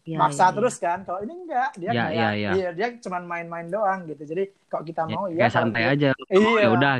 Iya, 0.04 0.16
maksa 0.20 0.52
iya, 0.52 0.56
terus 0.56 0.76
kan. 0.76 0.98
Kalau 1.08 1.20
ini 1.24 1.32
enggak, 1.48 1.70
dia 1.80 1.90
Iya, 1.96 2.02
kayak 2.12 2.12
iya, 2.12 2.28
iya. 2.36 2.50
iya 2.52 2.68
dia 2.76 2.86
cuman 3.00 3.22
main-main 3.24 3.68
doang 3.72 4.04
gitu. 4.04 4.20
Jadi 4.28 4.42
kalau 4.68 4.84
kita 4.84 5.02
Ya, 5.08 5.16
mau 5.16 5.24
ya 5.32 5.48
kayak 5.48 5.52
santai 5.56 5.84
aja. 5.88 6.08
Iya. 6.28 6.50
Ya 6.60 6.68
udah. 6.76 6.92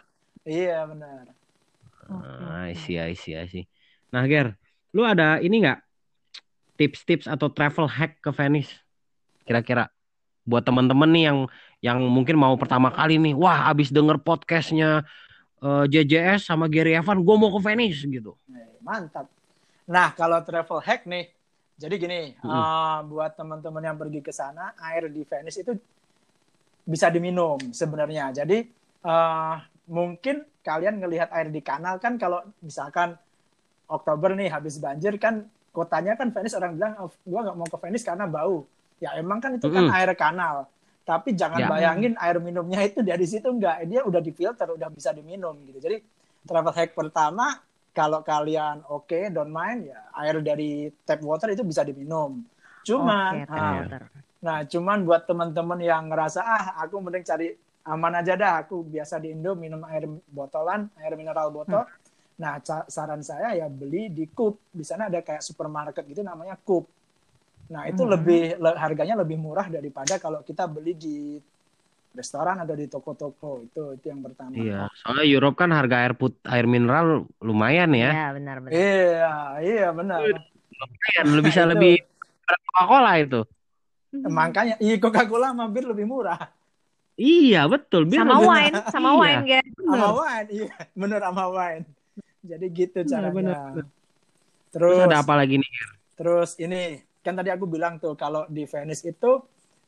Iya 0.45 0.77
benar. 0.89 1.25
Oke, 2.09 2.45
Ah, 2.45 2.69
I 2.69 2.73
oke. 2.73 2.81
see, 2.81 2.97
I 3.01 3.13
see, 3.17 3.35
I 3.37 3.47
see. 3.49 3.65
Nah, 4.13 4.25
Ger, 4.29 4.57
lu 4.95 5.03
ada 5.03 5.43
ini 5.43 5.67
nggak 5.67 5.81
tips-tips 6.79 7.27
atau 7.27 7.51
travel 7.51 7.91
hack 7.91 8.23
ke 8.23 8.31
Venice? 8.31 8.71
Kira-kira 9.43 9.91
buat 10.47 10.63
teman-teman 10.63 11.11
nih 11.11 11.25
yang 11.29 11.39
yang 11.85 11.99
mungkin 12.07 12.39
mau 12.39 12.55
pertama 12.57 12.89
kali 12.95 13.19
nih, 13.21 13.35
wah 13.37 13.69
abis 13.69 13.93
denger 13.93 14.23
podcastnya 14.23 15.05
uh, 15.61 15.85
JJS 15.85 16.49
sama 16.49 16.71
Gary 16.71 16.97
Evan, 16.97 17.21
gue 17.21 17.37
mau 17.37 17.51
ke 17.53 17.61
Venice 17.61 18.07
gitu. 18.07 18.39
Mantap. 18.81 19.29
Nah 19.91 20.13
kalau 20.17 20.41
travel 20.41 20.81
hack 20.81 21.05
nih, 21.05 21.29
jadi 21.77 21.95
gini, 21.99 22.21
hmm. 22.41 22.49
uh, 22.49 22.99
buat 23.11 23.35
teman-teman 23.37 23.83
yang 23.83 23.99
pergi 23.99 24.21
ke 24.23 24.33
sana, 24.33 24.73
air 24.79 25.11
di 25.11 25.27
Venice 25.27 25.61
itu 25.61 25.73
bisa 26.85 27.09
diminum 27.09 27.59
sebenarnya. 27.73 28.33
Jadi 28.45 28.65
uh, 29.05 29.57
mungkin 29.89 30.45
kalian 30.65 31.01
ngelihat 31.01 31.29
air 31.33 31.53
di 31.53 31.61
kanal 31.61 32.01
kan 32.01 32.17
kalau 32.17 32.41
misalkan 32.65 33.17
Oktober 33.89 34.33
nih 34.33 34.49
habis 34.49 34.81
banjir 34.81 35.17
kan 35.21 35.45
kotanya 35.75 36.15
kan 36.15 36.31
Venice 36.31 36.55
orang 36.55 36.79
bilang 36.79 36.93
oh, 37.03 37.11
gue 37.11 37.41
nggak 37.41 37.57
mau 37.59 37.69
ke 37.69 37.79
Venice 37.83 38.07
karena 38.07 38.25
bau. 38.31 38.65
Ya 39.03 39.13
emang 39.19 39.43
kan 39.43 39.59
itu 39.59 39.67
kan 39.69 39.91
mm. 39.91 39.97
air 39.97 40.11
kanal. 40.15 40.71
Tapi 41.05 41.37
jangan 41.37 41.61
ya. 41.61 41.69
bayangin 41.69 42.17
air 42.17 42.41
minumnya 42.41 42.81
itu 42.81 43.05
dari 43.05 43.27
situ 43.29 43.51
enggak. 43.51 43.85
Dia 43.85 44.07
udah 44.07 44.23
difilter, 44.25 44.65
udah 44.71 44.89
bisa 44.89 45.13
diminum 45.13 45.53
gitu. 45.69 45.83
Jadi 45.83 46.01
travel 46.47 46.73
hack 46.73 46.97
pertama 46.97 47.61
kalau 47.95 48.21
kalian 48.27 48.83
oke 48.91 49.07
okay, 49.07 49.31
don't 49.31 49.53
mind 49.53 49.87
ya 49.91 50.01
air 50.19 50.41
dari 50.41 50.89
tap 51.05 51.21
water 51.21 51.53
itu 51.53 51.67
bisa 51.67 51.85
diminum. 51.85 52.41
Cuman 52.87 53.45
okay, 53.45 53.51
nah, 53.51 54.07
nah 54.41 54.59
cuman 54.65 55.05
buat 55.05 55.25
teman-teman 55.29 55.81
yang 55.81 56.09
ngerasa 56.09 56.41
ah 56.41 56.65
aku 56.85 57.01
mending 57.01 57.25
cari 57.25 57.49
aman 57.85 58.13
aja 58.17 58.33
dah 58.35 58.53
aku 58.65 58.81
biasa 58.85 59.21
di 59.21 59.37
Indo 59.37 59.53
minum 59.53 59.85
air 59.85 60.09
botolan 60.09 60.89
air 61.01 61.13
mineral 61.21 61.53
botol 61.53 61.85
hmm. 61.85 62.04
Nah 62.35 62.59
saran 62.91 63.23
saya 63.23 63.55
ya 63.55 63.67
beli 63.71 64.11
di 64.11 64.27
Coop. 64.31 64.71
Di 64.75 64.83
sana 64.83 65.07
ada 65.07 65.23
kayak 65.23 65.43
supermarket 65.43 66.05
gitu 66.11 66.23
namanya 66.27 66.59
Coop. 66.61 66.87
Nah 67.71 67.89
itu 67.89 68.03
hmm. 68.05 68.13
lebih 68.13 68.43
le, 68.61 68.71
harganya 68.77 69.15
lebih 69.23 69.39
murah 69.41 69.71
daripada 69.71 70.21
kalau 70.21 70.45
kita 70.45 70.69
beli 70.69 70.93
di 70.99 71.39
restoran 72.15 72.61
atau 72.63 72.75
di 72.75 72.87
toko-toko. 72.91 73.65
Itu 73.65 73.83
itu 73.97 74.07
yang 74.11 74.21
pertama. 74.21 74.55
Iya 74.55 74.91
soalnya 75.03 75.27
Europe 75.27 75.57
kan 75.59 75.71
harga 75.71 75.97
air 76.05 76.15
put 76.19 76.35
air 76.47 76.67
mineral 76.67 77.27
lumayan 77.41 77.95
ya. 77.95 78.11
Iya 78.11 78.29
benar 78.37 78.57
benar. 78.61 78.73
Iya 78.75 79.37
iya 79.63 79.87
benar. 79.95 80.19
Lumayan. 80.75 81.25
Lu 81.31 81.41
bisa 81.43 81.63
lebih 81.65 82.03
Coca-Cola 82.45 83.13
itu. 83.23 83.41
Makanya 84.15 84.75
iya 84.79 84.97
Coca-Cola 84.99 85.55
mampir 85.55 85.87
lebih 85.87 86.07
murah. 86.07 86.39
Iya 87.15 87.71
betul. 87.71 88.11
Biar 88.11 88.27
sama 88.27 88.37
wine, 88.43 88.75
sama 88.91 89.11
iya. 89.15 89.19
wine 89.23 89.45
kan. 89.47 89.67
Sama 89.79 90.09
wine, 90.19 90.49
iya. 90.51 90.69
Bener 90.99 91.21
sama 91.23 91.45
wine. 91.47 91.85
Jadi 92.45 92.67
gitu 92.71 92.99
iya, 93.01 93.09
caranya. 93.09 93.33
Bener, 93.33 93.57
bener. 93.73 93.87
Terus, 94.69 94.97
Terus 95.01 95.07
ada 95.09 95.19
apa 95.25 95.35
lagi 95.35 95.55
nih? 95.59 95.73
Terus 96.15 96.51
ini 96.61 97.01
kan 97.25 97.35
tadi 97.35 97.49
aku 97.49 97.65
bilang 97.65 97.97
tuh 97.97 98.13
kalau 98.15 98.45
di 98.53 98.69
Venice 98.69 99.09
itu 99.09 99.41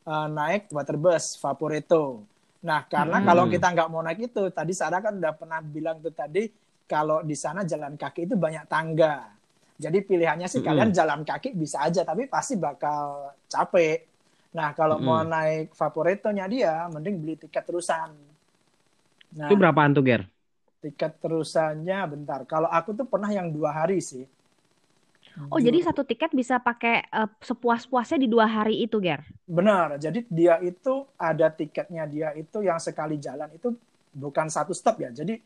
uh, 0.08 0.28
naik 0.32 0.72
water 0.72 0.96
bus 0.96 1.36
Vaporetto. 1.36 2.24
Nah 2.64 2.88
karena 2.88 3.20
hmm. 3.20 3.26
kalau 3.28 3.44
kita 3.46 3.66
nggak 3.76 3.88
mau 3.92 4.00
naik 4.00 4.32
itu, 4.32 4.48
tadi 4.50 4.72
Sarah 4.72 5.04
kan 5.04 5.20
udah 5.20 5.32
pernah 5.36 5.60
bilang 5.60 6.00
tuh 6.00 6.14
tadi 6.16 6.48
kalau 6.86 7.20
di 7.20 7.36
sana 7.36 7.66
jalan 7.66 7.98
kaki 7.98 8.30
itu 8.30 8.34
banyak 8.38 8.64
tangga. 8.70 9.36
Jadi 9.76 9.98
pilihannya 10.08 10.48
sih 10.48 10.64
hmm. 10.64 10.68
kalian 10.72 10.90
jalan 10.94 11.20
kaki 11.26 11.52
bisa 11.52 11.84
aja, 11.84 12.00
tapi 12.00 12.24
pasti 12.30 12.56
bakal 12.56 13.36
capek. 13.44 14.08
Nah, 14.56 14.72
kalau 14.72 14.96
hmm. 14.96 15.04
mau 15.04 15.20
naik 15.20 15.76
Vaporetonya 15.76 16.48
dia, 16.48 16.88
mending 16.88 17.20
beli 17.20 17.34
tiket 17.36 17.60
terusan. 17.60 18.16
Nah, 19.36 19.52
itu 19.52 19.56
berapaan 19.58 19.92
tuh, 19.92 20.00
Ger? 20.00 20.24
Tiket 20.86 21.18
terusannya, 21.18 21.98
bentar. 22.06 22.46
Kalau 22.46 22.70
aku 22.70 22.94
tuh 22.94 23.02
pernah 23.02 23.26
yang 23.34 23.50
dua 23.50 23.74
hari 23.74 23.98
sih. 23.98 24.22
Oh, 25.50 25.58
dua. 25.58 25.66
jadi 25.68 25.82
satu 25.82 26.06
tiket 26.06 26.30
bisa 26.30 26.62
pakai 26.62 27.10
uh, 27.10 27.26
sepuas-puasnya 27.42 28.22
di 28.22 28.28
dua 28.30 28.46
hari 28.46 28.86
itu, 28.86 29.02
Ger? 29.02 29.26
Benar. 29.50 29.98
Jadi 29.98 30.22
dia 30.30 30.62
itu 30.62 31.04
ada 31.18 31.50
tiketnya 31.50 32.06
dia 32.06 32.30
itu 32.38 32.62
yang 32.62 32.78
sekali 32.78 33.18
jalan 33.18 33.50
itu 33.50 33.74
bukan 34.14 34.46
satu 34.46 34.70
stop 34.70 35.02
ya. 35.02 35.10
Jadi 35.10 35.36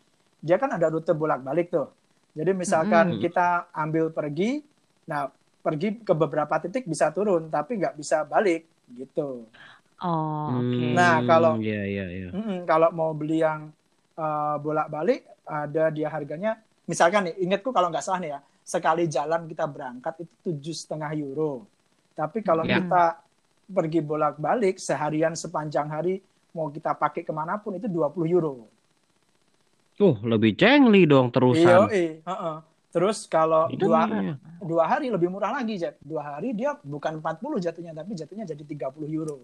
dia 0.45 0.61
kan 0.61 0.77
ada 0.77 0.93
rute 0.93 1.11
bolak-balik 1.17 1.73
tuh. 1.73 1.89
Jadi 2.37 2.53
misalkan 2.55 3.17
hmm. 3.17 3.21
kita 3.25 3.73
ambil 3.75 4.15
pergi, 4.15 4.63
nah 5.09 5.27
pergi 5.61 6.01
ke 6.01 6.13
beberapa 6.15 6.55
titik 6.63 6.87
bisa 6.87 7.11
turun, 7.11 7.51
tapi 7.51 7.81
nggak 7.81 7.99
bisa 7.99 8.23
balik 8.23 8.69
gitu. 8.95 9.49
Oh, 10.01 10.57
oke. 10.57 10.73
Okay. 10.73 10.97
Nah, 10.97 11.21
kalau 11.29 11.61
yeah, 11.61 11.85
yeah, 11.85 12.09
yeah. 12.09 12.33
Mm, 12.33 12.65
kalau 12.65 12.89
mau 12.95 13.13
beli 13.13 13.45
yang 13.45 13.69
uh, 14.21 14.61
bolak-balik 14.61 15.25
ada 15.49 15.89
dia 15.89 16.13
harganya 16.13 16.61
misalkan 16.91 17.31
nih, 17.31 17.35
ingatku 17.47 17.71
kalau 17.71 17.87
nggak 17.87 18.03
salah 18.03 18.19
nih 18.19 18.31
ya, 18.35 18.41
sekali 18.67 19.07
jalan 19.07 19.47
kita 19.47 19.71
berangkat 19.71 20.27
itu 20.27 20.35
tujuh 20.51 20.75
setengah 20.75 21.15
euro. 21.15 21.71
Tapi 22.19 22.43
kalau 22.43 22.67
yeah. 22.67 22.83
kita 22.83 23.05
pergi 23.71 24.01
bolak-balik 24.03 24.83
seharian 24.83 25.39
sepanjang 25.39 25.87
hari 25.87 26.19
mau 26.51 26.67
kita 26.67 26.99
pakai 26.99 27.23
ke 27.23 27.31
mana 27.31 27.63
pun 27.63 27.79
itu 27.79 27.87
20 27.87 28.35
euro. 28.35 28.67
Tuh, 29.95 30.19
lebih 30.27 30.59
cengli 30.59 31.07
dong 31.07 31.31
terusan. 31.31 31.87
Iya, 31.87 32.27
uh 32.27 32.33
-uh. 32.35 32.57
Terus 32.91 33.31
kalau 33.31 33.71
itu 33.71 33.87
dua, 33.87 34.35
dua 34.59 34.85
hari 34.91 35.15
lebih 35.15 35.31
murah 35.31 35.55
lagi, 35.55 35.79
Jet. 35.79 35.95
Dua 36.03 36.27
hari 36.27 36.51
dia 36.51 36.75
bukan 36.83 37.23
40 37.23 37.63
jatuhnya, 37.63 37.95
tapi 37.95 38.19
jatuhnya 38.19 38.43
jadi 38.51 38.63
30 38.67 39.07
euro. 39.15 39.39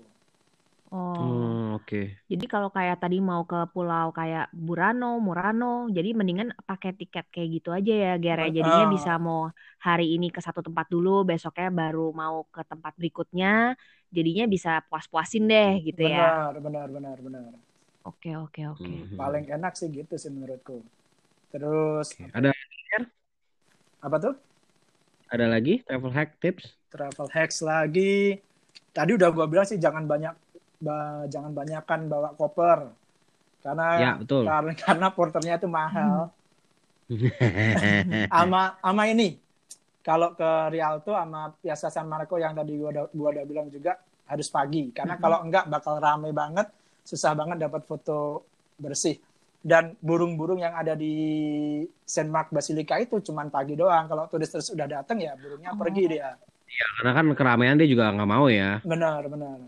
Oh, 0.90 1.14
hmm, 1.14 1.65
oke. 1.76 1.84
Okay. 1.84 2.04
Jadi 2.26 2.44
kalau 2.48 2.72
kayak 2.72 2.98
tadi 3.04 3.20
mau 3.20 3.44
ke 3.44 3.68
pulau 3.70 4.10
kayak 4.10 4.48
Burano, 4.50 5.20
Murano, 5.20 5.86
jadi 5.92 6.16
mendingan 6.16 6.56
pakai 6.64 6.96
tiket 6.96 7.28
kayak 7.28 7.48
gitu 7.60 7.70
aja 7.76 7.92
ya, 7.92 8.12
Gere. 8.16 8.48
Jadinya 8.48 8.88
uh. 8.88 8.92
bisa 8.92 9.20
mau 9.20 9.52
hari 9.78 10.16
ini 10.16 10.32
ke 10.32 10.40
satu 10.40 10.64
tempat 10.64 10.88
dulu, 10.88 11.22
besoknya 11.28 11.68
baru 11.68 12.10
mau 12.16 12.48
ke 12.48 12.64
tempat 12.64 12.96
berikutnya. 12.96 13.76
Jadinya 14.08 14.48
bisa 14.48 14.80
puas-puasin 14.88 15.44
deh 15.44 15.84
gitu 15.84 16.02
benar, 16.02 16.16
ya. 16.16 16.26
Benar, 16.56 16.88
benar, 16.88 16.88
benar, 16.88 17.16
benar. 17.20 17.50
Oke, 18.06 18.32
oke, 18.38 18.62
oke. 18.70 18.86
Hmm. 18.86 19.18
Paling 19.18 19.50
enak 19.50 19.74
sih 19.74 19.90
gitu 19.90 20.14
sih 20.14 20.30
menurutku. 20.30 20.78
Terus 21.50 22.14
okay. 22.14 22.30
ada 22.30 22.54
apa 23.98 24.16
tuh? 24.22 24.34
Ada 25.26 25.50
lagi 25.50 25.82
travel 25.82 26.14
hack 26.14 26.38
tips? 26.38 26.70
Travel 26.86 27.26
hacks 27.34 27.58
lagi. 27.66 28.38
Tadi 28.94 29.10
udah 29.18 29.28
gue 29.34 29.46
bilang 29.50 29.66
sih 29.66 29.76
jangan 29.76 30.06
banyak 30.06 30.45
jangan 31.30 31.52
banyakkan 31.52 32.08
bawa 32.08 32.32
koper. 32.36 32.92
Karena 33.64 33.86
ya, 33.98 34.12
betul. 34.20 34.46
karena 34.46 34.72
karena 34.84 35.06
porternya 35.10 35.54
itu 35.58 35.68
mahal. 35.70 36.30
ama 38.42 38.74
ama 38.82 39.02
ini 39.06 39.38
kalau 40.02 40.34
ke 40.34 40.50
Rialto 40.74 41.14
sama 41.14 41.54
Piazza 41.54 41.86
San 41.90 42.10
Marco 42.10 42.34
yang 42.34 42.54
tadi 42.54 42.74
gua, 42.78 43.06
gua 43.10 43.28
udah 43.30 43.44
bilang 43.46 43.70
juga 43.70 43.94
harus 44.26 44.50
pagi 44.50 44.90
karena 44.90 45.14
kalau 45.22 45.46
enggak 45.46 45.70
bakal 45.70 46.02
rame 46.02 46.34
banget 46.34 46.66
susah 47.06 47.38
banget 47.38 47.62
dapat 47.62 47.86
foto 47.86 48.42
bersih 48.74 49.22
dan 49.66 49.98
burung-burung 49.98 50.62
yang 50.62 50.78
ada 50.78 50.94
di 50.94 51.14
Saint 52.06 52.30
Mark 52.30 52.54
Basilica 52.54 53.02
itu 53.02 53.18
cuma 53.18 53.42
pagi 53.50 53.74
doang. 53.74 54.06
Kalau 54.06 54.30
turis 54.30 54.46
terus 54.46 54.70
udah 54.70 54.86
datang 54.86 55.18
ya 55.18 55.34
burungnya 55.34 55.74
oh. 55.74 55.78
pergi 55.82 56.04
dia. 56.06 56.38
Iya, 56.66 56.86
karena 56.98 57.12
kan 57.18 57.26
keramaian 57.34 57.74
dia 57.74 57.90
juga 57.90 58.14
nggak 58.14 58.30
mau 58.30 58.46
ya. 58.46 58.78
Benar, 58.86 59.26
benar. 59.26 59.58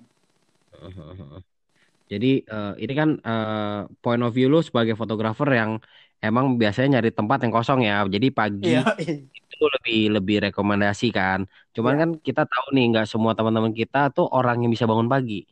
Jadi 2.13 2.41
uh, 2.49 2.73
ini 2.81 2.93
kan 2.97 3.11
uh, 3.21 3.85
point 4.01 4.23
of 4.25 4.33
view 4.33 4.49
lu 4.49 4.65
sebagai 4.65 4.97
fotografer 4.97 5.49
yang 5.53 5.77
emang 6.25 6.57
biasanya 6.57 6.99
nyari 6.99 7.13
tempat 7.13 7.45
yang 7.45 7.53
kosong 7.53 7.85
ya. 7.85 8.03
Jadi 8.09 8.33
pagi 8.33 8.75
iya. 8.75 8.83
itu 9.29 9.65
lebih 9.79 10.17
lebih 10.17 10.37
rekomendasi 10.51 11.13
kan. 11.13 11.45
Cuman 11.77 11.93
iya. 11.95 12.01
kan 12.01 12.11
kita 12.19 12.43
tahu 12.49 12.67
nih 12.75 12.85
nggak 12.97 13.07
semua 13.07 13.37
teman-teman 13.37 13.77
kita 13.77 14.09
tuh 14.09 14.25
orang 14.25 14.65
yang 14.65 14.73
bisa 14.73 14.89
bangun 14.89 15.07
pagi. 15.07 15.45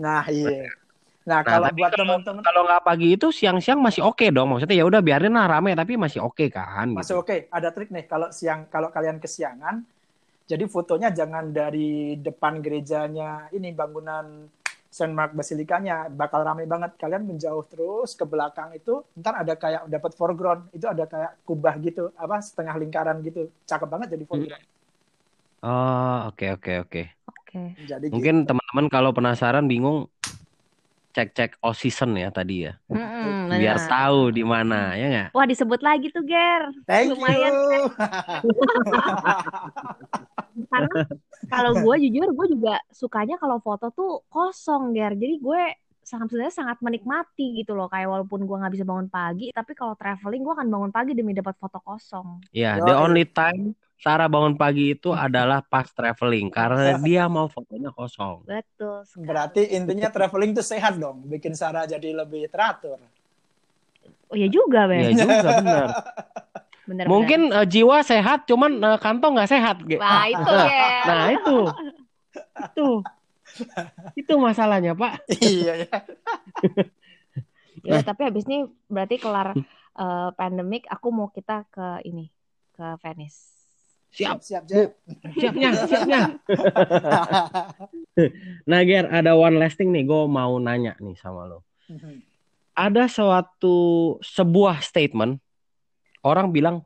Nah 0.00 0.24
iya. 0.32 0.72
Nah, 1.22 1.38
nah 1.38 1.40
kalau 1.46 1.68
buat 1.70 1.92
teman-teman 1.94 2.42
kalau 2.42 2.62
nggak 2.66 2.82
pagi 2.82 3.08
itu 3.14 3.28
siang-siang 3.28 3.78
masih 3.78 4.02
oke 4.08 4.24
okay 4.24 4.28
dong. 4.32 4.56
Maksudnya 4.56 4.80
ya 4.80 4.88
udah 4.88 5.04
biarin 5.04 5.36
lah 5.36 5.52
rame 5.52 5.76
tapi 5.76 6.00
masih 6.00 6.24
oke 6.24 6.40
okay 6.40 6.48
kan. 6.48 6.96
Masih 6.96 7.20
gitu. 7.20 7.22
oke. 7.22 7.28
Okay. 7.28 7.38
Ada 7.52 7.76
trik 7.76 7.92
nih 7.92 8.08
kalau 8.08 8.32
siang 8.32 8.72
kalau 8.72 8.88
kalian 8.88 9.20
kesiangan 9.20 9.84
jadi 10.46 10.64
fotonya 10.66 11.08
jangan 11.14 11.50
dari 11.54 12.18
depan 12.18 12.60
gerejanya 12.60 13.48
ini 13.54 13.70
bangunan 13.72 14.48
Saint 14.92 15.16
Mark 15.16 15.32
Basilikanya 15.32 16.12
bakal 16.12 16.44
rame 16.44 16.68
banget. 16.68 17.00
Kalian 17.00 17.24
menjauh 17.24 17.64
terus 17.64 18.12
ke 18.12 18.28
belakang 18.28 18.76
itu, 18.76 19.00
ntar 19.16 19.40
ada 19.40 19.56
kayak 19.56 19.88
dapat 19.88 20.12
foreground, 20.12 20.68
itu 20.76 20.84
ada 20.84 21.08
kayak 21.08 21.40
kubah 21.48 21.80
gitu, 21.80 22.12
apa 22.12 22.44
setengah 22.44 22.76
lingkaran 22.76 23.24
gitu. 23.24 23.48
Cakep 23.64 23.88
banget 23.88 24.20
jadi 24.20 24.24
foreground. 24.28 24.64
Oh, 25.64 26.28
oke 26.28 26.36
okay, 26.36 26.48
oke 26.52 26.60
okay, 26.60 26.76
oke. 26.84 26.92
Okay. 26.92 27.06
Oke. 27.72 28.12
Mungkin 28.12 28.44
gitu. 28.44 28.48
teman-teman 28.52 28.86
kalau 28.92 29.16
penasaran 29.16 29.64
bingung 29.64 30.11
cek-cek 31.12 31.60
all 31.60 31.76
season 31.76 32.16
ya 32.16 32.32
tadi 32.32 32.64
ya. 32.66 32.72
Hmm, 32.88 33.52
Biar 33.52 33.76
benar. 33.76 33.88
tahu 33.92 34.20
di 34.32 34.42
mana 34.42 34.96
ya 34.96 35.06
nggak? 35.12 35.28
Wah 35.36 35.46
disebut 35.46 35.80
lagi 35.84 36.08
tuh 36.08 36.24
Ger. 36.24 36.72
Thank 36.88 37.12
Lumayan. 37.12 37.52
You. 37.52 37.82
Karena 40.72 40.94
kalau 41.48 41.72
gue 41.80 41.96
jujur 42.08 42.28
gue 42.32 42.46
juga 42.56 42.80
sukanya 42.92 43.36
kalau 43.36 43.60
foto 43.60 43.92
tuh 43.92 44.24
kosong 44.32 44.96
Ger. 44.96 45.12
Jadi 45.16 45.36
gue 45.40 45.62
sangat 46.12 46.28
sebenarnya 46.28 46.54
sangat 46.54 46.78
menikmati 46.84 47.64
gitu 47.64 47.72
loh. 47.72 47.88
Kayak 47.88 48.08
walaupun 48.12 48.44
gua 48.44 48.60
nggak 48.60 48.74
bisa 48.76 48.84
bangun 48.84 49.08
pagi, 49.08 49.48
tapi 49.56 49.72
kalau 49.72 49.96
traveling 49.96 50.44
gua 50.44 50.60
akan 50.60 50.68
bangun 50.68 50.92
pagi 50.92 51.12
demi 51.16 51.32
dapat 51.32 51.56
foto 51.56 51.80
kosong. 51.80 52.44
Ya, 52.52 52.76
Yoi. 52.76 52.84
the 52.84 52.94
only 52.94 53.24
time 53.24 53.72
Sarah 54.02 54.26
bangun 54.26 54.58
pagi 54.58 54.98
itu 54.98 55.14
adalah 55.26 55.64
pas 55.64 55.88
traveling 55.88 56.52
karena 56.52 57.00
dia 57.00 57.24
mau 57.30 57.48
fotonya 57.48 57.88
kosong. 57.94 58.44
Betul. 58.44 59.08
sekali. 59.08 59.26
Berarti 59.30 59.62
intinya 59.72 60.12
traveling 60.12 60.52
itu 60.52 60.60
sehat 60.66 61.00
dong, 61.00 61.24
bikin 61.24 61.56
Sarah 61.56 61.88
jadi 61.88 62.12
lebih 62.12 62.50
teratur. 62.52 63.00
Oh 64.28 64.36
iya 64.36 64.50
juga, 64.50 64.90
Ben. 64.90 65.14
Iya 65.14 65.24
juga 65.24 65.48
benar. 65.60 65.86
Bener, 66.82 67.06
Mungkin 67.06 67.54
eh, 67.54 67.66
jiwa 67.70 68.02
sehat, 68.02 68.42
cuman 68.50 68.82
eh, 68.82 68.98
kantong 68.98 69.38
nggak 69.38 69.50
sehat. 69.54 69.76
Bener. 69.86 70.02
Nah, 70.02 70.26
itu 70.26 70.50
ya. 70.50 70.90
Nah 71.06 71.26
itu, 71.30 71.58
itu, 72.58 72.88
itu 74.20 74.32
masalahnya 74.38 74.96
Pak. 74.96 75.28
iya 75.44 75.86
ya. 75.86 75.90
Ya, 77.82 77.98
tapi 78.04 78.28
habis 78.28 78.46
ini 78.46 78.68
berarti 78.86 79.18
kelar 79.18 79.58
eh, 79.96 80.28
pandemik, 80.38 80.86
aku 80.86 81.08
mau 81.10 81.32
kita 81.34 81.66
ke 81.66 82.04
ini, 82.06 82.30
ke 82.76 82.84
Venice. 83.02 83.52
Siap, 84.12 84.44
siap 84.44 84.68
Jeb. 84.68 84.92
siapnya, 85.34 85.70
siapnya. 85.88 86.20
Nah 88.68 88.80
Ger, 88.84 89.08
ada 89.08 89.32
one 89.34 89.56
last 89.56 89.80
thing 89.80 89.88
nih, 89.88 90.04
gue 90.04 90.22
mau 90.28 90.60
nanya 90.60 90.94
nih 91.00 91.16
sama 91.16 91.48
lo. 91.48 91.64
Ada 92.76 93.08
suatu 93.08 94.16
sebuah 94.20 94.84
statement 94.84 95.40
orang 96.22 96.52
bilang 96.52 96.84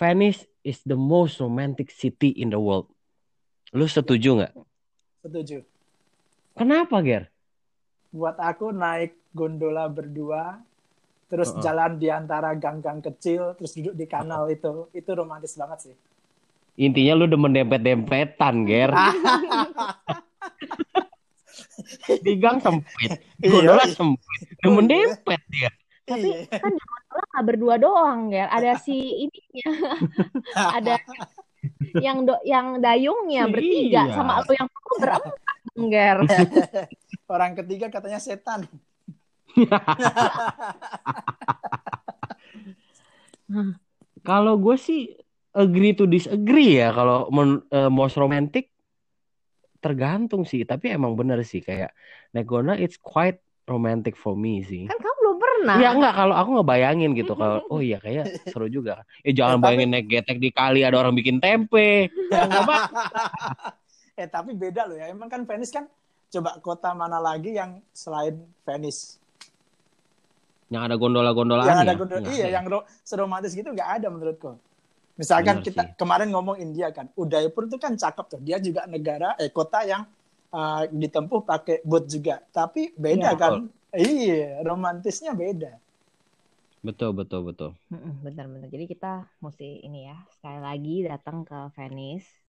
Venice 0.00 0.48
is 0.64 0.80
the 0.88 0.96
most 0.96 1.38
romantic 1.38 1.92
city 1.92 2.32
in 2.34 2.50
the 2.50 2.58
world. 2.58 2.88
Lu 3.76 3.84
setuju 3.84 4.42
nggak? 4.42 4.52
Setuju. 5.22 5.62
Kenapa 6.52 7.00
Ger? 7.00 7.28
Buat 8.12 8.36
aku 8.36 8.70
naik 8.70 9.16
gondola 9.32 9.88
berdua, 9.88 10.60
terus 11.26 11.48
Heeh. 11.50 11.64
jalan 11.64 11.96
di 11.96 12.12
antara 12.12 12.52
gang-gang 12.52 13.00
kecil, 13.00 13.56
terus 13.56 13.72
duduk 13.72 13.96
di 13.96 14.04
kanal 14.04 14.52
itu, 14.52 14.92
itu 14.92 15.10
romantis 15.16 15.56
banget 15.56 15.90
sih. 15.90 15.96
Intinya 16.76 17.16
lu 17.16 17.24
demen 17.24 17.52
dempet-dempetan, 17.52 18.64
Ger. 18.64 18.92
Di 22.24 22.32
gang 22.40 22.58
sempit, 22.58 23.20
Iya, 23.40 23.48
gondola 23.48 23.84
iya. 23.84 23.92
sempit, 23.92 24.40
demen 24.60 24.86
dempet 24.88 25.40
dia. 25.48 25.70
Tapi 26.02 26.28
Iya. 26.28 26.48
kan 26.58 26.72
di 26.72 26.80
gondola 26.82 27.24
nggak 27.28 27.44
berdua 27.46 27.74
doang, 27.76 28.20
ya. 28.32 28.48
Ada 28.48 28.80
si 28.80 28.96
ininya, 29.28 29.70
ada 30.80 30.94
yang 32.00 32.24
do, 32.24 32.34
yang 32.42 32.80
dayungnya 32.80 33.46
bertiga 33.46 34.08
Iya. 34.08 34.14
sama 34.16 34.40
lu 34.42 34.52
yang 34.56 34.68
berempat, 34.98 35.51
Ger. 35.90 36.22
Orang 37.32 37.56
ketiga 37.56 37.88
katanya 37.88 38.20
setan. 38.20 38.68
Kalau 44.22 44.54
gue 44.56 44.76
sih 44.78 45.12
agree 45.52 45.92
to 45.96 46.06
disagree 46.08 46.78
ya. 46.80 46.92
Kalau 46.94 47.28
eh, 47.72 47.90
most 47.90 48.16
romantic 48.16 48.70
tergantung 49.82 50.46
sih. 50.46 50.62
Tapi 50.62 50.94
emang 50.94 51.18
bener 51.18 51.42
sih 51.42 51.60
kayak 51.60 51.90
naik 52.32 52.46
gondola 52.48 52.78
it's 52.78 52.96
quite 52.96 53.42
romantic 53.66 54.14
for 54.16 54.38
me 54.38 54.62
sih. 54.64 54.86
Kan 54.88 54.98
kamu 54.98 55.16
belum 55.20 55.36
pernah. 55.38 55.76
Ya 55.78 55.90
enggak 55.92 56.14
kalau 56.16 56.34
aku 56.36 56.50
ngebayangin 56.60 57.10
gitu 57.18 57.32
kalau 57.36 57.60
oh 57.72 57.80
iya 57.82 57.98
kayak 58.00 58.48
seru 58.48 58.66
juga. 58.70 59.04
Eh 59.26 59.34
jangan 59.34 59.58
tapi- 59.60 59.64
bayangin 59.76 59.88
naik 59.92 60.06
getek 60.08 60.38
di 60.38 60.50
kali 60.54 60.86
ada 60.86 60.96
orang 60.98 61.14
bikin 61.14 61.38
tempe. 61.42 62.08
Ya. 62.30 62.48
Eh 64.20 64.28
tapi 64.34 64.50
beda 64.62 64.82
loh 64.88 64.96
ya. 65.00 65.06
Emang 65.14 65.28
kan 65.32 65.42
Venice 65.48 65.72
kan 65.76 65.84
coba 66.32 66.50
kota 66.66 66.88
mana 66.96 67.18
lagi 67.20 67.50
yang 67.60 67.70
selain 67.92 68.34
Venice? 68.66 69.20
Yang 70.72 70.82
ada 70.90 70.96
gondola-gondolaan 71.02 71.76
yang 71.76 71.78
ada 71.84 71.92
ya? 71.92 71.96
gondola, 71.98 72.20
Enggak 72.20 72.34
iya 72.34 72.46
ada. 72.46 72.50
yang 72.58 72.64
ro- 72.66 72.86
seromantis 73.06 73.54
gitu 73.54 73.70
nggak 73.70 73.90
ada 74.02 74.06
menurutku. 74.10 74.58
Misalkan 75.20 75.56
Benar 75.56 75.64
kita 75.64 75.82
sih. 75.82 75.88
kemarin 76.00 76.28
ngomong 76.34 76.58
India 76.60 76.90
kan, 76.96 77.08
Udaipur 77.18 77.68
itu 77.70 77.78
kan 77.80 77.94
cakep 77.96 78.26
tuh. 78.32 78.40
Dia 78.42 78.58
juga 78.62 78.88
negara 78.90 79.36
eh 79.38 79.52
kota 79.52 79.84
yang 79.86 80.02
uh, 80.54 80.84
ditempuh 80.90 81.40
pakai 81.46 81.84
boat 81.86 82.06
juga. 82.10 82.42
Tapi 82.52 82.94
beda 82.98 83.30
Iya. 83.30 83.38
kan? 83.38 83.54
Iya, 83.94 84.64
romantisnya 84.66 85.32
beda. 85.36 85.78
Betul, 86.82 87.10
betul, 87.18 87.40
betul. 87.46 87.70
Benar-benar. 88.24 88.68
Jadi 88.74 88.84
kita 88.92 89.28
mesti 89.44 89.84
ini 89.86 90.08
ya, 90.10 90.16
sekali 90.34 90.58
lagi 90.66 90.94
datang 91.10 91.44
ke 91.48 91.58
Venice. 91.76 92.41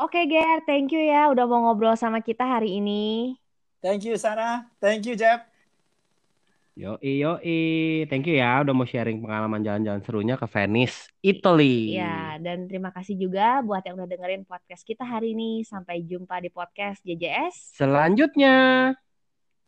Oke, 0.00 0.24
Ger, 0.24 0.64
thank 0.64 0.96
you 0.96 1.04
ya 1.04 1.28
udah 1.28 1.44
mau 1.44 1.60
ngobrol 1.68 1.92
sama 1.92 2.24
kita 2.24 2.40
hari 2.40 2.80
ini. 2.80 3.36
Thank 3.84 4.08
you 4.08 4.16
Sarah, 4.16 4.64
thank 4.80 5.04
you 5.04 5.12
Jeb. 5.12 5.44
Yoi, 6.72 7.20
yoi. 7.20 7.60
Thank 8.08 8.32
you 8.32 8.40
ya 8.40 8.64
udah 8.64 8.72
mau 8.72 8.88
sharing 8.88 9.20
pengalaman 9.20 9.60
jalan-jalan 9.60 10.00
serunya 10.00 10.40
ke 10.40 10.48
Venice, 10.48 11.12
Italy. 11.20 12.00
Ya, 12.00 12.40
dan 12.40 12.64
terima 12.64 12.88
kasih 12.96 13.20
juga 13.20 13.60
buat 13.60 13.84
yang 13.84 14.00
udah 14.00 14.08
dengerin 14.08 14.48
podcast 14.48 14.88
kita 14.88 15.04
hari 15.04 15.36
ini. 15.36 15.68
Sampai 15.68 16.00
jumpa 16.00 16.40
di 16.40 16.48
podcast 16.48 17.04
JJS. 17.04 17.76
Selanjutnya. 17.76 18.96